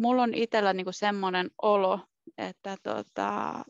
mulla 0.00 0.22
on 0.22 0.34
itsellä 0.34 0.72
niin 0.72 0.86
semmoinen 0.90 1.50
olo, 1.62 2.00
että 2.38 2.76
tota, 2.82 3.64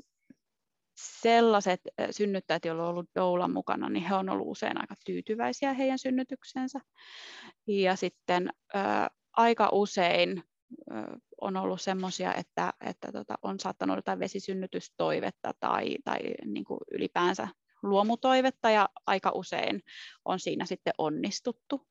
sellaiset 0.96 1.80
synnyttäjät, 2.10 2.64
joilla 2.64 2.82
on 2.82 2.88
ollut 2.88 3.10
doula 3.14 3.48
mukana, 3.48 3.88
niin 3.88 4.04
he 4.04 4.14
on 4.14 4.28
ollut 4.28 4.48
usein 4.48 4.80
aika 4.80 4.94
tyytyväisiä 5.06 5.72
heidän 5.72 5.98
synnytyksensä. 5.98 6.80
Ja 7.66 7.96
sitten 7.96 8.50
ää, 8.74 9.10
aika 9.32 9.68
usein 9.72 10.42
ää, 10.90 11.16
on 11.40 11.56
ollut 11.56 11.80
semmoisia, 11.80 12.34
että, 12.34 12.72
että 12.80 13.12
tota, 13.12 13.34
on 13.42 13.60
saattanut 13.60 13.96
jotain 13.96 14.18
vesisynnytystoivetta 14.18 15.52
tai, 15.60 15.96
tai 16.04 16.18
niin 16.46 16.64
kuin 16.64 16.80
ylipäänsä 16.92 17.48
luomutoivetta 17.82 18.70
ja 18.70 18.88
aika 19.06 19.30
usein 19.34 19.80
on 20.24 20.40
siinä 20.40 20.66
sitten 20.66 20.94
onnistuttu. 20.98 21.88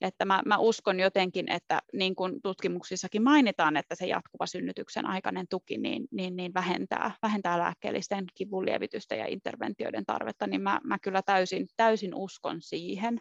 Että 0.00 0.24
mä, 0.24 0.42
mä 0.46 0.58
uskon 0.58 1.00
jotenkin, 1.00 1.50
että 1.50 1.82
niin 1.92 2.14
kuin 2.14 2.42
tutkimuksissakin 2.42 3.22
mainitaan, 3.22 3.76
että 3.76 3.94
se 3.94 4.06
jatkuva 4.06 4.46
synnytyksen 4.46 5.06
aikainen 5.06 5.46
tuki 5.50 5.78
niin, 5.78 6.08
niin, 6.10 6.36
niin 6.36 6.54
vähentää, 6.54 7.10
vähentää 7.22 7.58
lääkkeellisten 7.58 8.24
kivunlievitystä 8.34 9.14
ja 9.14 9.26
interventioiden 9.26 10.06
tarvetta, 10.06 10.46
niin 10.46 10.62
mä, 10.62 10.80
mä 10.84 10.98
kyllä 10.98 11.22
täysin, 11.22 11.66
täysin 11.76 12.14
uskon 12.14 12.56
siihen, 12.60 13.20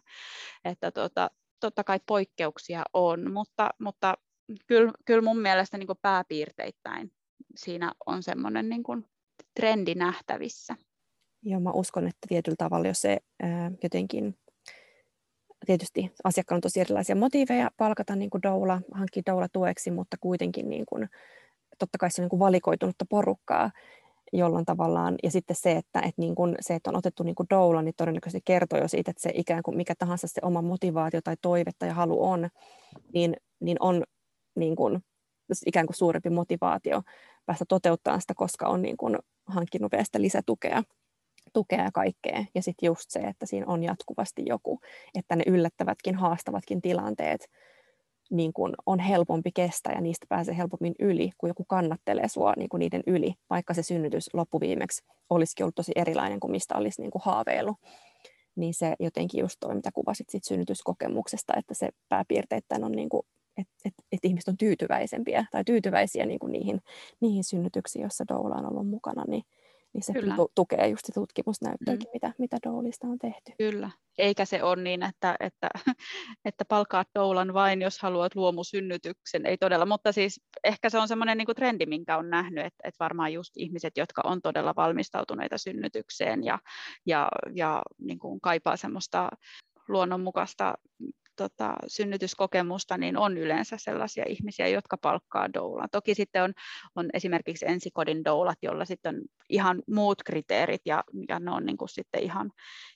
että 0.65 0.91
tota, 0.91 1.29
totta 1.59 1.83
kai 1.83 1.99
poikkeuksia 2.07 2.83
on, 2.93 3.33
mutta, 3.33 3.69
mutta 3.79 4.17
kyllä, 4.67 4.91
kyllä 5.05 5.21
mun 5.21 5.39
mielestä 5.39 5.77
niin 5.77 5.87
kuin 5.87 5.99
pääpiirteittäin 6.01 7.11
siinä 7.55 7.93
on 8.05 8.23
semmoinen 8.23 8.69
niin 8.69 8.83
kuin 8.83 9.05
trendi 9.59 9.95
nähtävissä. 9.95 10.75
Joo, 11.43 11.59
mä 11.59 11.71
uskon, 11.71 12.07
että 12.07 12.27
tietyllä 12.27 12.55
tavalla, 12.57 12.87
jos 12.87 13.01
se 13.01 13.17
ää, 13.43 13.71
jotenkin 13.83 14.37
tietysti 15.65 16.11
asiakkaalla 16.23 16.57
on 16.57 16.61
tosi 16.61 16.79
erilaisia 16.79 17.15
motiiveja 17.15 17.71
palkata 17.77 18.15
niin 18.15 18.29
kuin 18.29 18.41
doula, 18.41 18.81
hankkia 18.91 19.23
doula 19.25 19.47
tueksi, 19.49 19.91
mutta 19.91 20.17
kuitenkin 20.19 20.69
niin 20.69 20.85
kuin, 20.85 21.09
totta 21.79 21.97
kai 21.97 22.11
se 22.11 22.21
on 22.21 22.23
niin 22.23 22.29
kuin 22.29 22.39
valikoitunutta 22.39 23.05
porukkaa, 23.09 23.71
jolloin 24.33 24.65
tavallaan, 24.65 25.15
ja 25.23 25.31
sitten 25.31 25.55
se, 25.55 25.71
että, 25.71 25.99
että 25.99 26.21
niin 26.21 26.35
kuin, 26.35 26.55
se, 26.59 26.75
että 26.75 26.89
on 26.89 26.95
otettu 26.95 27.23
niin 27.23 27.35
kuin 27.35 27.47
doula, 27.49 27.81
niin 27.81 27.93
todennäköisesti 27.97 28.41
kertoo 28.45 28.79
jo 28.79 28.87
siitä, 28.87 29.11
että 29.11 29.21
se 29.21 29.31
ikään 29.33 29.63
kuin 29.63 29.77
mikä 29.77 29.95
tahansa 29.95 30.27
se 30.27 30.41
oma 30.43 30.61
motivaatio 30.61 31.21
tai 31.23 31.35
toive 31.41 31.71
tai 31.79 31.89
halu 31.89 32.23
on, 32.23 32.49
niin, 33.13 33.35
niin 33.59 33.77
on 33.79 34.03
niin 34.55 34.75
kuin, 34.75 34.99
ikään 35.65 35.85
kuin 35.85 35.95
suurempi 35.95 36.29
motivaatio 36.29 37.01
päästä 37.45 37.65
toteuttamaan 37.67 38.21
sitä, 38.21 38.33
koska 38.37 38.67
on 38.67 38.81
niin 38.81 38.97
kuin 38.97 39.17
hankkinut 39.45 39.91
vielä 39.91 40.03
sitä 40.03 40.21
lisätukea 40.21 40.83
tukea 41.53 41.89
kaikkea. 41.93 42.45
Ja 42.55 42.61
sitten 42.61 42.87
just 42.87 43.09
se, 43.09 43.19
että 43.19 43.45
siinä 43.45 43.65
on 43.67 43.83
jatkuvasti 43.83 44.43
joku, 44.45 44.79
että 45.15 45.35
ne 45.35 45.43
yllättävätkin, 45.47 46.15
haastavatkin 46.15 46.81
tilanteet 46.81 47.49
niin 48.31 48.53
kun 48.53 48.73
on 48.85 48.99
helpompi 48.99 49.51
kestää 49.51 49.93
ja 49.93 50.01
niistä 50.01 50.25
pääsee 50.29 50.57
helpommin 50.57 50.95
yli, 50.99 51.31
kun 51.37 51.49
joku 51.49 51.65
kannattelee 51.67 52.27
sua 52.27 52.53
niin 52.57 52.69
kuin 52.69 52.79
niiden 52.79 53.03
yli, 53.07 53.33
vaikka 53.49 53.73
se 53.73 53.83
synnytys 53.83 54.29
loppuviimeksi 54.33 55.03
olisikin 55.29 55.63
ollut 55.63 55.75
tosi 55.75 55.91
erilainen 55.95 56.39
kuin 56.39 56.51
mistä 56.51 56.75
olisi 56.75 57.01
niin 57.01 57.11
kuin 57.11 57.21
haaveillut. 57.25 57.77
Niin 58.55 58.73
se 58.73 58.95
jotenkin 58.99 59.39
just 59.39 59.55
toi, 59.59 59.75
mitä 59.75 59.91
kuvasit 59.93 60.29
sit 60.29 60.43
synnytyskokemuksesta, 60.43 61.53
että 61.57 61.73
se 61.73 61.89
pääpiirteittäin 62.09 62.83
on 62.83 62.91
niin 62.91 63.09
kuin 63.09 63.23
että 63.57 63.73
et, 63.85 63.93
et 64.11 64.19
ihmiset 64.23 64.47
on 64.47 64.57
tyytyväisempiä 64.57 65.45
tai 65.51 65.63
tyytyväisiä 65.63 66.25
niin 66.25 66.39
kuin 66.39 66.51
niihin, 66.51 66.81
niihin 67.21 67.43
synnytyksiin, 67.43 68.01
joissa 68.01 68.25
doula 68.27 68.55
on 68.55 68.71
ollut 68.71 68.87
mukana, 68.87 69.23
niin 69.27 69.43
niin 69.93 70.03
se 70.03 70.13
kyllä. 70.13 70.35
tukee 70.55 70.87
just 70.87 71.05
se 71.05 71.13
tutkimusnäyttöäkin, 71.13 72.07
mm. 72.07 72.11
mitä, 72.13 72.33
mitä 72.37 72.57
doulista 72.65 73.07
on 73.07 73.19
tehty. 73.19 73.51
Kyllä, 73.57 73.91
eikä 74.17 74.45
se 74.45 74.63
ole 74.63 74.83
niin, 74.83 75.03
että, 75.03 75.35
että, 75.39 75.69
että 76.45 76.65
palkaat 76.65 77.07
doulan 77.15 77.53
vain, 77.53 77.81
jos 77.81 77.99
haluat 77.99 78.35
luomusynnytyksen, 78.35 79.45
ei 79.45 79.57
todella, 79.57 79.85
mutta 79.85 80.11
siis 80.11 80.41
ehkä 80.63 80.89
se 80.89 80.97
on 80.97 81.07
semmoinen 81.07 81.37
niin 81.37 81.55
trendi, 81.55 81.85
minkä 81.85 82.17
on 82.17 82.29
nähnyt, 82.29 82.65
että, 82.65 82.87
että 82.87 83.03
varmaan 83.03 83.33
just 83.33 83.57
ihmiset, 83.57 83.97
jotka 83.97 84.21
on 84.25 84.41
todella 84.41 84.73
valmistautuneita 84.75 85.57
synnytykseen 85.57 86.43
ja, 86.43 86.59
ja, 87.05 87.29
ja 87.55 87.81
niin 87.97 88.19
kuin 88.19 88.41
kaipaa 88.41 88.77
semmoista 88.77 89.29
luonnonmukaista 89.87 90.75
tota, 91.39 91.75
synnytyskokemusta, 91.87 92.97
niin 92.97 93.17
on 93.17 93.37
yleensä 93.37 93.75
sellaisia 93.79 94.25
ihmisiä, 94.27 94.67
jotka 94.67 94.97
palkkaa 94.97 95.53
doulaa. 95.53 95.87
Toki 95.91 96.15
sitten 96.15 96.43
on, 96.43 96.53
on 96.95 97.09
esimerkiksi 97.13 97.65
ensikodin 97.67 98.25
doulat, 98.25 98.57
jolla 98.61 98.85
sitten 98.85 99.15
on 99.15 99.21
ihan 99.49 99.81
muut 99.87 100.23
kriteerit 100.23 100.81
ja, 100.85 101.03
ja 101.29 101.39
ne 101.39 101.51
on 101.51 101.65
niin 101.65 101.77
kuin 101.77 101.89
sitten 101.89 102.23
ihan, 102.23 102.51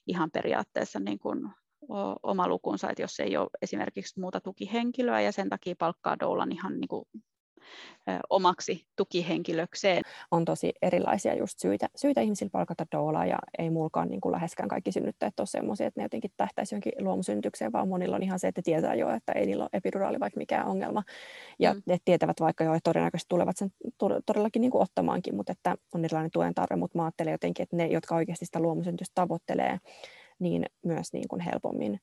ihan 0.07 0.31
periaatteessa 0.31 0.99
niin 0.99 1.19
kuin 1.19 1.39
oma 2.23 2.47
lukunsa, 2.47 2.89
että 2.89 3.01
jos 3.01 3.19
ei 3.19 3.37
ole 3.37 3.49
esimerkiksi 3.61 4.19
muuta 4.19 4.41
tukihenkilöä 4.41 5.21
ja 5.21 5.31
sen 5.31 5.49
takia 5.49 5.75
palkkaa 5.79 6.19
doulan 6.19 6.51
ihan 6.51 6.79
niin 6.79 6.87
kuin 6.87 7.05
omaksi 8.29 8.85
tukihenkilökseen. 8.95 10.01
On 10.31 10.45
tosi 10.45 10.73
erilaisia 10.81 11.35
just 11.35 11.59
syitä, 11.59 11.87
syitä 11.95 12.21
ihmisillä 12.21 12.49
palkata 12.49 12.85
doulaa 12.91 13.25
ja 13.25 13.37
ei 13.57 13.69
mulkaan 13.69 14.07
niin 14.07 14.21
kuin 14.21 14.31
läheskään 14.31 14.69
kaikki 14.69 14.91
synnyttäjät 14.91 15.39
ole 15.39 15.47
sellaisia, 15.47 15.87
että 15.87 15.99
ne 15.99 16.05
jotenkin 16.05 16.31
tähtäisi 16.37 16.75
jonkin 16.75 16.93
luomusynnytykseen, 16.99 17.71
vaan 17.71 17.87
monilla 17.87 18.15
on 18.15 18.23
ihan 18.23 18.39
se, 18.39 18.47
että 18.47 18.61
tietää 18.63 18.95
jo, 18.95 19.09
että 19.09 19.31
ei 19.31 19.45
niillä 19.45 19.63
ole 19.63 19.69
epiduraali 19.73 20.19
vaikka 20.19 20.37
mikään 20.37 20.67
ongelma. 20.67 21.03
Ja 21.59 21.73
mm. 21.73 21.81
ne 21.85 21.97
tietävät 22.05 22.39
vaikka 22.39 22.63
jo, 22.63 22.73
että 22.73 22.89
todennäköisesti 22.89 23.29
tulevat 23.29 23.57
sen 23.57 23.69
todellakin 24.25 24.61
niin 24.61 24.71
kuin 24.71 24.81
ottamaankin, 24.81 25.35
mutta 25.35 25.51
että 25.51 25.75
on 25.93 26.05
erilainen 26.05 26.31
tuen 26.31 26.53
tarve, 26.53 26.75
mutta 26.75 26.97
mä 26.97 27.03
ajattelen 27.03 27.31
jotenkin, 27.31 27.63
että 27.63 27.75
ne, 27.75 27.87
jotka 27.87 28.15
oikeasti 28.15 28.45
sitä 28.45 28.59
luomusynnytystä 28.59 29.11
tavoittelee, 29.15 29.77
niin 30.39 30.65
myös 30.85 31.13
niin 31.13 31.27
kuin 31.27 31.41
helpommin 31.41 31.99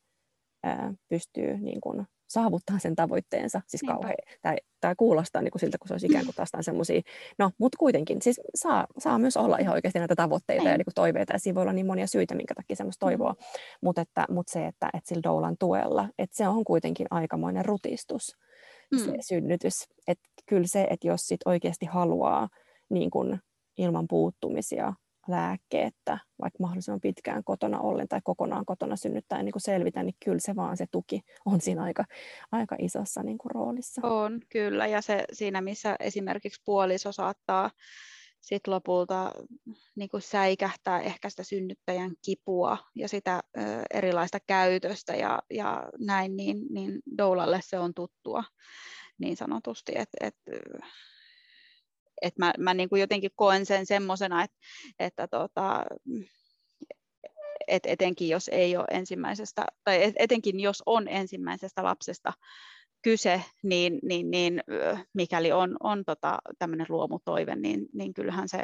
ää, 0.62 0.94
pystyy 1.08 1.58
niin 1.58 1.80
kuin 1.80 2.06
saavuttaa 2.30 2.78
sen 2.78 2.96
tavoitteensa. 2.96 3.60
Siis 3.66 3.82
kauhean, 3.86 4.14
tai, 4.42 4.56
tai 4.80 4.94
kuulostaa 4.96 5.42
niin 5.42 5.50
kuin 5.50 5.60
siltä, 5.60 5.78
kun 5.78 5.88
se 5.88 5.94
olisi 5.94 6.06
ikään 6.06 6.24
kuin 6.24 6.34
taas 6.34 6.50
semmoisia, 6.60 7.00
no, 7.38 7.50
mutta 7.58 7.78
kuitenkin, 7.78 8.22
siis 8.22 8.40
saa, 8.54 8.86
saa 8.98 9.18
myös 9.18 9.36
olla 9.36 9.56
ihan 9.58 9.74
oikeasti 9.74 9.98
näitä 9.98 10.16
tavoitteita 10.16 10.62
Ei. 10.62 10.70
ja 10.70 10.78
niin 10.78 10.84
kuin 10.84 10.94
toiveita, 10.94 11.32
ja 11.32 11.38
siinä 11.38 11.54
voi 11.54 11.62
olla 11.62 11.72
niin 11.72 11.86
monia 11.86 12.06
syitä, 12.06 12.34
minkä 12.34 12.54
takia 12.54 12.76
semmoista 12.76 13.06
toivoa, 13.06 13.32
mm. 13.32 13.38
mutta, 13.82 14.00
että, 14.00 14.24
mutta 14.30 14.52
se, 14.52 14.66
että, 14.66 14.90
että 14.94 15.08
sillä 15.08 15.22
doulan 15.22 15.56
tuella, 15.58 16.08
että 16.18 16.36
se 16.36 16.48
on 16.48 16.64
kuitenkin 16.64 17.06
aikamoinen 17.10 17.64
rutistus, 17.64 18.36
mm. 18.92 18.98
se 18.98 19.14
synnytys, 19.20 19.84
että 20.08 20.28
kyllä 20.46 20.66
se, 20.66 20.86
että 20.90 21.06
jos 21.06 21.20
sit 21.20 21.40
oikeasti 21.44 21.86
haluaa 21.86 22.48
niin 22.90 23.10
kuin 23.10 23.40
ilman 23.78 24.06
puuttumisia 24.08 24.92
lääkkeettä, 25.28 26.18
vaikka 26.40 26.56
mahdollisimman 26.60 27.00
pitkään 27.00 27.44
kotona 27.44 27.80
ollen 27.80 28.08
tai 28.08 28.20
kokonaan 28.24 28.64
kotona 28.66 28.96
synnyttäen 28.96 29.44
niin 29.44 29.52
selvitä, 29.58 30.02
niin 30.02 30.16
kyllä 30.24 30.38
se 30.38 30.56
vaan 30.56 30.76
se 30.76 30.86
tuki 30.90 31.20
on 31.46 31.60
siinä 31.60 31.82
aika, 31.82 32.04
aika 32.52 32.76
isossa 32.78 33.22
niin 33.22 33.38
kuin 33.38 33.50
roolissa. 33.50 34.00
On, 34.04 34.40
kyllä. 34.48 34.86
Ja 34.86 35.02
se 35.02 35.24
siinä, 35.32 35.60
missä 35.60 35.96
esimerkiksi 36.00 36.62
puoliso 36.64 37.12
saattaa 37.12 37.70
sit 38.40 38.66
lopulta 38.66 39.32
niin 39.96 40.08
kuin 40.08 40.22
säikähtää 40.22 41.00
ehkä 41.00 41.30
sitä 41.30 41.42
synnyttäjän 41.42 42.12
kipua 42.24 42.78
ja 42.94 43.08
sitä 43.08 43.40
ö, 43.58 43.60
erilaista 43.90 44.38
käytöstä 44.46 45.16
ja, 45.16 45.42
ja 45.50 45.82
näin, 45.98 46.36
niin, 46.36 46.66
niin 46.70 47.00
doulalle 47.18 47.60
se 47.62 47.78
on 47.78 47.94
tuttua 47.94 48.44
niin 49.18 49.36
sanotusti, 49.36 49.92
että 49.94 50.16
et, 50.20 50.36
et 52.22 52.38
mä, 52.38 52.52
mä 52.58 52.74
niin 52.74 52.88
kuin 52.88 53.00
jotenkin 53.00 53.30
koen 53.36 53.66
sen 53.66 53.86
semmoisena, 53.86 54.42
että, 54.42 54.56
että 54.98 55.28
tota, 55.28 55.84
et 57.68 57.82
etenkin 57.86 58.28
jos 58.28 58.48
ei 58.48 58.76
ole 58.76 58.84
ensimmäisestä, 58.90 59.66
tai 59.84 60.12
etenkin 60.16 60.60
jos 60.60 60.82
on 60.86 61.08
ensimmäisestä 61.08 61.84
lapsesta 61.84 62.32
kyse, 63.02 63.42
niin, 63.62 63.98
niin, 64.02 64.30
niin 64.30 64.62
mikäli 65.14 65.52
on, 65.52 65.76
on 65.80 66.04
tota, 66.04 66.38
tämmöinen 66.58 66.86
luomutoive, 66.88 67.56
niin, 67.56 67.86
niin 67.92 68.14
kyllähän 68.14 68.48
se 68.48 68.62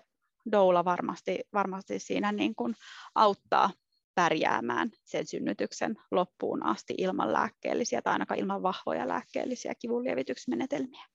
doula 0.53 0.85
varmasti, 0.85 1.41
varmasti 1.53 1.99
siinä 1.99 2.33
niin 2.33 2.55
kuin 2.55 2.75
auttaa 3.15 3.71
pärjäämään 4.15 4.91
sen 5.05 5.27
synnytyksen 5.27 5.97
loppuun 6.11 6.63
asti 6.63 6.95
ilman 6.99 7.33
lääkkeellisiä 7.33 8.03
tai 8.03 8.13
ainakaan 8.13 8.41
ilman 8.41 8.63
vahvoja 8.63 9.09
lääkkeellisiä 9.09 9.75
kivunlievitysmenetelmiä. 9.75 11.07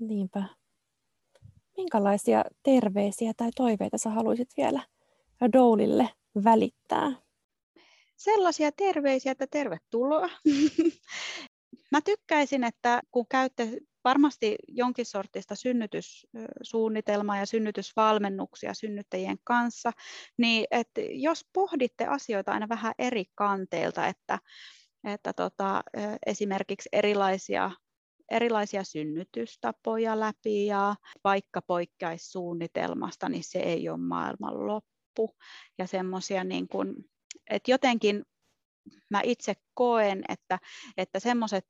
Niinpä. 0.00 0.44
Minkälaisia 1.76 2.44
terveisiä 2.62 3.32
tai 3.36 3.50
toiveita 3.56 3.98
sä 3.98 4.10
haluaisit 4.10 4.48
vielä 4.56 4.82
Doulille 5.52 6.08
välittää? 6.44 7.12
Sellaisia 8.16 8.72
terveisiä, 8.72 9.32
että 9.32 9.46
tervetuloa. 9.50 10.28
Mä 11.92 12.00
tykkäisin, 12.00 12.64
että 12.64 13.02
kun 13.10 13.26
käytte 13.30 13.68
varmasti 14.04 14.56
jonkin 14.68 15.06
sortista 15.06 15.54
synnytyssuunnitelmaa 15.54 17.36
ja 17.36 17.46
synnytysvalmennuksia 17.46 18.74
synnyttäjien 18.74 19.38
kanssa, 19.44 19.92
niin 20.38 20.66
että 20.70 21.00
jos 21.10 21.46
pohditte 21.52 22.06
asioita 22.06 22.52
aina 22.52 22.68
vähän 22.68 22.94
eri 22.98 23.24
kanteilta, 23.34 24.06
että, 24.06 24.38
että 25.04 25.32
tota, 25.32 25.82
esimerkiksi 26.26 26.88
erilaisia 26.92 27.70
erilaisia 28.32 28.84
synnytystapoja 28.84 30.20
läpi 30.20 30.66
ja 30.66 30.94
vaikka 31.24 31.62
poikkeaisi 31.62 32.30
suunnitelmasta, 32.30 33.28
niin 33.28 33.44
se 33.44 33.58
ei 33.58 33.88
ole 33.88 33.98
maailman 33.98 34.66
loppu. 34.66 35.36
Ja 35.78 35.86
semmoisia 35.86 36.44
niin 36.44 36.68
että 37.50 37.70
jotenkin 37.70 38.22
mä 39.10 39.20
itse 39.24 39.54
koen, 39.74 40.24
että, 40.28 40.58
että 40.96 41.20
semmoiset 41.20 41.64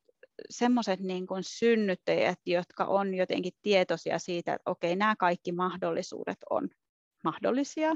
semmoiset 0.50 1.00
niin 1.00 1.26
kuin 1.26 1.42
synnyttäjät, 1.44 2.38
jotka 2.46 2.84
on 2.84 3.14
jotenkin 3.14 3.52
tietoisia 3.62 4.18
siitä, 4.18 4.54
että 4.54 4.70
okei, 4.70 4.96
nämä 4.96 5.16
kaikki 5.16 5.52
mahdollisuudet 5.52 6.38
on 6.50 6.68
mahdollisia, 7.24 7.94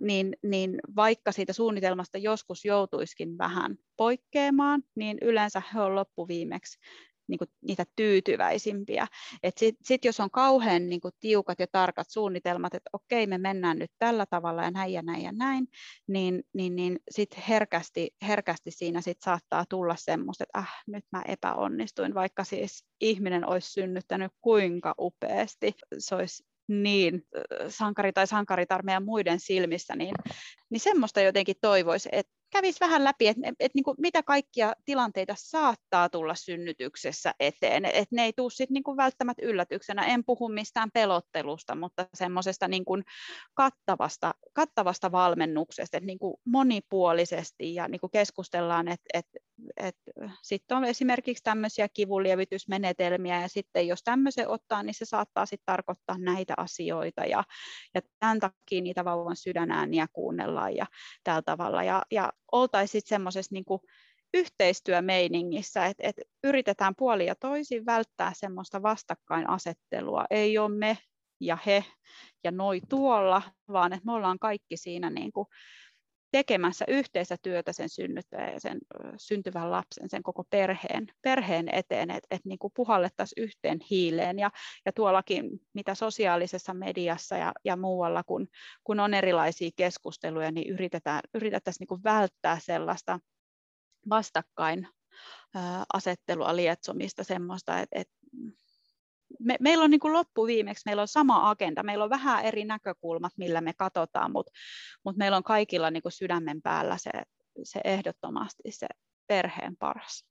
niin, 0.00 0.36
niin 0.42 0.80
vaikka 0.96 1.32
siitä 1.32 1.52
suunnitelmasta 1.52 2.18
joskus 2.18 2.64
joutuiskin 2.64 3.38
vähän 3.38 3.76
poikkeamaan, 3.96 4.82
niin 4.94 5.18
yleensä 5.22 5.62
he 5.74 5.80
on 5.80 5.94
loppuviimeksi 5.94 6.78
niin 7.28 7.38
kuin 7.38 7.48
niitä 7.60 7.84
tyytyväisimpiä. 7.96 9.06
Sitten 9.56 9.84
sit 9.84 10.04
jos 10.04 10.20
on 10.20 10.30
kauhean 10.30 10.88
niin 10.88 11.00
kuin 11.00 11.14
tiukat 11.20 11.60
ja 11.60 11.66
tarkat 11.72 12.06
suunnitelmat, 12.10 12.74
että 12.74 12.90
okei, 12.92 13.26
me 13.26 13.38
mennään 13.38 13.78
nyt 13.78 13.90
tällä 13.98 14.26
tavalla 14.26 14.62
ja 14.62 14.70
näin 14.70 14.92
ja 14.92 15.02
näin 15.02 15.22
ja 15.22 15.32
näin, 15.32 15.68
niin, 16.06 16.42
niin, 16.54 16.76
niin 16.76 16.98
sitten 17.10 17.42
herkästi, 17.48 18.10
herkästi 18.26 18.70
siinä 18.70 19.00
sit 19.00 19.20
saattaa 19.20 19.64
tulla 19.68 19.96
semmoista, 19.96 20.44
että 20.44 20.58
äh, 20.58 20.82
nyt 20.86 21.04
mä 21.12 21.22
epäonnistuin, 21.28 22.14
vaikka 22.14 22.44
siis 22.44 22.84
ihminen 23.00 23.48
olisi 23.48 23.72
synnyttänyt 23.72 24.32
kuinka 24.40 24.94
upeasti, 24.98 25.74
se 25.98 26.14
olisi 26.14 26.44
niin 26.68 27.22
sankari 27.68 28.12
tai 28.12 28.26
sankaritarmeen 28.26 29.04
muiden 29.04 29.40
silmissä, 29.40 29.96
niin, 29.96 30.14
niin 30.70 30.80
semmoista 30.80 31.20
jotenkin 31.20 31.56
toivoisi, 31.60 32.08
että 32.12 32.32
kävisi 32.52 32.80
vähän 32.80 33.04
läpi, 33.04 33.28
että 33.28 33.42
et, 33.44 33.54
et, 33.60 33.74
niin 33.74 33.84
kuin, 33.84 33.96
mitä 33.98 34.22
kaikkia 34.22 34.72
tilanteita 34.84 35.34
saattaa 35.36 36.08
tulla 36.08 36.34
synnytyksessä 36.34 37.34
eteen. 37.40 37.84
Että 37.84 38.16
ne 38.16 38.24
ei 38.24 38.32
tule 38.32 38.50
sit, 38.50 38.70
niin 38.70 38.82
kuin 38.82 38.96
välttämättä 38.96 39.46
yllätyksenä. 39.46 40.06
En 40.06 40.24
puhu 40.24 40.48
mistään 40.48 40.90
pelottelusta, 40.94 41.74
mutta 41.74 42.08
semmoisesta 42.14 42.68
niin 42.68 42.84
kuin 42.84 43.04
kattavasta, 43.54 44.34
kattavasta 44.52 45.12
valmennuksesta, 45.12 45.96
että 45.96 46.06
niin 46.06 46.18
kuin 46.18 46.34
monipuolisesti 46.44 47.74
ja 47.74 47.88
niin 47.88 48.00
kuin 48.00 48.10
keskustellaan, 48.10 48.88
että 48.88 49.06
et, 49.14 49.26
et, 49.76 49.96
sitten 50.42 50.76
on 50.76 50.84
esimerkiksi 50.84 51.44
tämmöisiä 51.44 51.88
kivunlievitysmenetelmiä 51.88 53.40
ja 53.40 53.48
sitten 53.48 53.88
jos 53.88 54.02
tämmöisen 54.04 54.48
ottaa, 54.48 54.82
niin 54.82 54.94
se 54.94 55.04
saattaa 55.04 55.46
sitten 55.46 55.66
tarkoittaa 55.66 56.18
näitä 56.18 56.54
asioita 56.56 57.24
ja, 57.24 57.44
ja 57.94 58.00
tämän 58.18 58.40
takia 58.40 58.82
niitä 58.82 59.04
vauvan 59.04 59.36
sydänääniä 59.36 60.06
kuunnellaan 60.12 60.76
ja 60.76 60.86
tällä 61.24 61.42
tavalla. 61.42 61.82
Ja, 61.82 62.02
ja 62.10 62.32
oltaisiin 62.52 63.02
semmoisessa 63.06 63.54
niin 63.54 63.64
yhteistyömeiningissä, 64.34 65.86
että, 65.86 66.08
että 66.08 66.22
yritetään 66.44 66.94
puoli 66.98 67.26
ja 67.26 67.34
toisin 67.34 67.86
välttää 67.86 68.32
semmoista 68.34 68.82
vastakkainasettelua. 68.82 70.24
Ei 70.30 70.58
ole 70.58 70.68
me 70.76 70.98
ja 71.40 71.58
he 71.66 71.84
ja 72.44 72.50
noi 72.50 72.80
tuolla, 72.88 73.42
vaan 73.68 73.92
että 73.92 74.06
me 74.06 74.12
ollaan 74.12 74.38
kaikki 74.38 74.76
siinä 74.76 75.10
niin 75.10 75.32
kuin 75.32 75.46
tekemässä 76.32 76.84
yhteistä 76.88 77.36
työtä 77.42 77.72
sen 77.72 77.88
synnyttäjän 77.88 78.52
ja 78.52 78.60
sen 78.60 78.78
syntyvän 79.16 79.70
lapsen, 79.70 80.10
sen 80.10 80.22
koko 80.22 80.44
perheen, 80.44 81.06
perheen 81.22 81.68
eteen, 81.72 82.10
että 82.10 82.26
et 82.30 82.44
niin 82.44 82.58
puhallettaisiin 82.74 83.44
yhteen 83.44 83.78
hiileen. 83.90 84.38
Ja, 84.38 84.50
ja 84.86 84.92
tuollakin, 84.92 85.50
mitä 85.72 85.94
sosiaalisessa 85.94 86.74
mediassa 86.74 87.36
ja, 87.36 87.52
ja 87.64 87.76
muualla, 87.76 88.22
kun, 88.24 88.48
kun 88.84 89.00
on 89.00 89.14
erilaisia 89.14 89.70
keskusteluja, 89.76 90.50
niin 90.50 90.72
yritetään, 90.72 91.20
yritettäisiin 91.34 91.86
niin 91.90 92.04
välttää 92.04 92.58
sellaista 92.58 93.20
vastakkain 94.08 94.88
asettelua, 95.92 96.56
lietsomista, 96.56 97.24
semmoista, 97.24 97.78
että, 97.78 98.00
että 98.00 98.14
me, 99.40 99.56
meillä 99.60 99.84
on 99.84 99.90
niin 99.90 100.00
kuin 100.00 100.12
loppuviimeksi, 100.12 100.82
meillä 100.86 101.02
on 101.02 101.08
sama 101.08 101.50
agenda, 101.50 101.82
meillä 101.82 102.04
on 102.04 102.10
vähän 102.10 102.44
eri 102.44 102.64
näkökulmat, 102.64 103.32
millä 103.36 103.60
me 103.60 103.72
katsotaan, 103.72 104.32
mutta, 104.32 104.52
mutta 105.04 105.18
meillä 105.18 105.36
on 105.36 105.42
kaikilla 105.42 105.90
niin 105.90 106.02
kuin 106.02 106.12
sydämen 106.12 106.62
päällä 106.62 106.96
se, 106.98 107.10
se 107.62 107.80
ehdottomasti 107.84 108.62
se 108.70 108.86
perheen 109.26 109.76
paras. 109.76 110.24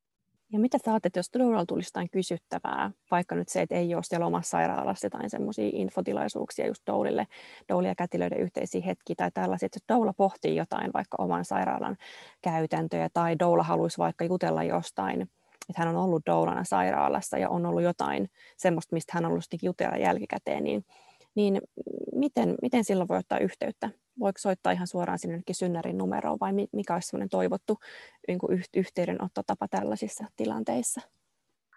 Ja 0.53 0.59
mitä 0.59 0.77
sä 0.77 0.91
ajattelet, 0.91 1.15
jos 1.15 1.29
todella 1.29 1.65
tulisi 1.65 1.87
jotain 1.87 2.09
kysyttävää, 2.09 2.91
vaikka 3.11 3.35
nyt 3.35 3.49
se, 3.49 3.61
että 3.61 3.75
ei 3.75 3.95
ole 3.95 4.03
siellä 4.03 4.25
omassa 4.25 4.49
sairaalassa 4.49 5.05
jotain 5.05 5.29
semmoisia 5.29 5.69
infotilaisuuksia 5.73 6.67
just 6.67 6.81
Doulille, 6.87 7.27
Douli 7.69 7.87
ja 7.87 7.95
kätilöiden 7.95 8.39
yhteisiä 8.39 8.81
hetkiä 8.85 9.15
tai 9.17 9.31
tällaisia, 9.33 9.65
että 9.65 9.93
Doula 9.93 10.13
pohtii 10.13 10.55
jotain 10.55 10.91
vaikka 10.93 11.17
oman 11.19 11.45
sairaalan 11.45 11.97
käytäntöjä 12.41 13.09
tai 13.13 13.39
Doula 13.39 13.63
haluaisi 13.63 13.97
vaikka 13.97 14.25
jutella 14.25 14.63
jostain 14.63 15.29
että 15.69 15.81
hän 15.81 15.95
on 15.95 16.03
ollut 16.03 16.25
doulana 16.25 16.63
sairaalassa 16.63 17.37
ja 17.37 17.49
on 17.49 17.65
ollut 17.65 17.83
jotain 17.83 18.29
semmoista, 18.57 18.95
mistä 18.95 19.11
hän 19.15 19.25
on 19.25 19.31
ollut 19.31 19.43
jutella 19.63 19.97
jälkikäteen, 19.97 20.63
niin, 20.63 20.85
niin 21.35 21.61
miten, 22.15 22.55
miten 22.61 22.83
silloin 22.83 23.07
voi 23.07 23.17
ottaa 23.17 23.39
yhteyttä? 23.39 23.89
Voiko 24.19 24.39
soittaa 24.39 24.71
ihan 24.71 24.87
suoraan 24.87 25.19
sinne 25.19 25.41
synnärin 25.51 25.97
numeroon 25.97 26.37
vai 26.39 26.51
mikä 26.73 26.93
olisi 26.93 27.07
semmoinen 27.07 27.29
toivottu 27.29 27.77
niin 28.27 28.39
yhteydenottotapa 28.75 29.67
tällaisissa 29.67 30.25
tilanteissa? 30.35 31.01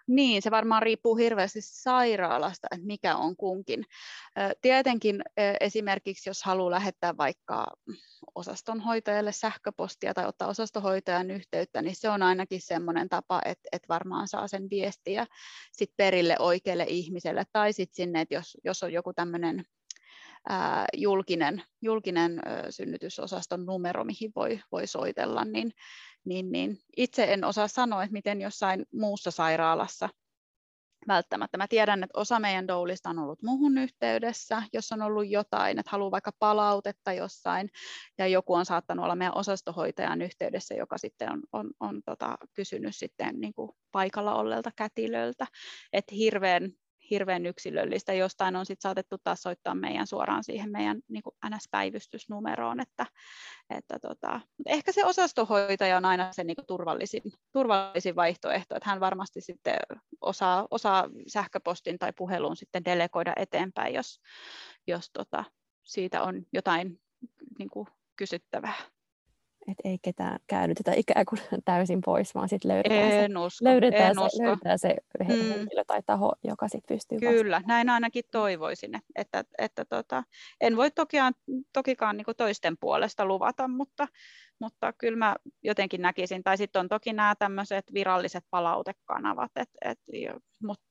Niin, 0.07 0.41
se 0.41 0.51
varmaan 0.51 0.81
riippuu 0.81 1.15
hirveästi 1.15 1.59
sairaalasta, 1.61 2.67
että 2.71 2.87
mikä 2.87 3.15
on 3.15 3.35
kunkin. 3.35 3.85
Tietenkin 4.61 5.21
esimerkiksi, 5.59 6.29
jos 6.29 6.43
haluaa 6.43 6.71
lähettää 6.71 7.17
vaikka 7.17 7.65
osastonhoitajalle 8.35 9.31
sähköpostia 9.31 10.13
tai 10.13 10.25
ottaa 10.25 10.47
osastonhoitajan 10.47 11.31
yhteyttä, 11.31 11.81
niin 11.81 11.95
se 11.95 12.09
on 12.09 12.23
ainakin 12.23 12.61
semmoinen 12.61 13.09
tapa, 13.09 13.41
että, 13.45 13.69
että 13.71 13.87
varmaan 13.89 14.27
saa 14.27 14.47
sen 14.47 14.69
viestiä 14.69 15.27
sit 15.71 15.91
perille 15.97 16.35
oikealle 16.39 16.85
ihmiselle. 16.87 17.43
Tai 17.51 17.73
sitten 17.73 17.95
sinne, 17.95 18.21
että 18.21 18.35
jos, 18.35 18.57
jos 18.63 18.83
on 18.83 18.93
joku 18.93 19.13
tämmöinen 19.13 19.65
julkinen, 20.93 21.63
julkinen 21.81 22.41
synnytysosaston 22.69 23.65
numero, 23.65 24.03
mihin 24.03 24.31
voi, 24.35 24.59
voi 24.71 24.87
soitella, 24.87 25.45
niin, 25.45 25.71
niin, 26.25 26.51
niin 26.51 26.77
itse 26.97 27.33
en 27.33 27.43
osaa 27.43 27.67
sanoa, 27.67 28.03
että 28.03 28.13
miten 28.13 28.41
jossain 28.41 28.85
muussa 28.93 29.31
sairaalassa 29.31 30.09
välttämättä. 31.07 31.57
Mä 31.57 31.67
tiedän, 31.67 32.03
että 32.03 32.19
osa 32.19 32.39
meidän 32.39 32.67
doulista 32.67 33.09
on 33.09 33.19
ollut 33.19 33.43
muuhun 33.43 33.77
yhteydessä, 33.77 34.63
jos 34.73 34.91
on 34.91 35.01
ollut 35.01 35.27
jotain, 35.27 35.79
että 35.79 35.91
haluaa 35.91 36.11
vaikka 36.11 36.31
palautetta 36.39 37.13
jossain, 37.13 37.69
ja 38.17 38.27
joku 38.27 38.53
on 38.53 38.65
saattanut 38.65 39.03
olla 39.03 39.15
meidän 39.15 39.37
osastohoitajan 39.37 40.21
yhteydessä, 40.21 40.75
joka 40.75 40.97
sitten 40.97 41.31
on, 41.31 41.41
on, 41.53 41.71
on 41.79 42.01
tota, 42.05 42.37
kysynyt 42.53 42.95
sitten 42.95 43.39
niin 43.39 43.53
kuin 43.53 43.71
paikalla 43.91 44.35
olleelta 44.35 44.71
kätilöltä. 44.75 45.47
Että 45.93 46.15
hirveän 46.15 46.71
hirveän 47.09 47.45
yksilöllistä. 47.45 48.13
Jostain 48.13 48.55
on 48.55 48.65
sitten 48.65 48.81
saatettu 48.81 49.17
taas 49.17 49.41
soittaa 49.41 49.75
meidän 49.75 50.07
suoraan 50.07 50.43
siihen 50.43 50.71
meidän 50.71 51.01
niin 51.07 51.23
NS-päivystysnumeroon. 51.49 52.79
Että, 52.79 53.05
että 53.69 53.99
tota, 53.99 54.39
mutta 54.57 54.71
ehkä 54.71 54.91
se 54.91 55.05
osastohoitaja 55.05 55.97
on 55.97 56.05
aina 56.05 56.33
se 56.33 56.43
niin 56.43 56.57
turvallisin, 56.67 57.21
turvallisin 57.53 58.15
vaihtoehto, 58.15 58.75
että 58.75 58.89
hän 58.89 58.99
varmasti 58.99 59.41
sitten 59.41 59.75
osaa, 60.21 60.67
osaa 60.71 61.09
sähköpostin 61.27 61.99
tai 61.99 62.13
puhelun 62.17 62.55
sitten 62.55 62.85
delegoida 62.85 63.33
eteenpäin, 63.35 63.93
jos, 63.93 64.19
jos 64.87 65.09
tota, 65.13 65.43
siitä 65.83 66.23
on 66.23 66.45
jotain 66.53 66.99
niin 67.59 67.69
kysyttävää 68.15 68.73
että 69.67 69.89
ei 69.89 69.97
ketään 70.01 70.39
käännytetä 70.47 70.93
ikään 70.93 71.25
kuin 71.25 71.39
täysin 71.65 72.01
pois, 72.05 72.35
vaan 72.35 72.49
sitten 72.49 72.71
löydetään, 72.71 73.11
en 73.11 73.31
se, 73.31 73.39
usko, 73.39 73.65
löydetään, 73.65 74.09
en 74.09 74.15
se, 74.15 74.21
usko. 74.21 74.43
löydetään 74.43 74.79
se 74.79 74.95
mm. 75.19 75.25
henkilö 75.25 75.83
tai 75.87 76.01
taho, 76.05 76.33
joka 76.43 76.67
sitten 76.67 76.95
pystyy 76.95 77.19
Kyllä, 77.19 77.35
vastaamaan. 77.35 77.63
näin 77.67 77.89
ainakin 77.89 78.23
toivoisin, 78.31 78.95
että, 78.95 79.39
että, 79.39 79.43
että 79.57 79.85
tota, 79.85 80.23
en 80.61 80.77
voi 80.77 80.91
tokiaan, 80.91 81.33
tokikaan 81.73 82.17
niin 82.17 82.25
toisten 82.37 82.77
puolesta 82.79 83.25
luvata, 83.25 83.67
mutta, 83.67 84.07
mutta 84.59 84.93
kyllä 84.93 85.17
mä 85.17 85.35
jotenkin 85.63 86.01
näkisin, 86.01 86.43
tai 86.43 86.57
sitten 86.57 86.79
on 86.79 86.89
toki 86.89 87.13
nämä 87.13 87.35
tämmöiset 87.39 87.85
viralliset 87.93 88.45
palautekanavat, 88.49 89.51
et, 89.55 89.69
et, 89.81 89.99
mutta 90.63 90.84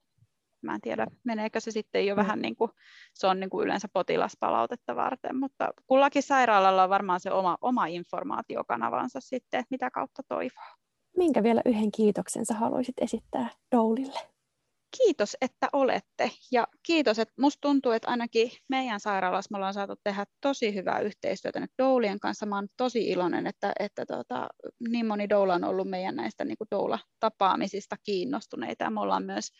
Mä 0.64 0.74
en 0.74 0.80
tiedä, 0.80 1.06
meneekö 1.24 1.60
se 1.60 1.70
sitten 1.70 2.06
jo 2.06 2.14
mm. 2.14 2.16
vähän 2.16 2.42
niin 2.42 2.56
kuin, 2.56 2.70
se 3.14 3.26
on 3.26 3.40
niin 3.40 3.50
kuin 3.50 3.64
yleensä 3.64 3.88
potilaspalautetta 3.92 4.96
varten, 4.96 5.36
mutta 5.36 5.72
kullakin 5.86 6.22
sairaalalla 6.22 6.82
on 6.82 6.90
varmaan 6.90 7.20
se 7.20 7.30
oma, 7.30 7.58
oma 7.60 7.86
informaatiokanavansa 7.86 9.20
sitten, 9.20 9.60
että 9.60 9.70
mitä 9.70 9.90
kautta 9.90 10.22
toivoo. 10.28 10.64
Minkä 11.16 11.42
vielä 11.42 11.62
yhden 11.64 11.90
kiitoksen 11.92 12.46
sä 12.46 12.54
haluaisit 12.54 12.94
esittää 13.00 13.48
Doulille? 13.76 14.34
kiitos, 14.98 15.36
että 15.40 15.68
olette. 15.72 16.30
Ja 16.52 16.68
kiitos, 16.82 17.18
että 17.18 17.34
musta 17.40 17.60
tuntuu, 17.60 17.92
että 17.92 18.10
ainakin 18.10 18.50
meidän 18.68 19.00
sairaalassa 19.00 19.48
me 19.50 19.56
ollaan 19.56 19.74
saatu 19.74 19.94
tehdä 20.04 20.24
tosi 20.40 20.74
hyvää 20.74 21.00
yhteistyötä 21.00 21.60
nyt 21.60 21.70
Doulien 21.78 22.20
kanssa. 22.20 22.46
Mä 22.46 22.54
oon 22.54 22.68
tosi 22.76 23.08
iloinen, 23.08 23.46
että, 23.46 23.72
että 23.80 24.06
tota, 24.06 24.48
niin 24.88 25.06
moni 25.06 25.28
Doula 25.28 25.54
on 25.54 25.64
ollut 25.64 25.90
meidän 25.90 26.16
näistä 26.16 26.44
niin 26.44 26.56
Doula-tapaamisista 26.70 27.96
kiinnostuneita. 28.02 28.84
Ja 28.84 28.90
me 28.90 29.00
ollaan 29.00 29.24
myös 29.24 29.50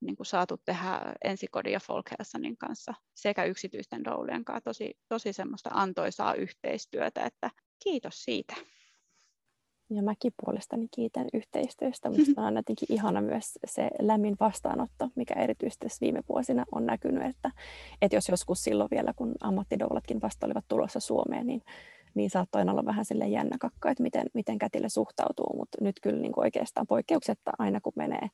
niin 0.00 0.16
kuin 0.16 0.26
saatu 0.26 0.56
tehdä 0.64 1.14
Ensikodin 1.24 1.72
ja 1.72 1.80
Folkhälsanin 1.80 2.56
kanssa 2.56 2.94
sekä 3.14 3.44
yksityisten 3.44 4.04
doulien 4.04 4.44
kanssa 4.44 4.64
tosi, 4.64 4.98
tosi 5.08 5.32
semmoista 5.32 5.70
antoisaa 5.72 6.34
yhteistyötä, 6.34 7.24
että 7.24 7.50
kiitos 7.84 8.24
siitä. 8.24 8.54
Ja 9.90 10.02
mäkin 10.02 10.32
puolestani 10.44 10.88
kiitän 10.94 11.26
yhteistyöstä. 11.34 12.10
Minusta 12.10 12.42
on 12.42 12.56
jotenkin 12.56 12.92
ihana 12.92 13.20
myös 13.20 13.58
se 13.66 13.90
lämmin 14.00 14.36
vastaanotto, 14.40 15.08
mikä 15.14 15.34
erityisesti 15.34 15.86
viime 16.00 16.20
vuosina 16.28 16.64
on 16.72 16.86
näkynyt, 16.86 17.26
että, 17.26 17.50
että 18.02 18.16
jos 18.16 18.28
joskus 18.28 18.64
silloin 18.64 18.90
vielä, 18.90 19.12
kun 19.16 19.34
ammattidoulatkin 19.40 20.20
vasta 20.20 20.46
olivat 20.46 20.64
tulossa 20.68 21.00
Suomeen, 21.00 21.46
niin 21.46 21.62
niin 22.14 22.30
saattoi 22.30 22.62
olla 22.62 22.84
vähän 22.84 23.04
sille 23.04 23.28
jännä 23.28 23.56
kakka, 23.60 23.90
että 23.90 24.02
miten, 24.02 24.26
miten 24.34 24.58
kätille 24.58 24.88
suhtautuu, 24.88 25.56
mutta 25.56 25.78
nyt 25.80 25.96
kyllä 26.02 26.20
niin 26.20 26.32
oikeastaan 26.36 26.86
poikkeuksetta 26.86 27.50
aina 27.58 27.80
kun 27.80 27.92
menee, 27.96 28.28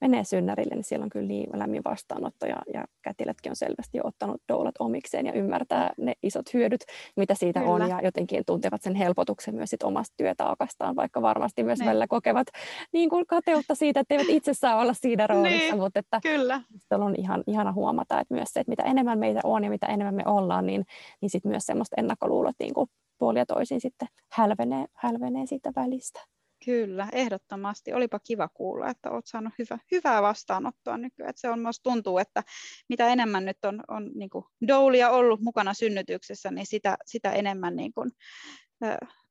menee 0.00 0.24
synnärille, 0.24 0.74
niin 0.74 0.84
siellä 0.84 1.04
on 1.04 1.10
kyllä 1.10 1.28
niin 1.28 1.50
lämmin 1.54 1.82
vastaanotto 1.84 2.46
ja, 2.46 2.56
ja 2.74 2.84
kätiletkin 3.02 3.52
on 3.52 3.56
selvästi 3.56 3.98
jo 3.98 4.02
ottanut 4.04 4.42
doulat 4.48 4.74
omikseen 4.78 5.26
ja 5.26 5.32
ymmärtää 5.32 5.90
ne 5.98 6.12
isot 6.22 6.54
hyödyt, 6.54 6.80
mitä 7.16 7.34
siitä 7.34 7.60
kyllä. 7.60 7.72
on 7.72 7.88
ja 7.88 8.00
jotenkin 8.02 8.42
tuntevat 8.46 8.82
sen 8.82 8.94
helpotuksen 8.94 9.54
myös 9.54 9.70
sit 9.70 9.82
omasta 9.82 10.14
työtaakastaan, 10.16 10.96
vaikka 10.96 11.22
varmasti 11.22 11.62
myös 11.62 11.78
niin. 11.78 11.86
välillä 11.86 12.06
kokevat 12.06 12.46
niin 12.92 13.10
kuin 13.10 13.26
kateutta 13.26 13.74
siitä, 13.74 14.00
että 14.00 14.14
eivät 14.14 14.28
itse 14.28 14.54
saa 14.54 14.80
olla 14.80 14.94
siinä 14.94 15.26
roolissa, 15.26 15.58
niin, 15.58 15.78
mutta 15.78 16.00
että 16.00 16.20
kyllä. 16.22 16.62
on 16.90 17.14
ihan, 17.18 17.44
ihana 17.46 17.72
huomata, 17.72 18.20
että 18.20 18.34
myös 18.34 18.48
se, 18.48 18.60
että 18.60 18.70
mitä 18.70 18.82
enemmän 18.82 19.18
meitä 19.18 19.40
on 19.44 19.64
ja 19.64 19.70
mitä 19.70 19.86
enemmän 19.86 20.14
me 20.14 20.22
ollaan, 20.26 20.66
niin, 20.66 20.84
niin 21.20 21.30
sitten 21.30 21.50
myös 21.50 21.66
semmoista 21.66 21.96
ennakkoluulot 21.98 22.54
niin 22.58 22.74
kuin 22.74 22.90
puoli 23.20 23.38
ja 23.38 23.46
toisin 23.46 23.80
sitten 23.80 24.08
hälvenee, 24.32 24.86
hälvenee 24.94 25.46
siitä 25.46 25.72
välistä. 25.76 26.20
Kyllä, 26.64 27.08
ehdottomasti. 27.12 27.92
Olipa 27.92 28.18
kiva 28.18 28.48
kuulla, 28.48 28.90
että 28.90 29.10
olet 29.10 29.26
saanut 29.26 29.52
hyvä, 29.58 29.78
hyvää 29.90 30.22
vastaanottoa 30.22 30.98
nykyään. 30.98 31.32
Se 31.36 31.48
on 31.48 31.58
myös 31.58 31.80
tuntuu, 31.82 32.18
että 32.18 32.42
mitä 32.88 33.08
enemmän 33.08 33.44
nyt 33.44 33.64
on, 33.64 33.82
on 33.88 34.10
niin 34.14 34.30
kuin 34.30 34.44
doulia 34.68 35.10
ollut 35.10 35.40
mukana 35.40 35.74
synnytyksessä, 35.74 36.50
niin 36.50 36.66
sitä, 36.66 36.96
sitä 37.06 37.32
enemmän 37.32 37.76
niin 37.76 37.92
kuin, 37.92 38.10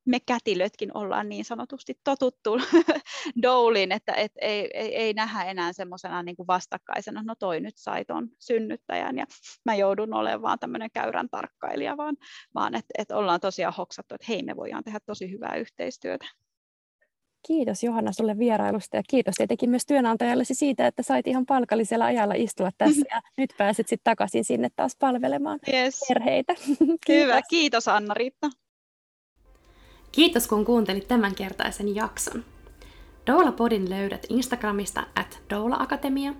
me 0.05 0.19
kätilötkin 0.19 0.97
ollaan 0.97 1.29
niin 1.29 1.45
sanotusti 1.45 1.99
totuttu 2.03 2.57
douliin, 3.43 3.91
että 3.91 4.13
et 4.13 4.31
ei, 4.41 4.69
ei, 4.73 4.95
ei 4.95 5.13
nähdä 5.13 5.43
enää 5.43 5.73
semmoisena 5.73 6.23
niin 6.23 6.35
vastakkaisena, 6.47 7.23
no 7.23 7.35
toi 7.35 7.59
nyt 7.59 7.77
sai 7.77 8.05
ton 8.05 8.29
synnyttäjän 8.39 9.17
ja 9.17 9.25
mä 9.65 9.75
joudun 9.75 10.13
olemaan 10.13 10.41
vaan 10.41 10.59
tämmöinen 10.59 10.89
käyrän 10.93 11.29
tarkkailija, 11.29 11.97
vaan, 11.97 12.17
vaan 12.55 12.75
että 12.75 12.93
et 12.97 13.11
ollaan 13.11 13.39
tosiaan 13.39 13.73
hoksattu, 13.77 14.15
että 14.15 14.25
hei 14.29 14.43
me 14.43 14.55
voidaan 14.55 14.83
tehdä 14.83 14.99
tosi 15.05 15.31
hyvää 15.31 15.55
yhteistyötä. 15.55 16.25
Kiitos 17.47 17.83
Johanna 17.83 18.11
sulle 18.11 18.37
vierailusta 18.37 18.97
ja 18.97 19.03
kiitos 19.09 19.33
tietenkin 19.37 19.69
myös 19.69 19.85
työnantajallesi 19.85 20.55
siitä, 20.55 20.87
että 20.87 21.03
sait 21.03 21.27
ihan 21.27 21.45
palkallisella 21.45 22.05
ajalla 22.05 22.33
istua 22.37 22.69
tässä 22.77 23.05
ja 23.15 23.21
nyt 23.37 23.53
pääset 23.57 23.87
sitten 23.87 24.11
takaisin 24.11 24.43
sinne 24.43 24.69
taas 24.75 24.95
palvelemaan 24.99 25.59
yes. 25.73 25.99
perheitä. 26.07 26.55
Hyvä, 27.09 27.41
kiitos 27.49 27.87
Anna-Riitta. 27.87 28.49
Kiitos 30.11 30.47
kun 30.47 30.65
kuuntelit 30.65 31.07
tämänkertaisen 31.07 31.95
jakson. 31.95 32.45
Doula 33.27 33.51
Podin 33.51 33.89
löydät 33.89 34.25
Instagramista 34.29 35.03
at 35.15 35.39
Doula 35.49 35.75
Akatemia. 35.79 36.33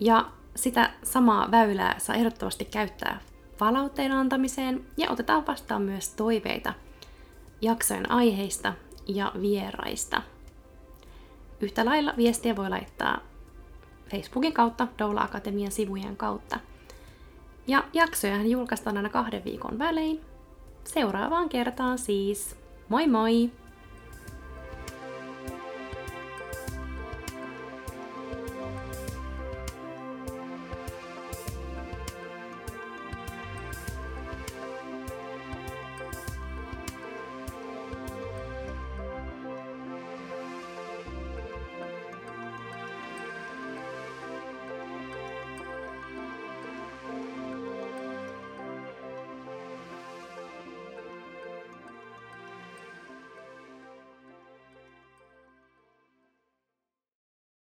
Ja 0.00 0.30
sitä 0.56 0.90
samaa 1.02 1.50
väylää 1.50 1.98
saa 1.98 2.16
ehdottomasti 2.16 2.64
käyttää 2.64 3.20
palautteen 3.58 4.12
antamiseen 4.12 4.84
ja 4.96 5.10
otetaan 5.10 5.46
vastaan 5.46 5.82
myös 5.82 6.08
toiveita 6.08 6.74
jaksojen 7.60 8.10
aiheista 8.10 8.74
ja 9.06 9.32
vieraista. 9.40 10.22
Yhtä 11.60 11.84
lailla 11.84 12.14
viestiä 12.16 12.56
voi 12.56 12.70
laittaa 12.70 13.20
Facebookin 14.10 14.52
kautta, 14.52 14.88
Doula 14.98 15.20
Akatemian 15.20 15.72
sivujen 15.72 16.16
kautta. 16.16 16.60
Ja 17.66 17.84
jaksoja 17.92 18.42
julkaistaan 18.42 18.96
aina 18.96 19.08
kahden 19.08 19.44
viikon 19.44 19.78
välein. 19.78 20.20
Seuraavaan 20.84 21.48
kertaan 21.48 21.98
siis 21.98 22.61
Moi 22.92 23.06
moi! 23.06 23.61